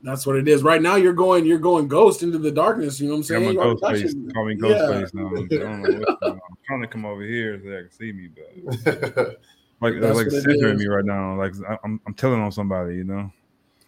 that's 0.02 0.26
what 0.26 0.37
it 0.37 0.46
is. 0.46 0.62
Right 0.62 0.83
now, 0.83 0.96
you're 0.96 1.14
going, 1.14 1.46
you're 1.46 1.59
going 1.59 1.88
ghost 1.88 2.22
into 2.22 2.38
the 2.38 2.50
darkness. 2.50 3.00
You 3.00 3.07
know 3.09 3.14
what 3.14 3.31
I'm 3.31 3.42
Yeah, 3.42 3.48
saying? 3.48 3.59
I'm 3.61 3.70
a 3.70 3.74
ghost 3.74 3.85
face. 3.87 4.14
Call 4.35 4.44
me 4.46 4.55
yeah. 4.55 4.61
ghost 4.61 4.87
face 4.88 5.14
now. 5.14 5.26
I 5.28 5.38
don't 5.40 5.83
know 5.83 5.98
what's 5.98 6.20
going 6.20 6.33
on. 6.33 6.40
I'm 6.50 6.57
trying 6.66 6.83
to 6.83 6.88
come 6.88 7.05
over 7.07 7.22
here 7.22 7.59
so 7.62 7.70
they 7.70 7.81
can 7.83 7.90
see 7.90 8.12
me, 8.12 8.28
but 8.28 9.38
like 9.81 10.00
That's 10.00 10.16
like 10.16 10.26
what 10.26 10.33
censoring 10.33 10.76
me 10.76 10.87
right 10.87 11.05
now. 11.05 11.38
Like 11.38 11.55
I- 11.68 11.78
I'm 11.85 12.00
I'm 12.07 12.14
telling 12.14 12.40
on 12.40 12.52
somebody, 12.52 12.96
you 12.96 13.05
know. 13.05 13.33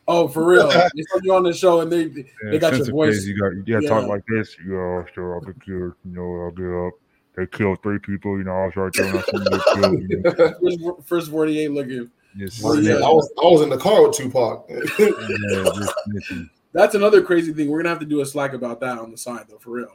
Oh, 0.07 0.29
for 0.29 0.45
real? 0.47 0.69
they 0.69 1.03
saw 1.03 1.19
you 1.23 1.35
on 1.35 1.43
the 1.43 1.53
show, 1.53 1.81
and 1.81 1.91
they 1.93 2.05
Yeah, 2.05 2.25
they 2.51 2.59
got 2.59 2.77
your 2.79 2.87
voice. 2.91 3.17
phase, 3.17 3.27
You 3.27 3.39
got 3.39 3.49
you 3.55 3.63
got 3.65 3.81
to 3.81 3.83
Yeah. 3.83 3.89
talk 3.89 4.09
like 4.09 4.23
this. 4.29 4.57
Yeah, 4.67 5.05
sure. 5.15 5.35
I'll 5.35 5.41
be 5.41 5.53
killed. 5.65 5.93
You 6.05 6.11
know, 6.13 6.45
I'll 6.45 6.51
get 6.53 6.87
up. 6.87 6.93
They 7.37 7.47
killed 7.47 7.83
three 7.83 7.99
people. 7.99 8.39
You 8.39 8.45
know, 8.45 8.53
I 8.53 8.67
was 8.67 8.77
right 8.77 8.93
there. 8.93 9.07
And 9.07 9.19
I 9.19 9.23
seen 9.23 9.45
them 9.45 9.53
get 9.53 9.67
killed. 9.75 10.11
You 10.11 10.23
know, 10.79 10.95
First, 11.03 11.09
first 11.09 11.31
48 11.31 11.71
looking. 11.73 12.11
just 12.37 12.63
Well, 12.63 12.81
yeah. 12.81 12.97
I 12.97 13.09
was 13.09 13.31
I 13.39 13.47
was 13.47 13.63
in 13.63 13.71
the 13.71 13.79
car 13.79 14.07
with 14.07 14.17
Tupac. 14.17 14.69
yeah. 14.99 16.45
That's 16.73 16.95
another 16.95 17.23
crazy 17.23 17.53
thing. 17.53 17.71
We're 17.71 17.79
gonna 17.79 17.91
have 17.91 18.01
to 18.01 18.07
do 18.07 18.21
a 18.21 18.25
SLAC 18.25 18.53
about 18.55 18.81
that 18.81 18.99
on 18.99 19.11
the 19.11 19.17
side, 19.17 19.47
though, 19.49 19.59
for 19.59 19.71
real. 19.71 19.93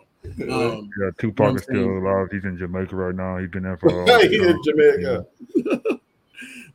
Um, 0.51 0.89
Yeah, 0.99 1.11
Tupac 1.17 1.55
is 1.55 1.63
still 1.63 1.97
alive. 1.97 2.27
He's 2.31 2.43
in 2.43 2.57
Jamaica 2.57 2.95
right 2.95 3.15
now. 3.15 3.37
He's 3.37 3.49
been 3.49 3.63
there 3.63 3.77
for. 3.77 3.87
a 3.87 4.05
long 4.05 4.19
He 4.29 4.37
in 4.37 4.53
time. 4.53 4.61
Jamaica. 4.63 5.25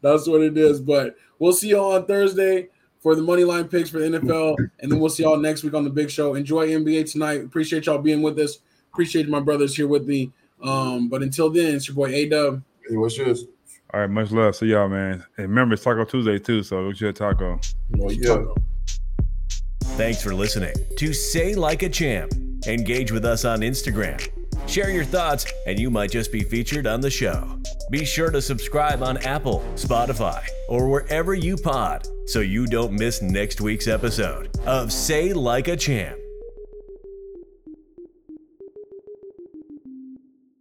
that's 0.03 0.27
what 0.27 0.43
it 0.43 0.57
is. 0.57 0.81
But 0.81 1.17
we'll 1.39 1.53
see 1.53 1.71
y'all 1.71 1.93
on 1.93 2.07
Thursday 2.07 2.69
for 3.01 3.15
the 3.15 3.23
money 3.23 3.45
line 3.45 3.69
picks 3.69 3.91
for 3.91 3.99
the 3.99 4.19
NFL, 4.19 4.57
and 4.81 4.91
then 4.91 4.99
we'll 4.99 5.11
see 5.11 5.23
y'all 5.25 5.37
next 5.37 5.63
week 5.63 5.75
on 5.75 5.85
the 5.85 5.91
big 5.91 6.11
show. 6.11 6.35
Enjoy 6.35 6.69
NBA 6.69 7.11
tonight. 7.11 7.45
Appreciate 7.45 7.87
y'all 7.87 7.99
being 7.99 8.23
with 8.23 8.39
us. 8.39 8.59
Appreciate 8.93 9.29
my 9.29 9.41
brothers 9.41 9.77
here 9.77 9.89
with 9.89 10.07
me. 10.07 10.33
Um, 10.63 11.09
but 11.09 11.23
until 11.23 11.51
then, 11.51 11.75
it's 11.75 11.89
your 11.89 11.95
boy 11.95 12.13
A 12.13 12.29
Dub. 12.29 12.63
Hey, 12.89 12.97
what's 12.97 13.17
yours? 13.17 13.45
All 13.93 14.01
right, 14.01 14.11
much 14.11 14.31
love. 14.33 14.57
See 14.57 14.67
y'all, 14.67 14.89
man. 14.89 15.25
And 15.37 15.49
remember, 15.49 15.75
it's 15.75 15.85
Taco 15.85 16.05
Tuesday 16.05 16.39
too. 16.39 16.63
So 16.63 16.91
go 16.91 16.97
your 16.97 17.13
taco. 17.13 17.61
Well, 17.91 18.13
yeah. 18.13 18.45
Thanks 19.97 20.21
for 20.21 20.35
listening 20.35 20.75
to 20.97 21.13
Say 21.13 21.55
Like 21.55 21.83
a 21.83 21.89
Champ. 21.89 22.33
Engage 22.67 23.13
with 23.13 23.25
us 23.25 23.45
on 23.45 23.61
Instagram. 23.61 24.29
Share 24.67 24.91
your 24.91 25.05
thoughts, 25.05 25.47
and 25.67 25.79
you 25.79 25.91
might 25.91 26.11
just 26.11 26.33
be 26.33 26.41
featured 26.41 26.87
on 26.87 27.01
the 27.01 27.11
show. 27.11 27.61
Be 27.91 28.05
sure 28.05 28.31
to 28.31 28.43
subscribe 28.43 29.03
on 29.03 29.19
Apple, 29.19 29.63
Spotify, 29.75 30.43
or 30.69 30.89
wherever 30.89 31.35
you 31.35 31.57
pod 31.57 32.09
so 32.27 32.41
you 32.41 32.67
don't 32.67 32.93
miss 32.93 33.23
next 33.23 33.61
week's 33.61 33.87
episode 33.87 34.51
of 34.67 34.91
Say 34.93 35.33
Like 35.33 35.69
a 35.69 35.77
Champ. 35.77 36.19